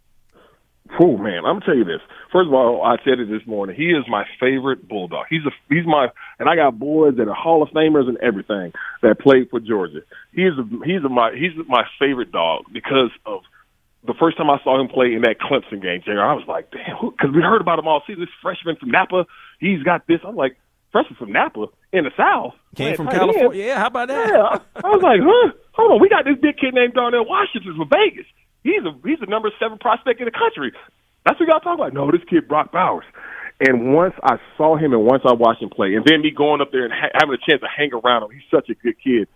Oh 1.00 1.16
man, 1.16 1.44
I'm 1.44 1.58
gonna 1.58 1.66
tell 1.66 1.76
you 1.76 1.84
this. 1.84 2.00
First 2.32 2.46
of 2.46 2.54
all, 2.54 2.82
I 2.82 2.96
said 3.04 3.18
it 3.18 3.28
this 3.28 3.46
morning. 3.46 3.76
He 3.76 3.90
is 3.90 4.04
my 4.08 4.24
favorite 4.40 4.88
bulldog. 4.88 5.26
He's 5.28 5.44
a 5.44 5.50
he's 5.68 5.84
my 5.84 6.08
and 6.38 6.48
I 6.48 6.54
got 6.54 6.78
boys 6.78 7.16
that 7.16 7.28
are 7.28 7.34
Hall 7.34 7.62
of 7.62 7.70
Famers 7.70 8.08
and 8.08 8.18
everything 8.18 8.72
that 9.02 9.18
played 9.18 9.50
for 9.50 9.58
Georgia. 9.58 10.00
He's 10.32 10.52
a 10.58 10.64
he's 10.84 11.04
a, 11.04 11.08
my 11.08 11.34
he's 11.34 11.52
my 11.66 11.82
favorite 11.98 12.30
dog 12.30 12.64
because 12.72 13.10
of 13.26 13.42
the 14.06 14.14
first 14.14 14.36
time 14.36 14.48
I 14.48 14.58
saw 14.62 14.80
him 14.80 14.88
play 14.88 15.12
in 15.12 15.22
that 15.22 15.38
Clemson 15.40 15.82
game. 15.82 16.02
Jr. 16.04 16.20
I 16.20 16.34
was 16.34 16.46
like, 16.46 16.70
damn, 16.70 17.10
because 17.10 17.34
we 17.34 17.42
heard 17.42 17.60
about 17.60 17.80
him 17.80 17.88
all 17.88 18.02
season. 18.06 18.20
This 18.20 18.30
freshman 18.40 18.76
from 18.76 18.90
Napa, 18.90 19.26
he's 19.58 19.82
got 19.82 20.06
this. 20.06 20.20
I'm 20.24 20.36
like, 20.36 20.56
freshman 20.92 21.16
from 21.16 21.32
Napa 21.32 21.66
in 21.92 22.04
the 22.04 22.12
South, 22.16 22.54
Came 22.76 22.96
from 22.96 23.06
tight 23.06 23.22
end? 23.22 23.32
California. 23.32 23.64
Yeah, 23.66 23.78
how 23.78 23.86
about 23.86 24.08
that? 24.08 24.28
Yeah, 24.28 24.42
I, 24.42 24.86
I 24.86 24.88
was 24.90 25.02
like, 25.02 25.20
huh? 25.22 25.52
Hold 25.72 25.92
on, 25.92 26.00
we 26.00 26.08
got 26.08 26.24
this 26.24 26.36
big 26.40 26.56
kid 26.58 26.74
named 26.74 26.94
Darnell 26.94 27.26
Washington 27.26 27.74
from 27.76 27.88
Vegas. 27.88 28.26
He's 28.64 28.82
a 28.84 28.92
he's 29.06 29.20
a 29.20 29.30
number 29.30 29.50
seven 29.60 29.78
prospect 29.78 30.20
in 30.20 30.26
the 30.26 30.32
country. 30.32 30.72
That's 31.24 31.38
what 31.38 31.48
y'all 31.48 31.60
talk 31.60 31.78
about. 31.78 31.92
No, 31.92 32.10
this 32.10 32.24
kid 32.28 32.48
Brock 32.48 32.72
Bowers. 32.72 33.04
And 33.60 33.92
once 33.92 34.14
I 34.22 34.38
saw 34.56 34.76
him, 34.76 34.92
and 34.92 35.04
once 35.04 35.22
I 35.26 35.32
watched 35.32 35.62
him 35.62 35.70
play, 35.70 35.94
and 35.94 36.04
then 36.04 36.22
me 36.22 36.30
going 36.30 36.60
up 36.60 36.70
there 36.70 36.84
and 36.84 36.92
ha- 36.92 37.10
having 37.14 37.34
a 37.34 37.42
chance 37.42 37.60
to 37.60 37.68
hang 37.68 37.90
around 37.92 38.22
him, 38.22 38.30
he's 38.30 38.46
such 38.50 38.68
a 38.70 38.74
good 38.74 38.94
kid. 39.02 39.26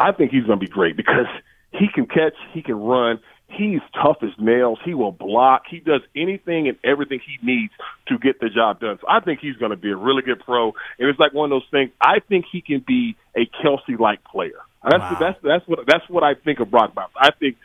I 0.00 0.10
think 0.12 0.32
he's 0.32 0.44
going 0.44 0.58
to 0.58 0.64
be 0.64 0.70
great 0.70 0.96
because 0.96 1.26
he 1.70 1.86
can 1.94 2.06
catch, 2.06 2.34
he 2.52 2.60
can 2.62 2.74
run, 2.74 3.20
he's 3.50 3.80
tough 3.94 4.18
as 4.22 4.30
nails. 4.38 4.78
He 4.84 4.94
will 4.94 5.12
block. 5.12 5.62
He 5.70 5.80
does 5.80 6.02
anything 6.16 6.68
and 6.68 6.78
everything 6.84 7.20
he 7.24 7.44
needs 7.46 7.72
to 8.08 8.18
get 8.18 8.40
the 8.40 8.48
job 8.48 8.80
done. 8.80 8.98
So 9.00 9.06
I 9.08 9.20
think 9.20 9.40
he's 9.40 9.56
going 9.56 9.70
to 9.70 9.76
be 9.76 9.90
a 9.90 9.96
really 9.96 10.22
good 10.22 10.40
pro. 10.40 10.72
And 10.98 11.08
it's 11.08 11.18
like 11.18 11.32
one 11.32 11.52
of 11.52 11.56
those 11.56 11.68
things. 11.70 11.90
I 12.00 12.20
think 12.28 12.46
he 12.50 12.60
can 12.60 12.84
be 12.86 13.16
a 13.36 13.48
Kelce 13.62 13.98
like 13.98 14.24
player. 14.24 14.60
That's 14.82 15.00
wow. 15.00 15.16
that's 15.20 15.38
that's 15.42 15.68
what 15.68 15.80
that's 15.86 16.08
what 16.08 16.24
I 16.24 16.34
think 16.34 16.60
of 16.60 16.70
Brock 16.70 16.94
Bowers. 16.94 17.10
I 17.16 17.30
think 17.38 17.56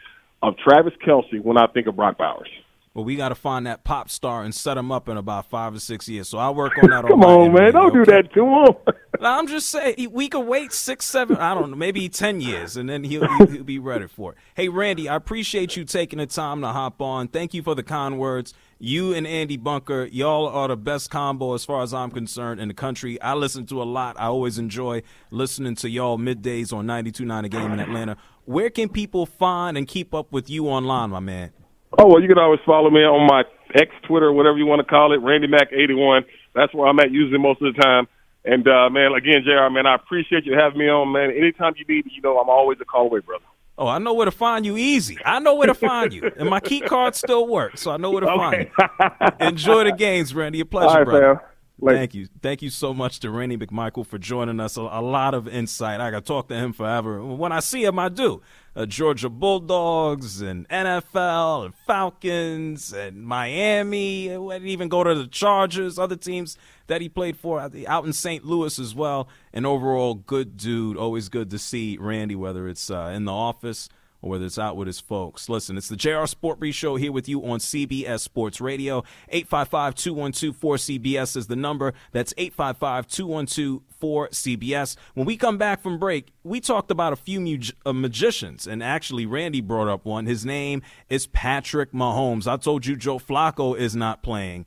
of 0.44 0.58
Travis 0.58 0.94
Kelce 1.06 1.42
when 1.42 1.58
I 1.58 1.68
think 1.68 1.88
of 1.88 1.96
Brock 1.96 2.18
Bowers. 2.18 2.50
Well, 2.96 3.04
we 3.04 3.18
got 3.18 3.30
to 3.30 3.36
find 3.36 3.68
that 3.68 3.84
pop 3.84 4.10
star 4.10 4.44
and 4.44 4.56
set 4.56 4.78
him 4.78 4.90
up 4.90 5.10
in 5.10 5.18
about 5.18 5.50
five 5.50 5.76
or 5.76 5.80
six 5.80 6.08
years. 6.08 6.30
So 6.30 6.38
I 6.38 6.50
work 6.50 6.82
on 6.82 6.92
that. 6.92 7.06
Come 7.06 7.24
on, 7.24 7.54
man! 7.54 7.74
Don't 7.74 7.88
okay? 7.88 7.98
do 7.98 8.06
that 8.06 8.34
to 8.34 8.46
him. 8.46 8.96
I'm 9.22 9.48
just 9.48 9.70
saying 9.70 10.12
we 10.12 10.30
could 10.30 10.46
wait 10.46 10.72
six, 10.72 11.06
seven. 11.06 11.36
I 11.36 11.54
don't 11.54 11.72
know, 11.72 11.76
maybe 11.76 12.08
ten 12.08 12.40
years, 12.40 12.78
and 12.78 12.88
then 12.88 13.04
he'll, 13.04 13.28
he'll 13.48 13.66
be 13.66 13.80
ready 13.80 14.08
for 14.08 14.32
it. 14.32 14.38
Hey, 14.56 14.70
Randy, 14.70 15.10
I 15.10 15.16
appreciate 15.18 15.76
you 15.76 15.84
taking 15.84 16.20
the 16.20 16.26
time 16.26 16.62
to 16.62 16.70
hop 16.70 17.02
on. 17.02 17.28
Thank 17.28 17.54
you 17.54 17.62
for 17.64 17.76
the 17.76 17.84
kind 17.84 18.18
words. 18.18 18.54
You 18.80 19.14
and 19.14 19.28
Andy 19.28 19.58
Bunker, 19.58 20.06
y'all 20.06 20.48
are 20.48 20.70
the 20.70 20.78
best 20.78 21.10
combo 21.10 21.54
as 21.54 21.66
far 21.66 21.84
as 21.84 21.94
I'm 21.94 22.12
concerned 22.12 22.62
in 22.62 22.70
the 22.70 22.74
country. 22.74 23.22
I 23.22 23.34
listen 23.34 23.66
to 23.68 23.82
a 23.82 23.84
lot. 23.84 24.16
I 24.18 24.28
always 24.28 24.58
enjoy 24.58 25.02
listening 25.32 25.76
to 25.76 25.90
y'all 25.90 26.18
middays 26.18 26.72
on 26.72 26.86
92.9 26.86 27.46
A 27.46 27.50
Game 27.50 27.72
in 27.74 27.82
Atlanta. 27.82 28.16
Where 28.46 28.70
can 28.70 28.88
people 28.88 29.26
find 29.26 29.78
and 29.78 29.86
keep 29.86 30.14
up 30.14 30.32
with 30.32 30.50
you 30.50 30.68
online, 30.70 31.10
my 31.10 31.20
man? 31.20 31.52
Oh 31.98 32.08
well, 32.08 32.22
you 32.22 32.28
can 32.28 32.38
always 32.38 32.60
follow 32.66 32.90
me 32.90 33.02
on 33.02 33.28
my 33.28 33.44
X 33.74 33.92
Twitter, 34.08 34.32
whatever 34.32 34.58
you 34.58 34.66
want 34.66 34.80
to 34.80 34.86
call 34.86 35.14
it, 35.14 35.18
Randy 35.18 35.48
Mac 35.48 35.72
eighty 35.72 35.94
one. 35.94 36.24
That's 36.54 36.74
where 36.74 36.88
I'm 36.88 37.00
at 37.00 37.12
usually 37.12 37.40
most 37.40 37.62
of 37.62 37.74
the 37.74 37.82
time. 37.82 38.08
And 38.44 38.68
uh, 38.68 38.90
man, 38.90 39.12
again, 39.14 39.44
Jr. 39.44 39.70
Man, 39.72 39.88
I 39.88 39.96
appreciate 39.96 40.46
you 40.46 40.54
having 40.58 40.80
me 40.80 40.86
on, 40.86 41.12
man. 41.12 41.32
Anytime 41.32 41.74
you 41.78 41.86
need, 41.88 42.06
you 42.12 42.22
know, 42.22 42.38
I'm 42.38 42.50
always 42.50 42.78
a 42.82 42.86
call 42.86 43.08
away, 43.08 43.20
brother. 43.20 43.44
Oh, 43.78 43.88
I 43.88 43.98
know 43.98 44.14
where 44.14 44.26
to 44.26 44.32
find 44.32 44.66
you 44.66 44.78
easy. 44.78 45.18
I 45.26 45.40
know 45.40 45.56
where 45.56 45.68
to 45.68 45.74
find 45.74 46.14
you. 46.14 46.32
And 46.38 46.50
my 46.50 46.62
key 46.62 46.80
card 46.80 47.16
still 47.16 47.48
works, 47.48 47.82
so 47.82 47.92
I 47.92 47.98
know 47.98 48.12
where 48.12 48.22
to 48.22 48.30
okay. 48.30 48.72
find 48.78 49.10
you. 49.40 49.48
Enjoy 49.48 49.84
the 49.84 49.92
games, 49.92 50.34
Randy. 50.34 50.62
A 50.62 50.66
pleasure, 50.66 51.04
brother. 51.04 51.42
Thank 51.84 52.14
you. 52.14 52.28
Thank 52.42 52.62
you 52.62 52.70
so 52.70 52.94
much 52.94 53.20
to 53.20 53.30
Randy 53.30 53.58
McMichael 53.58 54.06
for 54.06 54.18
joining 54.18 54.62
us. 54.62 54.78
A, 54.78 54.82
a 54.82 55.02
lot 55.02 55.34
of 55.34 55.48
insight. 55.48 56.00
I 56.00 56.10
got 56.10 56.20
to 56.20 56.26
talk 56.26 56.48
to 56.50 56.56
him 56.56 56.72
forever. 56.72 57.22
When 57.22 57.52
I 57.52 57.60
see 57.60 57.84
him, 57.84 58.00
I 58.00 58.08
do 58.08 58.42
uh, 58.76 58.86
Georgia 58.86 59.30
Bulldogs 59.30 60.42
and 60.42 60.68
NFL 60.70 61.66
and 61.66 61.76
Falcons 61.76 62.94
and 62.94 63.24
Miami. 63.24 64.32
I 64.32 64.38
didn't 64.38 64.68
even 64.68 64.90
go 64.90 65.04
to 65.04 65.16
the 65.16 65.28
Chargers, 65.28 65.98
other 65.98 66.16
teams 66.16 66.58
that 66.88 67.02
he 67.02 67.10
played 67.10 67.38
for 67.38 67.60
out 67.88 68.06
in 68.06 68.14
St. 68.14 68.46
Louis 68.46 68.78
as 68.78 68.94
well. 68.94 69.28
An 69.54 69.66
overall 69.66 70.16
good 70.16 70.58
dude. 70.58 70.98
Always 70.98 71.30
good 71.30 71.50
to 71.52 71.60
see 71.60 71.98
Randy, 72.00 72.36
whether 72.36 72.68
it's 72.68 72.90
uh, 72.90 73.12
in 73.14 73.26
the 73.26 73.34
office– 73.34 73.90
or 74.26 74.32
whether 74.32 74.46
it's 74.46 74.58
out 74.58 74.76
with 74.76 74.88
his 74.88 75.00
folks. 75.00 75.48
Listen, 75.48 75.78
it's 75.78 75.88
the 75.88 75.96
JR 75.96 76.26
Sport 76.26 76.60
Brief 76.60 76.74
Show 76.74 76.96
here 76.96 77.12
with 77.12 77.30
you 77.30 77.46
on 77.46 77.60
CBS 77.60 78.22
Sports 78.22 78.60
Radio. 78.60 79.04
855 79.30 79.94
212 79.94 80.58
4CBS 80.58 81.38
is 81.38 81.46
the 81.46 81.56
number. 81.56 81.94
That's 82.12 82.34
855 82.36 83.08
212 83.08 83.82
4CBS. 84.02 84.98
When 85.14 85.28
we 85.28 85.38
come 85.38 85.60
back 85.60 85.82
from 85.82 86.00
break, 86.00 86.34
we 86.44 86.60
talked 86.60 86.90
about 86.90 87.14
a 87.14 87.16
few 87.16 87.60
uh, 87.86 87.94
magicians, 87.94 88.66
and 88.66 88.82
actually, 88.82 89.28
Randy 89.28 89.62
brought 89.62 89.88
up 89.88 90.06
one. 90.06 90.26
His 90.26 90.44
name 90.44 90.82
is 91.08 91.28
Patrick 91.28 91.92
Mahomes. 91.92 92.48
I 92.52 92.58
told 92.58 92.88
you 92.88 92.96
Joe 92.96 93.20
Flacco 93.20 93.78
is 93.78 93.96
not 93.96 94.24
playing. 94.24 94.66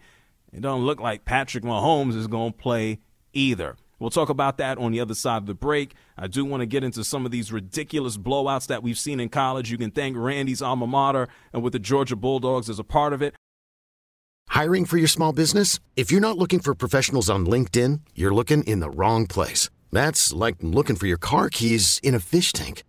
It 0.53 0.61
don't 0.61 0.87
look 0.87 1.01
like 1.01 1.25
Patrick 1.25 1.65
Mahomes 1.65 2.15
is 2.15 2.29
going 2.29 2.53
to 2.53 2.59
play 2.59 3.01
either. 3.33 3.77
We'll 3.99 4.11
talk 4.11 4.29
about 4.29 4.59
that 4.59 4.79
on 4.79 4.93
the 4.93 5.01
other 5.01 5.15
side 5.15 5.39
of 5.39 5.47
the 5.47 5.55
break. 5.55 5.95
I 6.17 6.29
do 6.29 6.45
want 6.45 6.61
to 6.61 6.67
get 6.67 6.85
into 6.85 7.03
some 7.03 7.25
of 7.25 7.33
these 7.33 7.53
ridiculous 7.53 8.17
blowouts 8.17 8.67
that 8.69 8.83
we've 8.83 8.99
seen 8.99 9.19
in 9.19 9.29
college. 9.29 9.71
You 9.71 9.79
can 9.79 9.91
thank 9.91 10.17
Randy's 10.17 10.63
alma 10.63 10.87
mater 10.87 11.29
and 11.53 11.63
with 11.63 11.73
the 11.73 11.79
Georgia 11.79 12.17
Bulldogs 12.17 12.71
as 12.71 12.79
a 12.79 12.85
part 12.85 13.13
of 13.13 13.23
it. 13.23 13.35
Hiring 14.49 14.87
for 14.87 14.97
your 14.97 15.09
small 15.09 15.33
business? 15.33 15.79
If 15.97 16.11
you're 16.11 16.21
not 16.21 16.39
looking 16.39 16.61
for 16.61 16.75
professionals 16.75 17.29
on 17.29 17.47
LinkedIn, 17.47 18.01
you're 18.15 18.35
looking 18.35 18.63
in 18.65 18.81
the 18.81 18.91
wrong 18.91 19.27
place. 19.27 19.69
That's 19.93 20.33
like 20.33 20.57
looking 20.61 20.97
for 20.97 21.07
your 21.07 21.19
car 21.19 21.51
keys 21.51 22.01
in 22.03 22.15
a 22.15 22.21
fish 22.21 22.53
tank. 22.53 22.85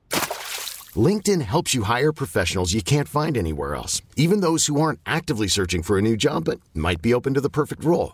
LinkedIn 0.95 1.41
helps 1.41 1.74
you 1.76 1.84
hire 1.84 2.12
professionals 2.12 2.74
you 2.74 2.82
can't 2.82 3.07
find 3.07 3.38
anywhere 3.38 3.76
else, 3.76 4.01
even 4.16 4.41
those 4.41 4.66
who 4.66 4.82
aren't 4.82 4.99
actively 5.05 5.47
searching 5.47 5.84
for 5.84 5.97
a 5.97 6.01
new 6.01 6.18
job 6.18 6.45
but 6.45 6.60
might 6.74 7.01
be 7.01 7.14
open 7.14 7.34
to 7.36 7.41
the 7.41 7.49
perfect 7.49 7.84
role. 7.84 8.14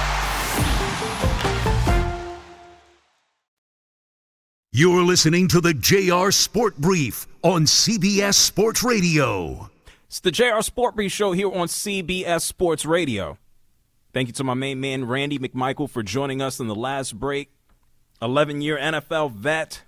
You're 4.81 5.03
listening 5.03 5.47
to 5.49 5.61
the 5.61 5.75
JR 5.75 6.31
Sport 6.31 6.75
Brief 6.75 7.27
on 7.43 7.65
CBS 7.65 8.33
Sports 8.33 8.81
Radio. 8.81 9.69
It's 10.07 10.21
the 10.21 10.31
JR 10.31 10.61
Sport 10.61 10.95
Brief 10.95 11.11
show 11.11 11.33
here 11.33 11.51
on 11.51 11.67
CBS 11.67 12.41
Sports 12.41 12.83
Radio. 12.83 13.37
Thank 14.11 14.29
you 14.29 14.33
to 14.33 14.43
my 14.43 14.55
main 14.55 14.81
man, 14.81 15.05
Randy 15.05 15.37
McMichael, 15.37 15.87
for 15.87 16.01
joining 16.01 16.41
us 16.41 16.59
in 16.59 16.67
the 16.67 16.73
last 16.73 17.19
break. 17.19 17.51
11 18.23 18.61
year 18.61 18.75
NFL 18.75 19.33
vet, 19.33 19.83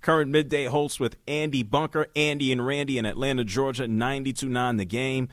current 0.00 0.30
midday 0.30 0.66
host 0.66 1.00
with 1.00 1.16
Andy 1.26 1.64
Bunker, 1.64 2.06
Andy 2.14 2.52
and 2.52 2.64
Randy 2.64 2.98
in 2.98 3.06
Atlanta, 3.06 3.42
Georgia, 3.42 3.88
92 3.88 4.48
9 4.48 4.76
the 4.76 4.84
game. 4.84 5.28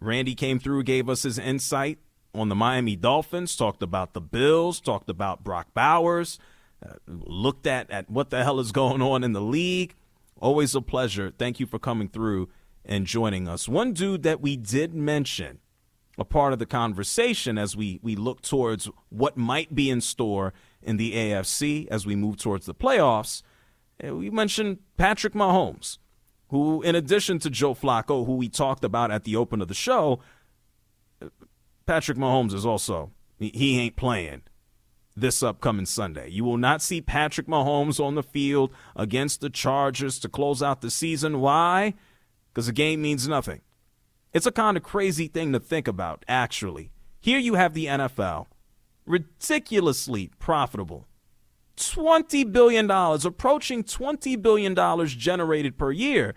Randy 0.00 0.34
came 0.34 0.58
through, 0.58 0.82
gave 0.82 1.08
us 1.08 1.22
his 1.22 1.38
insight 1.38 2.00
on 2.34 2.48
the 2.48 2.56
Miami 2.56 2.96
Dolphins, 2.96 3.54
talked 3.54 3.84
about 3.84 4.12
the 4.12 4.20
Bills, 4.20 4.80
talked 4.80 5.08
about 5.08 5.44
Brock 5.44 5.68
Bowers, 5.72 6.40
looked 7.06 7.66
at, 7.66 7.90
at 7.90 8.10
what 8.10 8.30
the 8.30 8.42
hell 8.42 8.60
is 8.60 8.72
going 8.72 9.02
on 9.02 9.24
in 9.24 9.32
the 9.32 9.40
league. 9.40 9.94
Always 10.40 10.74
a 10.74 10.80
pleasure. 10.80 11.32
Thank 11.36 11.60
you 11.60 11.66
for 11.66 11.78
coming 11.78 12.08
through 12.08 12.48
and 12.84 13.06
joining 13.06 13.48
us. 13.48 13.68
One 13.68 13.92
dude 13.92 14.22
that 14.22 14.40
we 14.40 14.56
did 14.56 14.94
mention, 14.94 15.58
a 16.18 16.24
part 16.24 16.52
of 16.52 16.58
the 16.58 16.66
conversation 16.66 17.58
as 17.58 17.76
we, 17.76 18.00
we 18.02 18.16
look 18.16 18.40
towards 18.40 18.88
what 19.10 19.36
might 19.36 19.74
be 19.74 19.90
in 19.90 20.00
store 20.00 20.52
in 20.82 20.96
the 20.96 21.12
AFC 21.12 21.86
as 21.88 22.06
we 22.06 22.16
move 22.16 22.36
towards 22.36 22.66
the 22.66 22.74
playoffs. 22.74 23.42
Eh, 24.00 24.10
we 24.10 24.30
mentioned 24.30 24.78
Patrick 24.96 25.34
Mahomes, 25.34 25.98
who, 26.48 26.82
in 26.82 26.94
addition 26.94 27.38
to 27.40 27.50
Joe 27.50 27.74
Flacco, 27.74 28.24
who 28.26 28.36
we 28.36 28.48
talked 28.48 28.84
about 28.84 29.10
at 29.10 29.24
the 29.24 29.36
open 29.36 29.60
of 29.60 29.68
the 29.68 29.74
show, 29.74 30.20
Patrick 31.86 32.16
Mahomes 32.16 32.54
is 32.54 32.64
also, 32.64 33.10
he 33.38 33.78
ain't 33.78 33.96
playing 33.96 34.42
this 35.20 35.42
upcoming 35.42 35.86
Sunday. 35.86 36.28
You 36.30 36.44
will 36.44 36.56
not 36.56 36.82
see 36.82 37.00
Patrick 37.00 37.46
Mahomes 37.46 38.00
on 38.00 38.14
the 38.14 38.22
field 38.22 38.70
against 38.96 39.40
the 39.40 39.50
Chargers 39.50 40.18
to 40.20 40.28
close 40.28 40.62
out 40.62 40.80
the 40.80 40.90
season. 40.90 41.40
Why? 41.40 41.94
Because 42.52 42.66
the 42.66 42.72
game 42.72 43.02
means 43.02 43.28
nothing. 43.28 43.60
It's 44.32 44.46
a 44.46 44.52
kind 44.52 44.76
of 44.76 44.82
crazy 44.82 45.26
thing 45.26 45.52
to 45.52 45.60
think 45.60 45.88
about, 45.88 46.24
actually. 46.28 46.90
Here 47.20 47.38
you 47.38 47.54
have 47.54 47.74
the 47.74 47.86
NFL 47.86 48.46
ridiculously 49.06 50.30
profitable. 50.38 51.06
$20 51.76 52.50
billion, 52.52 52.90
approaching 52.90 53.82
$20 53.82 54.40
billion 54.40 55.06
generated 55.06 55.78
per 55.78 55.90
year. 55.90 56.34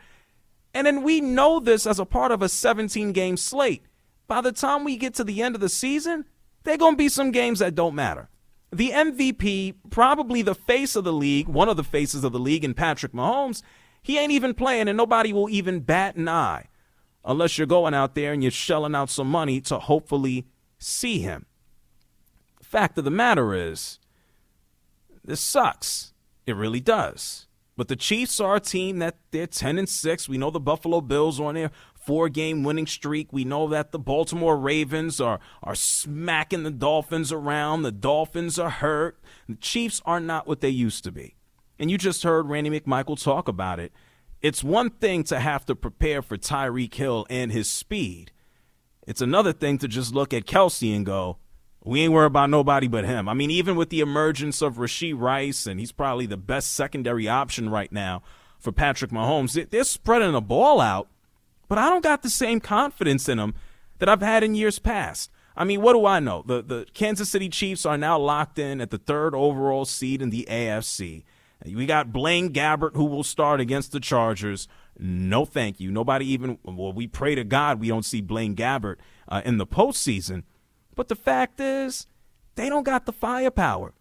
And 0.74 0.88
then 0.88 1.04
we 1.04 1.22
know 1.22 1.60
this 1.60 1.86
as 1.86 2.00
a 2.00 2.06
part 2.06 2.32
of 2.32 2.42
a 2.42 2.50
17 2.50 3.12
game 3.12 3.38
slate. 3.38 3.86
By 4.28 4.42
the 4.42 4.52
time 4.52 4.84
we 4.84 4.98
get 4.98 5.14
to 5.16 5.24
the 5.24 5.42
end 5.42 5.56
of 5.56 5.62
the 5.62 5.70
season, 5.70 6.26
there 6.64 6.76
are 6.76 6.78
going 6.78 6.94
to 6.94 6.98
be 6.98 7.10
some 7.10 7.32
games 7.32 7.60
that 7.60 7.76
don't 7.76 7.94
matter. 7.96 8.30
The 8.74 8.90
MVP, 8.90 9.76
probably 9.90 10.42
the 10.42 10.56
face 10.56 10.96
of 10.96 11.04
the 11.04 11.14
league, 11.14 11.48
one 11.48 11.70
of 11.70 11.78
the 11.78 11.84
faces 11.84 12.24
of 12.24 12.32
the 12.32 12.40
league, 12.40 12.64
and 12.64 12.76
Patrick 12.76 13.14
Mahomes, 13.14 13.62
he 14.02 14.18
ain't 14.18 14.32
even 14.32 14.54
playing, 14.54 14.88
and 14.88 14.98
nobody 14.98 15.32
will 15.32 15.50
even 15.50 15.80
bat 15.80 16.16
an 16.16 16.28
eye 16.28 16.68
unless 17.24 17.58
you're 17.58 17.68
going 17.68 17.94
out 17.94 18.16
there 18.16 18.34
and 18.34 18.44
you're 18.44 18.52
shelling 18.52 18.96
out 18.96 19.10
some 19.10 19.30
money 19.30 19.62
to 19.62 19.80
hopefully 19.80 20.46
see 20.78 21.20
him 21.20 21.46
fact 22.74 22.98
of 22.98 23.04
the 23.04 23.12
matter 23.12 23.54
is, 23.54 24.00
This 25.24 25.40
sucks. 25.40 26.12
It 26.48 26.56
really 26.56 26.80
does. 26.80 27.48
But 27.78 27.88
the 27.88 27.96
Chiefs 27.96 28.40
are 28.40 28.56
a 28.56 28.60
team 28.60 28.98
that 28.98 29.18
they're 29.30 29.48
10 29.48 29.78
and 29.78 29.88
6. 29.88 30.28
We 30.28 30.40
know 30.40 30.50
the 30.50 30.60
Buffalo 30.60 31.00
Bills 31.00 31.40
are 31.40 31.46
on 31.46 31.56
their 31.56 31.72
four 32.06 32.30
game 32.30 32.64
winning 32.64 32.88
streak. 32.88 33.32
We 33.32 33.46
know 33.46 33.68
that 33.70 33.92
the 33.92 34.00
Baltimore 34.00 34.58
Ravens 34.58 35.20
are, 35.22 35.40
are 35.62 35.76
smacking 35.76 36.64
the 36.64 36.72
Dolphins 36.72 37.32
around. 37.32 37.84
The 37.84 37.92
Dolphins 37.92 38.60
are 38.60 38.70
hurt. 38.70 39.20
The 39.48 39.56
Chiefs 39.56 40.02
are 40.06 40.20
not 40.20 40.48
what 40.48 40.62
they 40.62 40.70
used 40.70 41.04
to 41.06 41.12
be. 41.12 41.36
And 41.80 41.90
you 41.90 41.98
just 41.98 42.24
heard 42.24 42.50
Randy 42.50 42.70
McMichael 42.70 43.22
talk 43.22 43.48
about 43.48 43.80
it. 43.80 43.92
It's 44.42 44.64
one 44.64 44.90
thing 44.90 45.24
to 45.26 45.40
have 45.40 45.66
to 45.68 45.76
prepare 45.76 46.22
for 46.22 46.38
Tyreek 46.38 46.94
Hill 46.94 47.26
and 47.30 47.52
his 47.52 47.70
speed. 47.70 48.32
It's 49.08 49.22
another 49.22 49.54
thing 49.54 49.78
to 49.80 49.88
just 49.88 50.14
look 50.14 50.34
at 50.34 50.46
Kelce 50.46 50.96
and 50.96 51.06
go, 51.06 51.38
we 51.84 52.02
ain't 52.02 52.14
worried 52.14 52.28
about 52.28 52.50
nobody 52.50 52.88
but 52.88 53.06
him. 53.06 53.28
I 53.28 53.34
mean, 53.34 53.52
even 53.52 53.76
with 53.76 53.90
the 53.90 54.00
emergence 54.00 54.62
of 54.62 54.76
Rashee 54.76 55.18
Rice, 55.18 55.66
and 55.66 55.80
he's 55.80 55.92
probably 55.92 56.26
the 56.26 56.38
best 56.38 56.74
secondary 56.74 57.28
option 57.28 57.70
right 57.70 57.92
now 57.92 58.24
for 58.60 58.72
Patrick 58.72 59.12
Mahomes, 59.12 59.70
they're 59.70 59.84
spreading 59.84 60.32
the 60.32 60.42
ball 60.42 60.80
out, 60.80 61.10
but 61.74 61.82
I 61.82 61.90
don't 61.90 62.04
got 62.04 62.22
the 62.22 62.30
same 62.30 62.60
confidence 62.60 63.28
in 63.28 63.40
them 63.40 63.56
that 63.98 64.08
I've 64.08 64.22
had 64.22 64.44
in 64.44 64.54
years 64.54 64.78
past. 64.78 65.32
I 65.58 65.64
mean, 65.64 65.82
what 65.82 65.94
do 65.94 66.06
I 66.06 66.20
know? 66.20 66.44
The 66.46 66.62
the 66.62 66.86
Kansas 66.94 67.32
City 67.32 67.50
Chiefs 67.50 67.84
are 67.84 67.98
now 67.98 68.20
locked 68.20 68.60
in 68.60 68.80
at 68.80 68.92
the 68.92 69.00
third 69.00 69.34
overall 69.34 69.84
seed 69.84 70.22
in 70.22 70.30
the 70.30 70.46
AFC. 70.48 71.24
We 71.66 71.88
got 71.88 72.14
Blaine 72.14 72.54
Gabbert 72.54 72.96
who 72.96 73.06
will 73.06 73.24
start 73.24 73.60
against 73.60 73.92
the 73.92 74.00
Chargers. 74.00 74.68
No, 75.00 75.46
thank 75.46 75.80
you. 75.80 75.90
Nobody 75.90 76.28
even. 76.28 76.60
Well, 76.64 76.94
we 76.94 77.08
pray 77.08 77.34
to 77.34 77.44
God 77.44 77.80
we 77.80 77.88
don't 77.88 78.06
see 78.06 78.22
Blaine 78.22 78.56
Gabbert 78.56 78.98
uh, 79.28 79.42
in 79.44 79.58
the 79.58 79.66
postseason. 79.66 80.44
But 80.96 81.08
the 81.08 81.16
fact 81.16 81.60
is, 81.60 82.06
they 82.54 82.70
don't 82.70 82.84
got 82.84 83.08
the 83.08 83.12
firepower. 83.12 83.96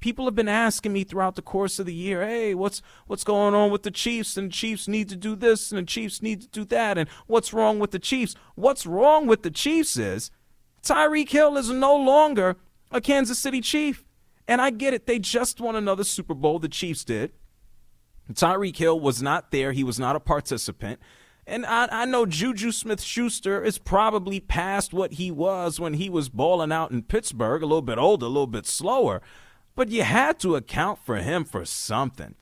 People 0.00 0.26
have 0.26 0.34
been 0.34 0.48
asking 0.48 0.92
me 0.92 1.02
throughout 1.02 1.34
the 1.34 1.42
course 1.42 1.78
of 1.78 1.86
the 1.86 1.94
year, 1.94 2.24
hey, 2.26 2.54
what's 2.54 2.82
what's 3.06 3.24
going 3.24 3.54
on 3.54 3.70
with 3.70 3.82
the 3.82 3.90
Chiefs? 3.90 4.36
And 4.36 4.48
the 4.48 4.52
Chiefs 4.52 4.86
need 4.86 5.08
to 5.08 5.16
do 5.16 5.34
this, 5.34 5.72
and 5.72 5.78
the 5.78 5.86
Chiefs 5.86 6.22
need 6.22 6.42
to 6.42 6.48
do 6.48 6.64
that, 6.66 6.98
and 6.98 7.08
what's 7.26 7.52
wrong 7.52 7.78
with 7.78 7.90
the 7.90 7.98
Chiefs? 7.98 8.34
What's 8.54 8.86
wrong 8.86 9.26
with 9.26 9.42
the 9.42 9.50
Chiefs 9.50 9.96
is 9.96 10.30
Tyreek 10.82 11.30
Hill 11.30 11.56
is 11.56 11.70
no 11.70 11.96
longer 11.96 12.56
a 12.90 13.00
Kansas 13.00 13.38
City 13.38 13.60
Chief. 13.60 14.04
And 14.46 14.62
I 14.62 14.70
get 14.70 14.94
it, 14.94 15.06
they 15.06 15.18
just 15.18 15.60
won 15.60 15.76
another 15.76 16.04
Super 16.04 16.34
Bowl, 16.34 16.58
the 16.58 16.68
Chiefs 16.68 17.04
did. 17.04 17.32
Tyreek 18.32 18.76
Hill 18.76 18.98
was 18.98 19.22
not 19.22 19.50
there, 19.50 19.72
he 19.72 19.84
was 19.84 19.98
not 19.98 20.16
a 20.16 20.20
participant. 20.20 21.00
And 21.46 21.64
I, 21.64 21.88
I 21.90 22.04
know 22.04 22.26
Juju 22.26 22.72
Smith 22.72 23.00
Schuster 23.00 23.62
is 23.62 23.78
probably 23.78 24.38
past 24.38 24.92
what 24.92 25.14
he 25.14 25.30
was 25.30 25.80
when 25.80 25.94
he 25.94 26.10
was 26.10 26.28
balling 26.28 26.72
out 26.72 26.90
in 26.90 27.02
Pittsburgh, 27.02 27.62
a 27.62 27.66
little 27.66 27.82
bit 27.82 27.98
older, 27.98 28.26
a 28.26 28.28
little 28.28 28.46
bit 28.46 28.66
slower. 28.66 29.22
But 29.78 29.90
you 29.90 30.02
had 30.02 30.40
to 30.40 30.56
account 30.56 30.98
for 30.98 31.18
him 31.18 31.44
for 31.44 31.64
something. 31.64 32.34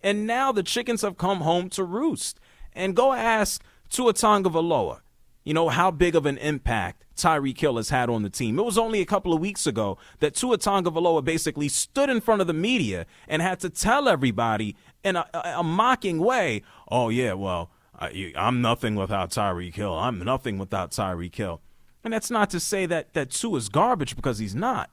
And 0.00 0.28
now 0.28 0.52
the 0.52 0.62
chickens 0.62 1.02
have 1.02 1.18
come 1.18 1.40
home 1.40 1.68
to 1.70 1.82
roost. 1.82 2.38
And 2.72 2.94
go 2.94 3.12
ask 3.12 3.64
Tua 3.90 4.14
Tagovailoa, 4.14 5.00
you 5.42 5.54
know, 5.54 5.70
how 5.70 5.90
big 5.90 6.14
of 6.14 6.24
an 6.24 6.38
impact 6.38 7.04
Tyreek 7.16 7.58
Hill 7.58 7.78
has 7.78 7.90
had 7.90 8.08
on 8.08 8.22
the 8.22 8.30
team. 8.30 8.60
It 8.60 8.64
was 8.64 8.78
only 8.78 9.00
a 9.00 9.06
couple 9.06 9.32
of 9.32 9.40
weeks 9.40 9.66
ago 9.66 9.98
that 10.20 10.36
Tua 10.36 10.56
Tagovailoa 10.56 11.24
basically 11.24 11.68
stood 11.68 12.08
in 12.08 12.20
front 12.20 12.40
of 12.40 12.46
the 12.46 12.52
media 12.52 13.06
and 13.26 13.42
had 13.42 13.58
to 13.60 13.70
tell 13.70 14.08
everybody 14.08 14.76
in 15.02 15.16
a, 15.16 15.26
a, 15.34 15.54
a 15.56 15.62
mocking 15.64 16.20
way, 16.20 16.62
oh, 16.92 17.08
yeah, 17.08 17.32
well, 17.32 17.72
I, 17.98 18.34
am 18.36 18.62
nothing 18.62 18.94
without 18.94 19.30
Tyreek 19.30 19.74
Hill. 19.74 19.98
I'm 19.98 20.20
nothing 20.20 20.58
without 20.58 20.92
Tyreek 20.92 21.34
Hill. 21.34 21.60
And 22.04 22.12
that's 22.12 22.30
not 22.30 22.50
to 22.50 22.60
say 22.60 22.86
that 22.86 23.14
that 23.14 23.32
Tua 23.32 23.58
is 23.58 23.68
garbage 23.68 24.14
because 24.14 24.38
he's 24.38 24.54
not. 24.54 24.90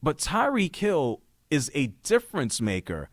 But 0.00 0.18
Tyreek 0.18 0.76
Hill 0.76 1.22
is 1.54 1.70
a 1.72 1.86
difference 2.02 2.60
maker 2.60 3.08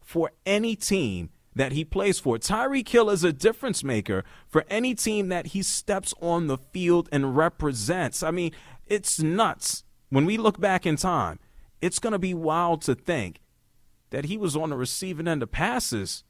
for 0.00 0.30
any 0.44 0.76
team 0.76 1.30
that 1.54 1.72
he 1.72 1.84
plays 1.84 2.20
for. 2.20 2.36
Tyreek 2.38 2.88
Hill 2.88 3.10
is 3.10 3.24
a 3.24 3.32
difference 3.32 3.82
maker 3.82 4.24
for 4.46 4.64
any 4.68 4.94
team 4.94 5.28
that 5.28 5.48
he 5.48 5.62
steps 5.62 6.14
on 6.20 6.46
the 6.46 6.58
field 6.58 7.08
and 7.10 7.36
represents. 7.36 8.22
I 8.22 8.30
mean, 8.30 8.52
it's 8.86 9.18
nuts. 9.18 9.84
When 10.10 10.24
we 10.26 10.36
look 10.36 10.60
back 10.60 10.86
in 10.86 10.96
time, 10.96 11.38
it's 11.80 11.98
going 11.98 12.12
to 12.12 12.18
be 12.18 12.34
wild 12.34 12.82
to 12.82 12.94
think 12.94 13.40
that 14.10 14.26
he 14.26 14.36
was 14.36 14.54
on 14.54 14.70
the 14.70 14.76
receiving 14.76 15.26
end 15.26 15.42
of 15.42 15.50
passes 15.50 16.24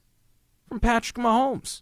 from 0.67 0.79
Patrick 0.79 1.17
Mahomes. 1.17 1.81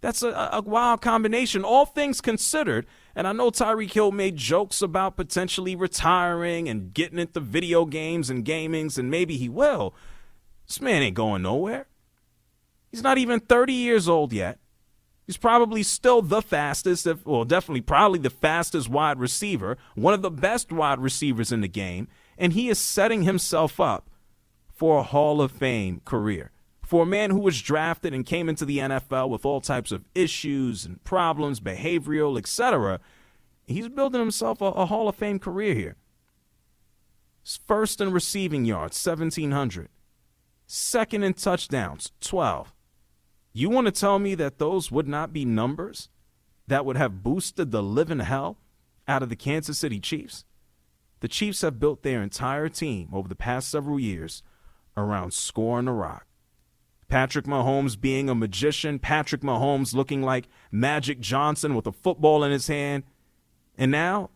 That's 0.00 0.22
a, 0.22 0.50
a 0.52 0.62
wild 0.62 1.00
combination, 1.02 1.64
all 1.64 1.86
things 1.86 2.20
considered. 2.20 2.86
And 3.14 3.26
I 3.26 3.32
know 3.32 3.50
Tyreek 3.50 3.92
Hill 3.92 4.12
made 4.12 4.36
jokes 4.36 4.80
about 4.80 5.16
potentially 5.16 5.76
retiring 5.76 6.68
and 6.68 6.94
getting 6.94 7.18
into 7.18 7.40
video 7.40 7.84
games 7.84 8.30
and 8.30 8.44
gamings, 8.44 8.98
and 8.98 9.10
maybe 9.10 9.36
he 9.36 9.48
will. 9.48 9.94
This 10.66 10.80
man 10.80 11.02
ain't 11.02 11.16
going 11.16 11.42
nowhere. 11.42 11.86
He's 12.90 13.02
not 13.02 13.18
even 13.18 13.40
30 13.40 13.72
years 13.72 14.08
old 14.08 14.32
yet. 14.32 14.58
He's 15.26 15.36
probably 15.36 15.82
still 15.82 16.22
the 16.22 16.42
fastest, 16.42 17.06
if, 17.06 17.24
well, 17.24 17.44
definitely 17.44 17.80
probably 17.80 18.18
the 18.18 18.30
fastest 18.30 18.88
wide 18.88 19.18
receiver, 19.18 19.78
one 19.94 20.14
of 20.14 20.22
the 20.22 20.30
best 20.30 20.72
wide 20.72 21.00
receivers 21.00 21.52
in 21.52 21.60
the 21.60 21.68
game, 21.68 22.08
and 22.36 22.52
he 22.52 22.68
is 22.68 22.78
setting 22.78 23.22
himself 23.22 23.80
up 23.80 24.10
for 24.68 24.98
a 24.98 25.02
Hall 25.02 25.40
of 25.40 25.52
Fame 25.52 26.00
career 26.04 26.51
for 26.92 27.04
a 27.04 27.06
man 27.06 27.30
who 27.30 27.38
was 27.38 27.62
drafted 27.62 28.12
and 28.12 28.26
came 28.26 28.50
into 28.50 28.66
the 28.66 28.76
NFL 28.76 29.30
with 29.30 29.46
all 29.46 29.62
types 29.62 29.92
of 29.92 30.04
issues 30.14 30.84
and 30.84 31.02
problems, 31.04 31.58
behavioral, 31.58 32.36
etc., 32.36 33.00
he's 33.64 33.88
building 33.88 34.20
himself 34.20 34.60
a, 34.60 34.66
a 34.66 34.84
Hall 34.84 35.08
of 35.08 35.16
Fame 35.16 35.38
career 35.38 35.72
here. 35.72 35.96
First 37.66 38.02
in 38.02 38.12
receiving 38.12 38.66
yards, 38.66 39.02
1,700. 39.06 39.88
Second 40.66 41.22
in 41.22 41.32
touchdowns, 41.32 42.12
12. 42.20 42.74
You 43.54 43.70
want 43.70 43.86
to 43.86 43.90
tell 43.90 44.18
me 44.18 44.34
that 44.34 44.58
those 44.58 44.92
would 44.92 45.08
not 45.08 45.32
be 45.32 45.46
numbers 45.46 46.10
that 46.66 46.84
would 46.84 46.98
have 46.98 47.22
boosted 47.22 47.70
the 47.70 47.82
living 47.82 48.18
hell 48.18 48.58
out 49.08 49.22
of 49.22 49.30
the 49.30 49.34
Kansas 49.34 49.78
City 49.78 49.98
Chiefs? 49.98 50.44
The 51.20 51.28
Chiefs 51.28 51.62
have 51.62 51.80
built 51.80 52.02
their 52.02 52.22
entire 52.22 52.68
team 52.68 53.08
over 53.14 53.28
the 53.28 53.34
past 53.34 53.70
several 53.70 53.98
years 53.98 54.42
around 54.94 55.32
scoring 55.32 55.88
a 55.88 55.94
rock. 55.94 56.26
Patrick 57.12 57.44
Mahomes 57.44 58.00
being 58.00 58.30
a 58.30 58.34
magician, 58.34 58.98
Patrick 58.98 59.42
Mahomes 59.42 59.92
looking 59.94 60.22
like 60.22 60.48
Magic 60.70 61.20
Johnson 61.20 61.74
with 61.74 61.86
a 61.86 61.92
football 61.92 62.42
in 62.42 62.50
his 62.50 62.68
hand. 62.68 63.04
And 63.76 63.90
now 63.90 64.30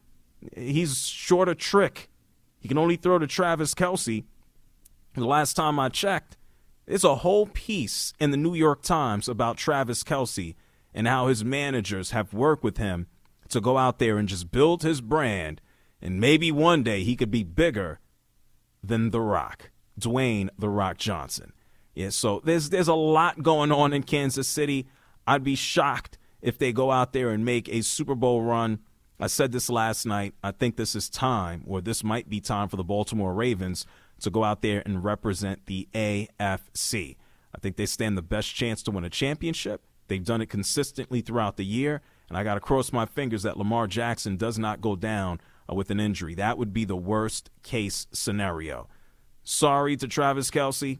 he's 0.55 1.07
short 1.07 1.49
a 1.49 1.55
trick. 1.55 2.11
He 2.59 2.69
can 2.69 2.77
only 2.77 2.97
throw 2.97 3.19
to 3.19 3.27
Travis 3.27 3.75
Kelce. 3.75 4.25
The 5.15 5.25
last 5.25 5.55
time 5.55 5.81
I 5.81 5.89
checked, 5.89 6.37
there's 6.85 7.03
a 7.03 7.15
whole 7.15 7.47
piece 7.47 8.13
in 8.21 8.31
the 8.31 8.37
New 8.37 8.55
York 8.55 8.83
Times 8.83 9.27
about 9.27 9.57
Travis 9.57 10.05
Kelce 10.05 10.55
and 10.93 11.09
how 11.09 11.29
his 11.29 11.43
managers 11.43 12.11
have 12.11 12.35
worked 12.35 12.63
with 12.63 12.77
him 12.77 13.07
to 13.49 13.63
go 13.63 13.79
out 13.79 13.99
there 13.99 14.19
and 14.19 14.29
just 14.29 14.53
build 14.53 14.83
his 14.83 15.01
brand. 15.01 15.63
And 16.03 16.21
maybe 16.21 16.53
one 16.53 16.83
day 16.83 17.05
he 17.05 17.17
could 17.17 17.31
be 17.31 17.43
bigger 17.43 18.01
than 18.85 19.13
The 19.13 19.23
Rock, 19.23 19.71
Dwayne 19.99 20.51
The 20.59 20.69
Rock 20.69 20.99
Johnson. 20.99 21.55
Yeah, 21.97 22.11
so 22.11 22.43
there's 22.45 22.69
there's 22.69 22.89
a 22.89 22.95
lot 22.95 23.43
going 23.43 23.73
on 23.73 23.95
in 23.95 24.03
Kansas 24.03 24.47
City. 24.47 24.87
I'd 25.27 25.43
be 25.43 25.55
shocked 25.55 26.19
if 26.43 26.59
they 26.59 26.71
go 26.71 26.93
out 26.93 27.15
there 27.15 27.31
and 27.31 27.43
make 27.43 27.71
a 27.71 27.81
Super 27.81 28.15
Bowl 28.15 28.43
run. 28.43 28.81
I 29.19 29.29
said 29.29 29.51
this 29.51 29.71
last 29.71 30.05
night. 30.05 30.35
I 30.45 30.51
think 30.51 30.77
this 30.77 30.95
is 30.95 31.09
time, 31.09 31.65
or 31.67 31.81
this 31.81 32.05
might 32.05 32.29
be 32.29 32.39
time 32.39 32.69
for 32.69 32.77
the 32.77 32.85
Baltimore 32.85 33.33
Ravens 33.33 33.87
to 34.21 34.29
go 34.29 34.45
out 34.45 34.61
there 34.61 34.83
and 34.85 35.03
represent 35.03 35.65
the 35.65 35.89
AFC. 35.95 37.17
I 37.55 37.59
think 37.59 37.77
they 37.77 37.87
stand 37.87 38.19
the 38.19 38.23
best 38.23 38.55
chance 38.55 38.83
to 38.83 38.91
win 38.91 39.05
a 39.05 39.11
championship. 39.11 39.83
They've 40.09 40.23
done 40.23 40.43
it 40.43 40.51
consistently 40.51 41.23
throughout 41.23 41.57
the 41.57 41.65
year, 41.65 42.03
and 42.29 42.37
I 42.37 42.45
got 42.45 42.55
to 42.55 42.61
cross 42.61 42.93
my 42.93 43.07
fingers 43.07 43.43
that 43.45 43.57
Lamar 43.57 43.87
Jackson 43.87 44.37
does 44.37 44.59
not 44.59 44.83
go 44.83 44.97
down 44.97 45.41
uh, 45.67 45.75
with 45.75 45.91
an 45.91 45.99
injury. 45.99 46.35
That 46.35 46.59
would 46.59 46.75
be 46.75 46.85
the 46.85 46.95
worst 46.95 47.49
case 47.63 48.07
scenario. 48.13 48.87
Sorry 49.43 49.97
to 49.97 50.07
Travis 50.07 50.51
Kelce. 50.51 50.99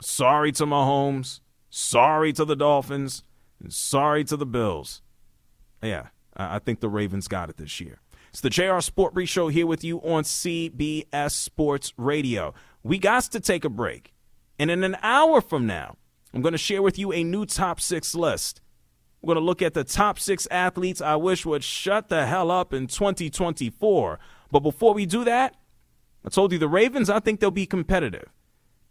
Sorry 0.00 0.52
to 0.52 0.66
Mahomes. 0.66 1.40
Sorry 1.70 2.32
to 2.34 2.44
the 2.44 2.56
Dolphins. 2.56 3.22
And 3.62 3.72
sorry 3.72 4.24
to 4.24 4.36
the 4.36 4.46
Bills. 4.46 5.02
Yeah, 5.82 6.08
I 6.36 6.58
think 6.58 6.80
the 6.80 6.88
Ravens 6.88 7.28
got 7.28 7.50
it 7.50 7.56
this 7.56 7.80
year. 7.80 8.00
It's 8.30 8.40
the 8.40 8.50
JR 8.50 8.80
Sport 8.80 9.14
Brief 9.14 9.28
Show 9.28 9.48
here 9.48 9.66
with 9.66 9.82
you 9.82 9.98
on 10.02 10.24
CBS 10.24 11.30
Sports 11.30 11.92
Radio. 11.96 12.52
We 12.82 12.98
got 12.98 13.24
to 13.24 13.40
take 13.40 13.64
a 13.64 13.70
break. 13.70 14.12
And 14.58 14.70
in 14.70 14.84
an 14.84 14.96
hour 15.02 15.40
from 15.40 15.66
now, 15.66 15.96
I'm 16.34 16.42
going 16.42 16.52
to 16.52 16.58
share 16.58 16.82
with 16.82 16.98
you 16.98 17.12
a 17.12 17.24
new 17.24 17.46
top 17.46 17.80
six 17.80 18.14
list. 18.14 18.60
We're 19.22 19.34
going 19.34 19.42
to 19.42 19.46
look 19.46 19.62
at 19.62 19.74
the 19.74 19.84
top 19.84 20.18
six 20.18 20.46
athletes 20.50 21.00
I 21.00 21.16
wish 21.16 21.46
would 21.46 21.64
shut 21.64 22.08
the 22.08 22.26
hell 22.26 22.50
up 22.50 22.74
in 22.74 22.86
2024. 22.86 24.18
But 24.50 24.60
before 24.60 24.94
we 24.94 25.06
do 25.06 25.24
that, 25.24 25.56
I 26.24 26.28
told 26.28 26.52
you 26.52 26.58
the 26.58 26.68
Ravens, 26.68 27.08
I 27.08 27.20
think 27.20 27.40
they'll 27.40 27.50
be 27.50 27.66
competitive. 27.66 28.30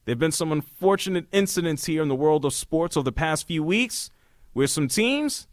There 0.05 0.13
have 0.13 0.19
been 0.19 0.31
some 0.31 0.51
unfortunate 0.51 1.25
incidents 1.31 1.85
here 1.85 2.03
in 2.03 2.09
the 2.09 2.15
world 2.15 2.45
of 2.45 2.53
sports 2.53 2.95
over 2.95 3.03
the 3.03 3.11
past 3.11 3.47
few 3.47 3.63
weeks 3.63 4.11
where 4.53 4.67
some 4.67 4.87
teams, 4.87 5.47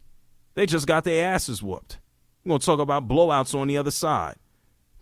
they 0.53 0.67
just 0.67 0.85
got 0.85 1.03
their 1.03 1.27
asses 1.27 1.63
whooped. 1.63 1.97
We're 2.45 2.49
going 2.49 2.59
to 2.59 2.65
talk 2.65 2.79
about 2.79 3.07
blowouts 3.07 3.55
on 3.59 3.67
the 3.67 3.77
other 3.77 3.91
side. 3.91 4.35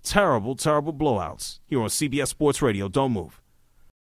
Terrible, 0.04 0.56
terrible 0.56 0.94
blowouts 0.94 1.60
here 1.68 1.82
on 1.82 1.90
CBS 1.90 2.30
Sports 2.30 2.62
Radio. 2.62 2.88
Don't 2.88 3.12
move. 3.12 3.42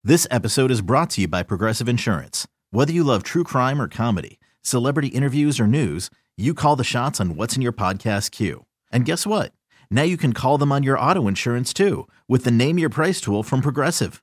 This 0.03 0.27
episode 0.31 0.71
is 0.71 0.83
brought 0.83 1.11
to 1.11 1.23
you 1.23 1.29
by 1.29 1.43
Progressive 1.43 1.89
Insurance. 1.89 2.47
Whether 2.71 2.93
you 2.93 3.05
love 3.05 3.23
true 3.23 3.45
crime 3.45 3.81
or 3.81 3.89
comedy, 3.89 4.41
celebrity 4.63 5.09
interviews 5.09 5.61
or 5.61 5.67
news, 5.67 6.11
you 6.37 6.55
call 6.55 6.77
the 6.77 6.85
shots 6.85 7.21
on 7.21 7.37
what's 7.37 7.55
in 7.57 7.63
your 7.63 7.73
podcast 7.73 8.33
queue. 8.33 8.67
And 8.91 9.05
guess 9.05 9.27
what? 9.27 9.53
Now 9.91 10.03
you 10.03 10.17
can 10.17 10.33
call 10.33 10.59
them 10.59 10.73
on 10.73 10.83
your 10.83 10.99
auto 10.99 11.29
insurance 11.29 11.73
too 11.73 12.09
with 12.29 12.45
the 12.45 12.51
Name 12.51 12.79
Your 12.79 12.91
Price 12.91 13.21
tool 13.21 13.43
from 13.43 13.61
Progressive. 13.61 14.23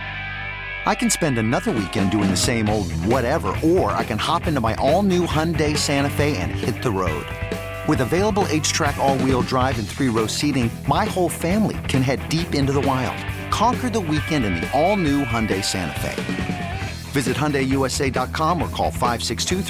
I 0.85 0.95
can 0.95 1.11
spend 1.11 1.37
another 1.37 1.71
weekend 1.71 2.09
doing 2.09 2.31
the 2.31 2.35
same 2.35 2.67
old 2.67 2.91
whatever, 3.05 3.53
or 3.63 3.91
I 3.91 4.03
can 4.03 4.17
hop 4.17 4.47
into 4.47 4.59
my 4.59 4.73
all 4.75 5.03
new 5.03 5.27
Hyundai 5.27 5.77
Santa 5.77 6.09
Fe 6.09 6.35
and 6.37 6.51
hit 6.51 6.81
the 6.81 6.89
road. 6.89 7.27
With 7.87 8.01
available 8.01 8.43
HTRAC, 8.45 8.97
all 8.97 9.17
wheel 9.19 9.41
drive, 9.43 9.77
and 9.79 9.87
three 9.87 10.09
row 10.09 10.27
seating, 10.27 10.71
my 10.87 11.05
whole 11.05 11.29
family 11.29 11.77
can 11.87 12.01
head 12.01 12.27
deep 12.29 12.55
into 12.55 12.73
the 12.73 12.81
wild. 12.81 13.17
Conquer 13.51 13.89
the 13.89 13.99
weekend 13.99 14.43
in 14.43 14.55
the 14.55 14.69
all 14.71 14.97
new 14.97 15.23
Hyundai 15.23 15.63
Santa 15.63 15.99
Fe. 15.99 16.79
Visit 17.11 17.37
HyundaiUSA.com 17.37 18.61
or 18.61 18.69
call 18.69 18.91
562 18.91 19.61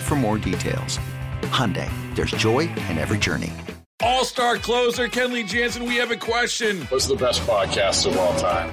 for 0.00 0.14
more 0.16 0.38
details. 0.38 0.98
Hyundai, 1.42 1.90
there's 2.16 2.30
joy 2.32 2.60
in 2.60 2.98
every 2.98 3.18
journey. 3.18 3.52
All-star 4.00 4.56
closer 4.56 5.06
Kenley 5.06 5.46
Jansen, 5.46 5.84
we 5.84 5.96
have 5.96 6.10
a 6.10 6.16
question. 6.16 6.80
What's 6.86 7.06
the 7.06 7.14
best 7.14 7.42
podcast 7.42 8.06
of 8.10 8.16
all 8.16 8.34
time? 8.40 8.72